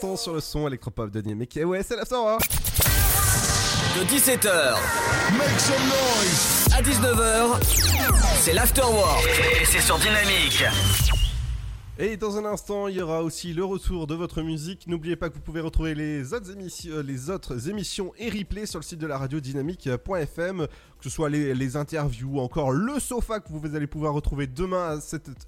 L'instant 0.00 0.16
sur 0.16 0.32
le 0.34 0.40
son 0.40 0.66
électropop 0.66 1.10
de 1.10 1.20
Dynamique. 1.20 1.56
Et 1.56 1.64
ouais, 1.64 1.82
c'est 1.82 1.96
la 1.96 2.04
soirée. 2.04 2.38
De 3.96 4.04
17h 4.04 4.74
à 6.72 6.82
19h, 6.82 7.58
c'est 8.40 8.52
l'afterwork. 8.54 9.26
Et 9.60 9.64
c'est 9.64 9.80
sur 9.80 9.98
Dynamique. 9.98 10.64
Et 12.02 12.16
dans 12.16 12.38
un 12.38 12.46
instant, 12.46 12.88
il 12.88 12.96
y 12.96 13.02
aura 13.02 13.22
aussi 13.22 13.52
le 13.52 13.62
retour 13.62 14.06
de 14.06 14.14
votre 14.14 14.40
musique. 14.40 14.86
N'oubliez 14.86 15.16
pas 15.16 15.28
que 15.28 15.34
vous 15.34 15.42
pouvez 15.42 15.60
retrouver 15.60 15.94
les 15.94 16.32
autres 16.32 16.50
émissions, 16.50 16.92
euh, 16.94 17.02
les 17.02 17.68
émissions 17.68 18.14
et 18.16 18.30
replays 18.30 18.64
sur 18.64 18.78
le 18.78 18.84
site 18.84 19.00
de 19.00 19.06
la 19.06 19.18
radio 19.18 19.38
dynamique.fm, 19.38 20.66
que 20.66 21.04
ce 21.04 21.10
soit 21.10 21.28
les, 21.28 21.54
les 21.54 21.76
interviews 21.76 22.38
ou 22.38 22.40
encore 22.40 22.72
le 22.72 22.98
sofa 22.98 23.40
que 23.40 23.52
vous 23.52 23.76
allez 23.76 23.86
pouvoir 23.86 24.14
retrouver 24.14 24.46
demain 24.46 24.98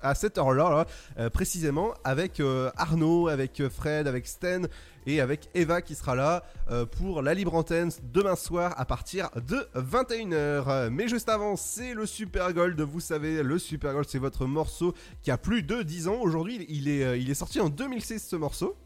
à 0.02 0.14
cette, 0.14 0.36
heure-là, 0.36 0.68
là, 0.68 0.86
euh, 1.18 1.30
précisément, 1.30 1.94
avec 2.04 2.38
euh, 2.38 2.70
Arnaud, 2.76 3.28
avec 3.28 3.62
Fred, 3.70 4.06
avec 4.06 4.26
Sten 4.26 4.68
et 5.06 5.20
avec 5.20 5.48
Eva 5.54 5.82
qui 5.82 5.94
sera 5.94 6.14
là 6.14 6.44
euh, 6.70 6.86
pour 6.86 7.22
la 7.22 7.34
libre 7.34 7.54
antenne 7.54 7.90
demain 8.02 8.36
soir 8.36 8.74
à 8.76 8.84
partir 8.84 9.30
de 9.48 9.66
21h. 9.74 10.90
Mais 10.90 11.08
juste 11.08 11.28
avant, 11.28 11.56
c'est 11.56 11.94
le 11.94 12.06
Super 12.06 12.52
Gold. 12.52 12.80
Vous 12.80 13.00
savez, 13.00 13.42
le 13.42 13.58
Super 13.58 13.92
Gold, 13.92 14.06
c'est 14.08 14.18
votre 14.18 14.46
morceau 14.46 14.94
qui 15.22 15.30
a 15.30 15.38
plus 15.38 15.62
de 15.62 15.82
10 15.82 16.08
ans. 16.08 16.20
Aujourd'hui, 16.20 16.64
il 16.68 16.88
est, 16.88 17.04
euh, 17.04 17.16
il 17.16 17.30
est 17.30 17.34
sorti 17.34 17.60
en 17.60 17.68
2006 17.68 18.26
ce 18.28 18.36
morceau. 18.36 18.76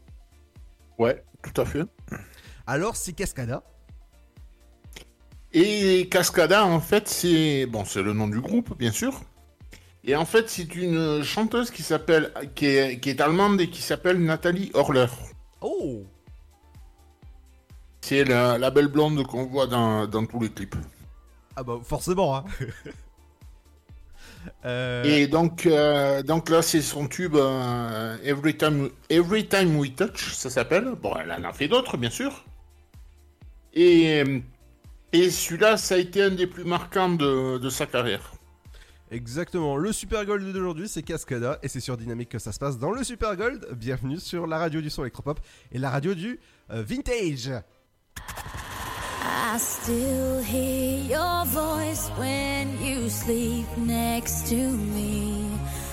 Ouais, 0.97 1.23
tout 1.43 1.61
à 1.61 1.65
fait. 1.65 1.83
Alors, 2.65 2.95
c'est 2.95 3.13
Cascada. 3.13 3.63
Et 5.53 6.07
Cascada, 6.09 6.65
en 6.65 6.79
fait, 6.79 7.07
c'est 7.07 7.65
bon, 7.67 7.85
c'est 7.85 8.01
le 8.01 8.13
nom 8.13 8.27
du 8.27 8.41
groupe, 8.41 8.77
bien 8.77 8.91
sûr. 8.91 9.21
Et 10.03 10.15
en 10.15 10.25
fait, 10.25 10.49
c'est 10.49 10.75
une 10.75 11.23
chanteuse 11.23 11.71
qui 11.71 11.83
s'appelle, 11.83 12.31
qui 12.55 12.65
est, 12.65 12.99
qui 12.99 13.09
est 13.09 13.21
allemande 13.21 13.59
et 13.61 13.69
qui 13.69 13.81
s'appelle 13.81 14.23
Nathalie 14.23 14.71
Horler. 14.73 15.07
Oh 15.61 16.03
C'est 18.01 18.23
la, 18.23 18.57
la 18.57 18.69
belle 18.71 18.87
blonde 18.87 19.25
qu'on 19.27 19.45
voit 19.45 19.67
dans, 19.67 20.07
dans 20.07 20.25
tous 20.25 20.39
les 20.39 20.49
clips. 20.49 20.75
Ah 21.55 21.63
bah 21.63 21.79
forcément. 21.83 22.35
Hein. 22.37 22.45
Euh, 24.65 25.03
Et 25.03 25.27
donc, 25.27 25.65
euh, 25.65 26.23
donc 26.23 26.49
là, 26.49 26.61
c'est 26.61 26.81
son 26.81 27.07
tube 27.07 27.35
euh, 27.35 28.17
Every, 28.23 28.55
Time, 28.57 28.89
Every 29.09 29.45
Time 29.47 29.75
We 29.77 29.93
Touch, 29.93 30.33
ça 30.33 30.49
s'appelle. 30.49 30.95
Bon, 30.95 31.13
elle 31.17 31.31
en 31.33 31.43
a 31.43 31.51
fait 31.51 31.67
d'autres, 31.67 31.97
bien 31.97 32.09
sûr. 32.09 32.45
Et, 33.73 34.23
et 35.13 35.29
celui-là, 35.29 35.77
ça 35.77 35.95
a 35.95 35.97
été 35.97 36.23
un 36.23 36.31
des 36.31 36.47
plus 36.47 36.63
marquants 36.63 37.09
de, 37.09 37.57
de 37.57 37.69
sa 37.69 37.85
carrière. 37.85 38.33
Exactement, 39.09 39.77
le 39.77 39.93
Super 39.93 40.25
Gold 40.25 40.51
d'aujourd'hui 40.51 40.89
c'est 40.89 41.01
Cascada 41.01 41.59
et 41.63 41.69
c'est 41.69 41.79
sur 41.79 41.95
Dynamique 41.95 42.27
que 42.27 42.39
ça 42.39 42.51
se 42.51 42.59
passe 42.59 42.77
dans 42.77 42.91
le 42.91 43.05
Super 43.05 43.37
Gold. 43.37 43.65
Bienvenue 43.73 44.19
sur 44.19 44.47
la 44.47 44.57
radio 44.57 44.81
du 44.81 44.89
son 44.89 45.03
électropop 45.03 45.39
et 45.71 45.77
la 45.77 45.89
radio 45.89 46.13
du 46.13 46.39
euh, 46.71 46.83
vintage. 46.83 47.51
I 48.19 49.57
still 49.57 50.41
hear 50.43 50.99
your 51.09 51.45
voice 51.45 52.09
when 52.19 52.67
you 52.83 53.07
sleep 53.07 53.65
next 53.77 54.49
to 54.49 54.55
me. 54.55 55.51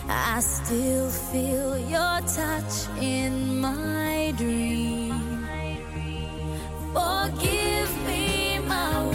I 0.09 0.41
still 0.41 1.09
feel 1.09 1.79
your 1.89 2.21
touch 2.27 2.89
in 3.01 3.61
my 3.61 4.33
dream. 4.37 5.15
Forgive 6.93 7.91
me 8.09 8.59
my 8.67 9.15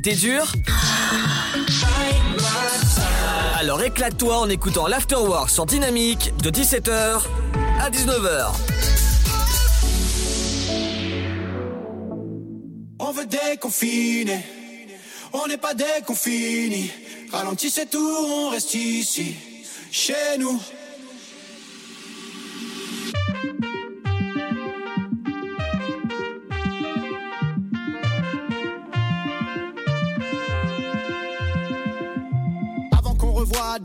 Été 0.00 0.14
dure 0.14 0.50
Alors 3.58 3.82
éclate-toi 3.82 4.38
en 4.38 4.48
écoutant 4.48 4.86
l'Afterwork 4.86 5.50
sur 5.50 5.66
Dynamique 5.66 6.32
de 6.42 6.48
17h 6.50 7.20
à 7.78 7.90
19h. 7.90 8.46
On 12.98 13.12
veut 13.12 13.26
déconfiner, 13.26 14.42
on 15.34 15.46
n'est 15.46 15.58
pas 15.58 15.74
déconfini. 15.74 16.90
Ralentissez 17.30 17.84
tout, 17.84 17.98
on 17.98 18.48
reste 18.48 18.72
ici, 18.72 19.36
chez 19.90 20.38
nous. 20.38 20.58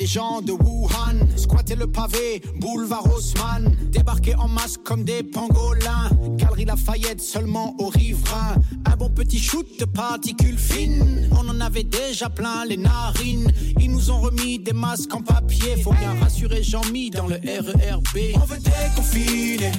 Des 0.06 0.12
gens 0.12 0.40
de 0.40 0.52
Wuhan, 0.52 1.18
squatter 1.36 1.76
le 1.76 1.88
pavé, 1.88 2.40
boulevard 2.60 3.08
Haussmann, 3.12 3.76
débarquer 3.92 4.36
en 4.36 4.48
masse 4.48 4.78
comme 4.78 5.04
des 5.04 5.24
pangolins, 5.24 6.12
galerie 6.38 6.66
Lafayette 6.66 7.20
seulement 7.20 7.76
aux 7.80 7.88
riverains, 7.88 8.56
un 8.86 8.96
bon 8.98 9.10
petit 9.10 9.40
shoot 9.40 9.66
de 9.80 9.86
particules 9.86 10.60
fines, 10.60 11.28
on 11.32 11.50
en 11.50 11.60
avait 11.60 11.84
déjà 11.84 12.30
plein 12.30 12.66
les 12.66 12.78
narines, 12.78 13.52
ils 13.80 13.90
nous 13.90 14.12
ont 14.12 14.20
remis 14.20 14.60
des 14.60 14.74
masques 14.74 15.12
en 15.16 15.22
papier, 15.22 15.82
faut 15.82 15.94
bien 15.94 16.14
rassurer 16.22 16.62
Jean-Mi 16.62 17.10
dans 17.10 17.26
le 17.26 17.38
RERB. 17.38 18.36
On 18.36 18.46
veut 18.46 18.60
déconfiner, 18.60 19.72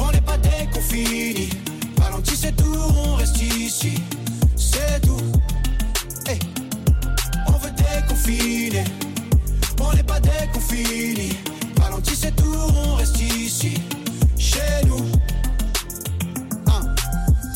on 0.00 0.10
n'est 0.10 0.20
pas 0.20 0.38
déconfinis, 0.38 1.50
ralentissez 2.00 2.50
tout, 2.56 2.76
on 3.06 3.14
reste 3.14 3.40
ici, 3.40 3.94
c'est 4.56 5.00
tout. 5.00 5.22
Hey. 6.26 6.40
On 7.46 7.58
veut 7.58 7.70
déconfiner, 7.70 8.84
on 9.80 9.92
n'est 9.94 10.02
pas 10.02 10.20
déconfinis. 10.20 11.36
Ralentissez 11.80 12.32
tout, 12.32 12.44
on 12.84 12.94
reste 12.94 13.20
ici, 13.20 13.74
chez 14.36 14.86
nous. 14.86 15.04
Hein. 16.66 16.94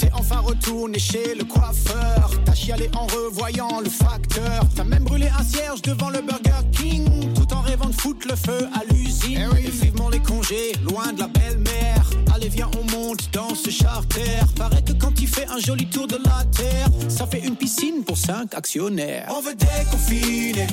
T'es 0.00 0.10
enfin 0.12 0.40
retourné 0.40 0.98
chez 0.98 1.34
le 1.34 1.44
coiffeur. 1.44 2.30
T'as 2.44 2.54
chialé 2.54 2.90
en 2.94 3.06
revoyant 3.06 3.80
le 3.80 3.90
facteur. 3.90 4.64
T'as 4.74 4.84
même 4.84 5.04
brûlé 5.04 5.28
un 5.38 5.42
cierge 5.42 5.82
devant 5.82 6.10
le 6.10 6.20
Burger 6.22 6.64
King. 6.72 7.32
Tout 7.34 7.52
en 7.54 7.60
rêvant 7.60 7.88
de 7.88 7.94
foutre 7.94 8.26
le 8.28 8.36
feu 8.36 8.68
à 8.74 8.82
l'usine. 8.92 9.48
Et 9.58 9.70
vivement 9.70 10.08
les 10.08 10.20
congés, 10.20 10.72
loin 10.88 11.12
de 11.12 11.20
la 11.20 11.28
belle-mère. 11.28 12.10
Allez, 12.34 12.48
viens, 12.48 12.70
on 12.78 12.90
monte 12.96 13.28
dans 13.32 13.54
ce 13.54 13.70
charter. 13.70 14.40
Paraît 14.56 14.82
que 14.82 14.92
quand 14.92 15.20
il 15.20 15.28
fait 15.28 15.46
un 15.48 15.58
joli 15.58 15.86
tour 15.86 16.06
de 16.06 16.16
la 16.24 16.44
terre, 16.56 16.88
ça 17.08 17.26
fait 17.26 17.40
une 17.40 17.56
piscine 17.56 18.04
pour 18.04 18.16
cinq 18.16 18.54
actionnaires. 18.54 19.26
On 19.30 19.40
veut 19.40 19.54
déconfiner, 19.54 20.66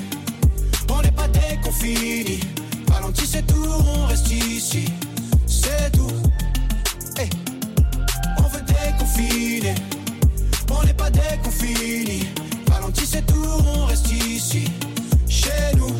on 0.90 1.02
n'est 1.02 1.12
pas 1.12 1.28
déconfinis. 1.28 2.40
reste 4.10 4.30
ici, 4.30 4.84
c'est 5.46 5.92
tout. 5.92 6.10
Hey. 7.16 7.28
On 8.38 8.48
veut 8.48 8.62
déconfiner, 8.62 9.74
on 10.70 10.84
n'est 10.84 10.94
pas 10.94 11.10
déconfiné. 11.10 12.20
Ralenti, 12.70 13.06
c'est 13.06 13.24
tout, 13.26 13.62
on 13.74 13.86
reste 13.86 14.10
ici, 14.10 14.64
chez 15.28 15.76
nous. 15.76 15.94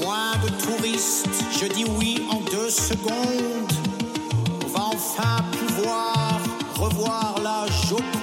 Moins 0.00 0.34
de 0.44 0.48
touristes, 0.64 1.28
je 1.60 1.66
dis 1.66 1.84
oui 1.98 2.22
en 2.30 2.40
deux 2.50 2.70
secondes. 2.70 3.72
On 4.64 4.68
va 4.68 4.84
enfin 4.94 5.44
pouvoir 5.52 6.38
revoir 6.78 7.34
la 7.42 7.66
Joconde. 7.88 8.21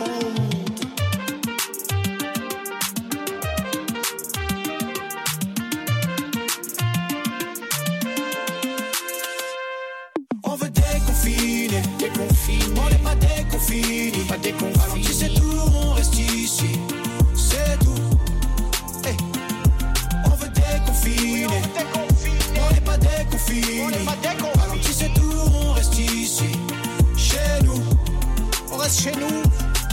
Chez 28.92 29.12
nous 29.12 29.44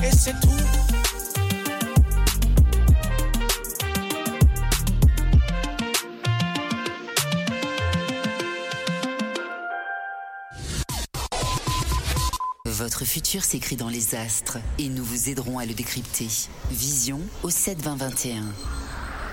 et 0.02 0.10
c'est 0.10 0.32
tout. 0.40 0.48
Votre 12.64 13.04
futur 13.04 13.44
s'écrit 13.44 13.76
dans 13.76 13.88
les 13.88 14.14
astres 14.14 14.58
et 14.78 14.88
nous 14.88 15.04
vous 15.04 15.28
aiderons 15.28 15.58
à 15.58 15.66
le 15.66 15.74
décrypter. 15.74 16.28
Vision 16.70 17.20
au 17.42 17.50
7 17.50 17.82
20 17.82 17.96
21. 17.96 18.44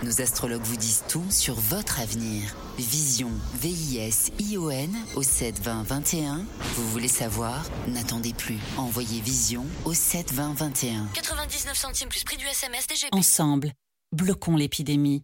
Nos 0.03 0.21
astrologues 0.21 0.63
vous 0.63 0.75
disent 0.75 1.03
tout 1.07 1.23
sur 1.29 1.55
votre 1.55 2.01
avenir. 2.01 2.53
Vision, 2.77 3.29
V-I-S-I-O-N 3.61 4.93
au 5.15 5.23
7 5.23 5.61
20 5.61 5.83
21. 5.83 6.45
Vous 6.75 6.89
voulez 6.89 7.07
savoir? 7.07 7.65
N'attendez 7.87 8.33
plus. 8.33 8.57
Envoyez 8.77 9.21
Vision 9.21 9.65
au 9.85 9.93
7 9.93 10.33
20 10.33 10.55
21. 10.55 11.05
99 11.13 11.77
centimes 11.77 12.09
plus 12.09 12.25
prix 12.25 12.35
du 12.35 12.45
SMS 12.45 12.85
DGP. 12.87 13.13
Ensemble, 13.13 13.71
bloquons 14.11 14.57
l'épidémie. 14.57 15.23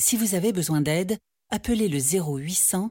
Si 0.00 0.16
vous 0.16 0.34
avez 0.34 0.52
besoin 0.52 0.80
d'aide, 0.80 1.16
appelez 1.50 1.88
le 1.88 1.98
0800 1.98 2.90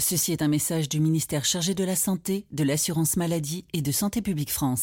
Ceci 0.00 0.32
est 0.32 0.42
un 0.42 0.48
message 0.48 0.88
du 0.88 0.98
ministère 0.98 1.44
chargé 1.44 1.74
de 1.74 1.84
la 1.84 1.94
Santé, 1.94 2.46
de 2.50 2.64
l'Assurance 2.64 3.16
Maladie 3.16 3.64
et 3.72 3.80
de 3.80 3.92
Santé 3.92 4.22
Publique 4.22 4.50
France. 4.50 4.82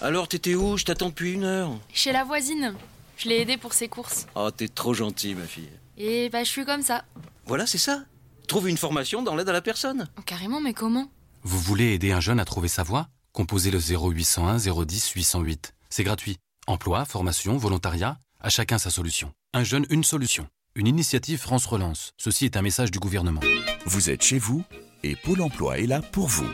Alors, 0.00 0.28
t'étais 0.28 0.54
où? 0.54 0.76
Je 0.76 0.84
t'attends 0.84 1.08
depuis 1.08 1.32
une 1.32 1.44
heure. 1.44 1.72
Chez 1.92 2.12
la 2.12 2.22
voisine. 2.24 2.74
Je 3.16 3.28
l'ai 3.28 3.40
aidée 3.40 3.56
pour 3.56 3.72
ses 3.72 3.88
courses. 3.88 4.26
Oh, 4.36 4.50
t'es 4.50 4.68
trop 4.68 4.94
gentil, 4.94 5.34
ma 5.34 5.46
fille. 5.46 5.68
Et 5.98 6.28
bah, 6.30 6.44
je 6.44 6.48
suis 6.48 6.64
comme 6.64 6.82
ça. 6.82 7.04
Voilà, 7.46 7.66
c'est 7.66 7.78
ça. 7.78 8.04
Trouve 8.46 8.68
une 8.68 8.76
formation 8.76 9.22
dans 9.22 9.34
l'aide 9.34 9.48
à 9.48 9.52
la 9.52 9.62
personne. 9.62 10.08
Oh, 10.16 10.22
carrément, 10.22 10.60
mais 10.60 10.74
comment? 10.74 11.10
Vous 11.42 11.58
voulez 11.58 11.92
aider 11.94 12.12
un 12.12 12.20
jeune 12.20 12.40
à 12.40 12.44
trouver 12.44 12.68
sa 12.68 12.84
voie? 12.84 13.08
Composez 13.32 13.70
le 13.70 13.80
0801 13.80 14.58
010 14.58 15.10
808. 15.10 15.74
C'est 15.90 16.04
gratuit. 16.04 16.38
Emploi, 16.68 17.04
formation, 17.04 17.56
volontariat, 17.56 18.18
à 18.40 18.48
chacun 18.48 18.78
sa 18.78 18.90
solution. 18.90 19.32
Un 19.54 19.64
jeune, 19.64 19.86
une 19.90 20.04
solution. 20.04 20.46
Une 20.74 20.86
initiative 20.86 21.38
France 21.38 21.66
Relance. 21.66 22.14
Ceci 22.16 22.46
est 22.46 22.56
un 22.56 22.62
message 22.62 22.90
du 22.90 22.98
gouvernement. 22.98 23.42
Vous 23.84 24.08
êtes 24.08 24.22
chez 24.22 24.38
vous 24.38 24.64
et 25.02 25.16
Pôle 25.16 25.42
emploi 25.42 25.78
est 25.78 25.86
là 25.86 26.00
pour 26.00 26.28
vous. 26.28 26.48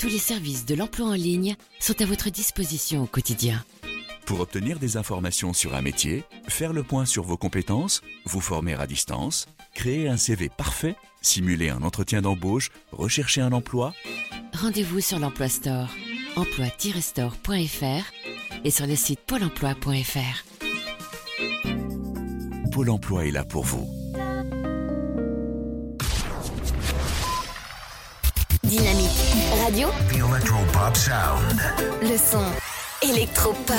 Tous 0.00 0.08
les 0.08 0.18
services 0.18 0.66
de 0.66 0.74
l'emploi 0.74 1.06
en 1.06 1.12
ligne 1.14 1.54
sont 1.78 2.00
à 2.02 2.06
votre 2.06 2.28
disposition 2.30 3.04
au 3.04 3.06
quotidien. 3.06 3.64
Pour 4.26 4.40
obtenir 4.40 4.80
des 4.80 4.96
informations 4.96 5.52
sur 5.52 5.74
un 5.76 5.82
métier, 5.82 6.24
faire 6.48 6.72
le 6.72 6.82
point 6.82 7.04
sur 7.04 7.22
vos 7.22 7.36
compétences, 7.36 8.00
vous 8.24 8.40
former 8.40 8.74
à 8.74 8.86
distance, 8.88 9.46
créer 9.74 10.08
un 10.08 10.16
CV 10.16 10.48
parfait, 10.48 10.96
simuler 11.22 11.70
un 11.70 11.82
entretien 11.82 12.20
d'embauche, 12.20 12.70
rechercher 12.90 13.42
un 13.42 13.52
emploi, 13.52 13.94
Rendez-vous 14.54 15.00
sur 15.00 15.18
l'Emploi 15.18 15.48
Store, 15.48 15.88
emploi-store.fr 16.36 18.04
et 18.64 18.70
sur 18.70 18.86
le 18.86 18.96
site 18.96 19.20
pôle 19.20 19.42
emploi.fr. 19.42 20.53
Pôle 22.74 22.90
emploi 22.90 23.24
est 23.24 23.30
là 23.30 23.44
pour 23.44 23.62
vous. 23.62 23.88
Dynamique 28.64 29.10
Radio, 29.62 29.88
The 30.10 30.14
Electropop 30.14 30.96
Sound. 30.96 31.60
le 32.02 32.18
son 32.18 32.42
électropop. 33.08 33.76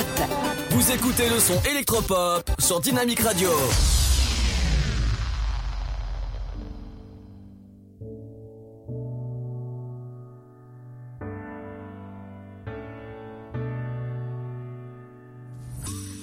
Vous 0.69 0.91
écoutez 0.93 1.29
le 1.29 1.41
son 1.41 1.61
électropop 1.69 2.49
sur 2.57 2.79
Dynamique 2.79 3.19
Radio. 3.19 3.49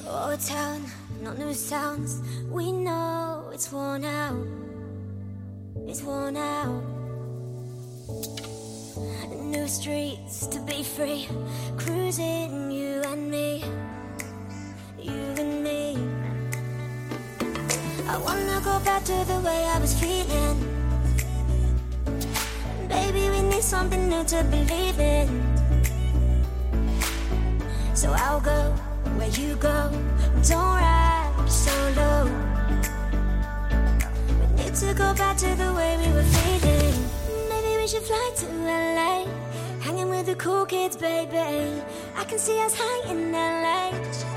Oh, 0.08 0.36
town, 0.38 0.80
Not 1.22 1.38
new 1.38 1.54
sounds, 1.54 2.20
we 2.50 2.72
know 2.72 3.48
it's 3.54 3.70
worn 3.70 4.04
out. 4.04 4.44
It's 5.86 6.02
worn 6.02 6.36
out. 6.36 6.82
New 9.30 9.68
streets 9.68 10.48
to 10.48 10.58
be 10.62 10.82
free, 10.82 11.28
cruising 11.76 12.72
you 12.72 13.02
and 13.06 13.30
me. 13.30 13.62
You 15.00 15.22
and 15.38 15.62
me. 15.62 15.96
I 18.08 18.18
wanna 18.18 18.60
go 18.64 18.80
back 18.80 19.04
to 19.04 19.24
the 19.24 19.40
way 19.46 19.62
I 19.64 19.78
was 19.78 19.94
feeling. 19.94 20.58
Baby, 22.88 23.30
we 23.30 23.42
need 23.42 23.62
something 23.62 24.08
new 24.08 24.24
to 24.24 24.42
believe 24.50 24.98
in. 24.98 25.28
So 27.94 28.10
I'll 28.10 28.40
go 28.40 28.74
where 29.16 29.28
you 29.28 29.54
go. 29.54 29.88
Don't 30.48 30.58
ride 30.58 31.01
so 31.52 31.92
low. 31.96 32.24
We 34.40 34.46
need 34.56 34.74
to 34.74 34.94
go 34.94 35.14
back 35.14 35.36
to 35.38 35.54
the 35.54 35.72
way 35.74 35.96
we 35.98 36.12
were 36.12 36.22
feeling. 36.22 36.94
Maybe 37.50 37.76
we 37.76 37.86
should 37.86 38.02
fly 38.02 38.30
to 38.36 38.46
LA, 38.46 39.26
hanging 39.80 40.08
with 40.08 40.26
the 40.26 40.34
cool 40.36 40.64
kids, 40.64 40.96
baby. 40.96 41.82
I 42.16 42.24
can 42.24 42.38
see 42.38 42.58
us 42.60 42.74
high 42.74 43.10
in 43.10 43.32
LA. 43.32 44.31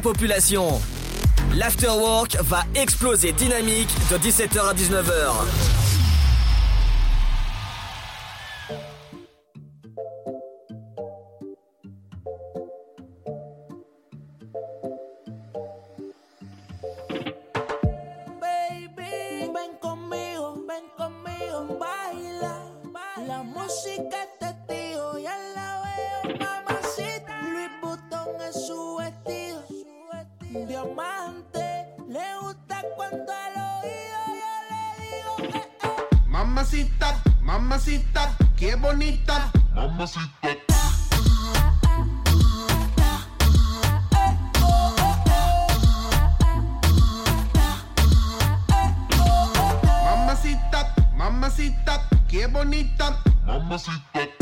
population. 0.00 0.80
L'afterwork 1.54 2.36
va 2.42 2.64
exploser 2.74 3.32
dynamique 3.32 3.90
de 4.10 4.18
17h 4.18 4.68
à 4.68 4.74
19h. 4.74 5.80
música 23.70 24.26
testigo, 24.38 25.18
ya 25.18 25.36
la 25.54 25.82
veo, 25.82 26.36
mamacita. 26.38 27.40
Luis 27.42 27.70
Butón 27.80 28.40
es 28.48 28.66
su 28.66 28.99
Diamante 30.52 31.94
le 32.08 32.20
gusta 32.42 32.82
cuando 32.96 33.32
al 33.32 33.54
oído 33.84 34.18
yo 34.26 34.52
le 34.68 34.82
digo 34.98 35.52
que. 35.52 35.58
Eh, 35.58 35.68
eh. 35.84 36.26
Mamacita, 36.26 37.22
mamacita, 37.40 38.36
qué 38.56 38.74
bonita. 38.74 39.52
Mamacita. 39.72 40.28
Mamacita, 50.04 50.94
mamacita, 51.14 52.08
qué 52.28 52.46
bonita. 52.48 53.22
Mamacita. 53.46 54.39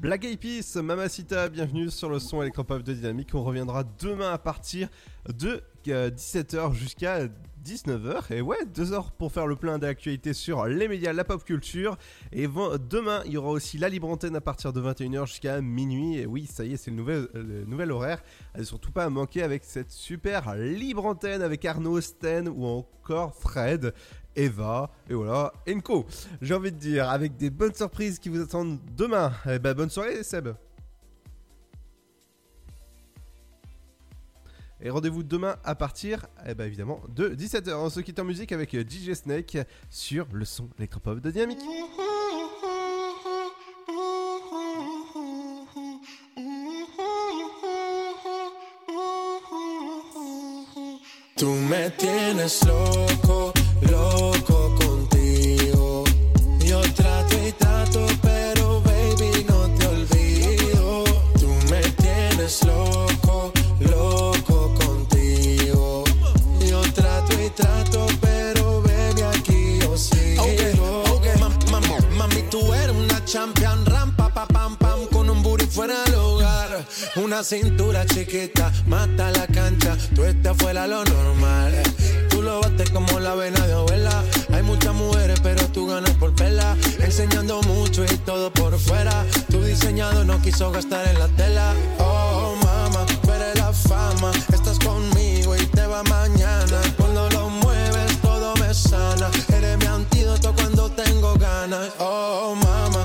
Black 0.00 0.24
Eyed 0.24 0.38
Peas, 0.38 0.80
Mamacita, 0.80 1.48
bienvenue 1.48 1.90
sur 1.90 2.08
le 2.08 2.20
son 2.20 2.40
électropop 2.40 2.84
de 2.84 2.92
Dynamique. 2.92 3.34
On 3.34 3.42
reviendra 3.42 3.82
demain 3.82 4.32
à 4.32 4.38
partir 4.38 4.88
de 5.28 5.60
17h 5.84 6.72
jusqu'à 6.72 7.26
19h. 7.64 8.32
Et 8.32 8.40
ouais, 8.40 8.64
2 8.72 8.92
heures 8.92 9.10
pour 9.10 9.32
faire 9.32 9.48
le 9.48 9.56
plein 9.56 9.78
d'actualités 9.78 10.34
sur 10.34 10.66
les 10.66 10.86
médias, 10.86 11.12
la 11.12 11.24
pop 11.24 11.42
culture. 11.42 11.98
Et 12.30 12.46
demain, 12.46 13.22
il 13.26 13.32
y 13.32 13.36
aura 13.36 13.50
aussi 13.50 13.76
la 13.76 13.88
libre 13.88 14.08
antenne 14.08 14.36
à 14.36 14.40
partir 14.40 14.72
de 14.72 14.80
21h 14.80 15.26
jusqu'à 15.26 15.60
minuit. 15.60 16.18
Et 16.18 16.26
oui, 16.26 16.46
ça 16.46 16.64
y 16.64 16.74
est, 16.74 16.76
c'est 16.76 16.92
le 16.92 16.96
nouvel, 16.96 17.26
nouvel 17.66 17.90
horaire. 17.90 18.22
Et 18.56 18.62
surtout 18.62 18.92
pas 18.92 19.04
à 19.04 19.10
manquer 19.10 19.42
avec 19.42 19.64
cette 19.64 19.90
super 19.90 20.54
libre 20.54 21.06
antenne 21.06 21.42
avec 21.42 21.64
Arnaud, 21.64 22.00
Sten 22.00 22.48
ou 22.48 22.66
encore 22.66 23.34
Fred. 23.34 23.92
Eva, 24.38 24.90
et 25.10 25.14
voilà, 25.14 25.52
Enco. 25.68 26.06
J'ai 26.40 26.54
envie 26.54 26.70
de 26.70 26.78
dire, 26.78 27.10
avec 27.10 27.36
des 27.36 27.50
bonnes 27.50 27.74
surprises 27.74 28.20
qui 28.20 28.28
vous 28.28 28.40
attendent 28.40 28.78
demain. 28.96 29.32
Eh 29.46 29.58
ben, 29.58 29.74
bonne 29.74 29.90
soirée, 29.90 30.22
Seb. 30.22 30.50
Et 34.80 34.90
rendez-vous 34.90 35.24
demain 35.24 35.56
à 35.64 35.74
partir, 35.74 36.26
eh 36.46 36.54
ben, 36.54 36.66
évidemment, 36.66 37.00
de 37.08 37.30
17h. 37.30 37.74
On 37.74 37.90
se 37.90 37.98
quitte 37.98 38.20
en 38.20 38.24
musique 38.24 38.52
avec 38.52 38.72
DJ 38.72 39.12
Snake 39.14 39.58
sur 39.90 40.28
le 40.32 40.44
son 40.44 40.68
électropop 40.78 41.18
de 41.18 41.32
Dynamique. 41.32 41.58
Loco 53.82 54.74
contigo. 54.76 56.04
Yo 56.60 56.80
trato 56.94 57.34
y 57.46 57.52
trato, 57.52 58.06
pero 58.22 58.80
baby 58.82 59.44
no 59.48 59.68
te 59.78 59.86
olvido. 59.86 61.04
Tú 61.38 61.48
me 61.70 61.80
tienes 62.02 62.64
loco, 62.64 63.52
loco 63.80 64.74
contigo. 64.74 66.04
Yo 66.68 66.80
trato 66.92 67.32
y 67.42 67.50
trato, 67.50 68.06
pero 68.20 68.82
baby 68.82 69.22
aquí 69.22 69.78
yo 69.80 69.96
sigo. 69.96 70.42
Okay, 71.16 71.32
mam- 71.40 71.58
mam- 71.70 72.10
mami, 72.16 72.42
tú 72.50 72.72
eres 72.74 72.94
una 72.94 73.24
champion, 73.24 73.84
rampa, 73.86 74.28
pa, 74.32 74.46
pam, 74.46 74.76
pam, 74.76 75.06
con 75.12 75.28
un 75.30 75.42
booty 75.42 75.66
fuera 75.66 76.02
del 76.04 76.14
hogar. 76.16 76.84
Una 77.16 77.42
cintura 77.42 78.04
chiquita, 78.06 78.72
mata 78.86 79.30
la 79.32 79.46
cancha, 79.46 79.96
tú 80.14 80.24
estás 80.24 80.56
fuera 80.56 80.86
lo 80.86 81.04
normal. 81.04 81.74
Lo 82.48 82.62
bates 82.62 82.88
como 82.88 83.20
la 83.20 83.34
vena 83.34 83.66
de 83.66 83.74
abuela. 83.74 84.24
Hay 84.54 84.62
muchas 84.62 84.94
mujeres, 84.94 85.38
pero 85.42 85.62
tú 85.68 85.86
ganas 85.86 86.12
por 86.12 86.34
pela. 86.34 86.78
Enseñando 86.98 87.60
mucho 87.64 88.06
y 88.06 88.16
todo 88.24 88.50
por 88.50 88.78
fuera. 88.78 89.26
Tu 89.50 89.62
diseñado 89.62 90.24
no 90.24 90.40
quiso 90.40 90.72
gastar 90.72 91.06
en 91.08 91.18
la 91.18 91.28
tela. 91.28 91.74
Oh, 91.98 92.54
mama, 92.64 93.04
tú 93.22 93.32
eres 93.32 93.54
la 93.56 93.70
fama. 93.70 94.30
Estás 94.50 94.78
conmigo 94.78 95.54
y 95.56 95.66
te 95.66 95.86
va 95.86 96.02
mañana. 96.04 96.80
Cuando 96.96 97.28
lo 97.28 97.50
mueves, 97.50 98.18
todo 98.22 98.54
me 98.54 98.72
sana. 98.72 99.28
Eres 99.52 99.76
mi 99.76 99.84
antídoto 99.84 100.54
cuando 100.54 100.90
tengo 100.92 101.34
ganas. 101.34 101.90
Oh, 101.98 102.54
mama, 102.54 103.04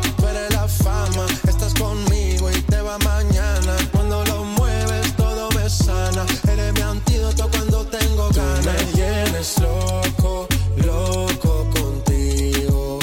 loco, 9.59 10.47
loco 10.77 11.69
contigo. 11.75 12.99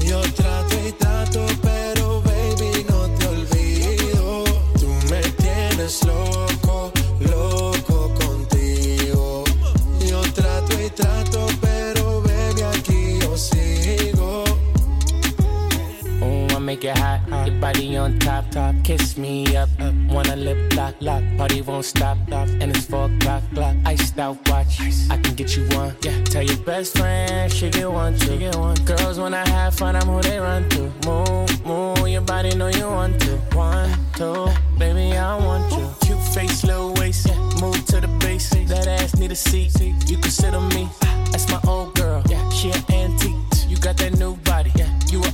Yo 0.00 0.20
trato 0.34 0.74
y 0.86 0.92
trato, 0.92 1.46
pero 1.62 2.20
baby, 2.22 2.84
no 2.90 3.08
te 3.16 3.26
olvido. 3.26 4.44
Tú 4.78 4.88
me 5.10 5.22
tienes 5.42 6.04
loco, 6.04 6.92
loco 7.20 8.14
contigo. 8.20 9.44
Yo 10.06 10.20
trato 10.34 10.72
y 10.78 10.90
trato, 10.90 11.46
pero 11.60 12.20
baby, 12.22 12.62
aquí 12.74 13.18
yo 13.22 13.36
sigo. 13.36 14.44
Ooh, 16.22 16.54
I 16.54 16.58
make 16.58 16.84
it 16.84 16.98
hot. 16.98 17.20
Your 17.46 17.58
body 17.60 17.96
on 17.96 18.18
top, 18.18 18.50
top. 18.50 18.74
Kiss 18.84 19.16
me 19.16 19.56
up, 19.56 19.67
lip 20.38 20.74
lock, 20.74 20.94
lock. 21.00 21.22
Party 21.36 21.62
won't 21.62 21.84
stop, 21.84 22.16
stop. 22.26 22.48
And 22.60 22.74
it's 22.74 22.86
four 22.86 23.10
o'clock, 23.10 23.42
clock. 23.54 23.76
Iced 23.84 24.18
out 24.18 24.36
watch. 24.48 24.80
I 25.10 25.16
can 25.16 25.34
get 25.34 25.56
you 25.56 25.64
one. 25.76 25.94
Yeah. 26.02 26.22
Tell 26.24 26.42
your 26.42 26.58
best 26.58 26.96
friend 26.96 27.52
she 27.52 27.70
get 27.70 27.90
one, 27.90 28.18
she 28.18 28.38
get 28.38 28.56
one. 28.56 28.76
Girls 28.84 29.18
when 29.18 29.34
I 29.34 29.46
have 29.48 29.74
fun, 29.74 29.96
I'm 29.96 30.06
who 30.06 30.20
they 30.22 30.38
run 30.38 30.68
to. 30.70 30.92
Move, 31.06 31.66
move. 31.66 32.08
Your 32.08 32.22
body 32.22 32.54
know 32.54 32.68
you 32.68 32.86
want 32.86 33.20
to. 33.22 33.36
One, 33.54 33.90
two, 34.14 34.48
baby 34.78 35.16
I 35.16 35.36
want 35.36 35.72
you. 35.72 35.88
Cute 36.00 36.22
face, 36.34 36.64
little 36.64 36.94
waist. 36.94 37.28
Yeah. 37.28 37.36
Move 37.60 37.84
to 37.86 38.00
the 38.00 38.08
base. 38.20 38.50
That 38.50 38.86
ass 38.86 39.16
need 39.16 39.32
a 39.32 39.36
seat. 39.36 39.78
You 39.80 40.18
on 40.54 40.68
me. 40.70 40.88
That's 41.30 41.48
my 41.50 41.60
old 41.66 41.94
girl. 41.94 42.22
Yeah, 42.28 42.48
she 42.50 42.70
an 42.70 42.82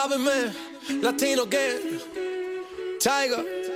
Chip 0.00 0.20
Man, 0.20 0.54
Latino 1.02 1.44
Gang, 1.46 2.00
Tiger. 3.00 3.67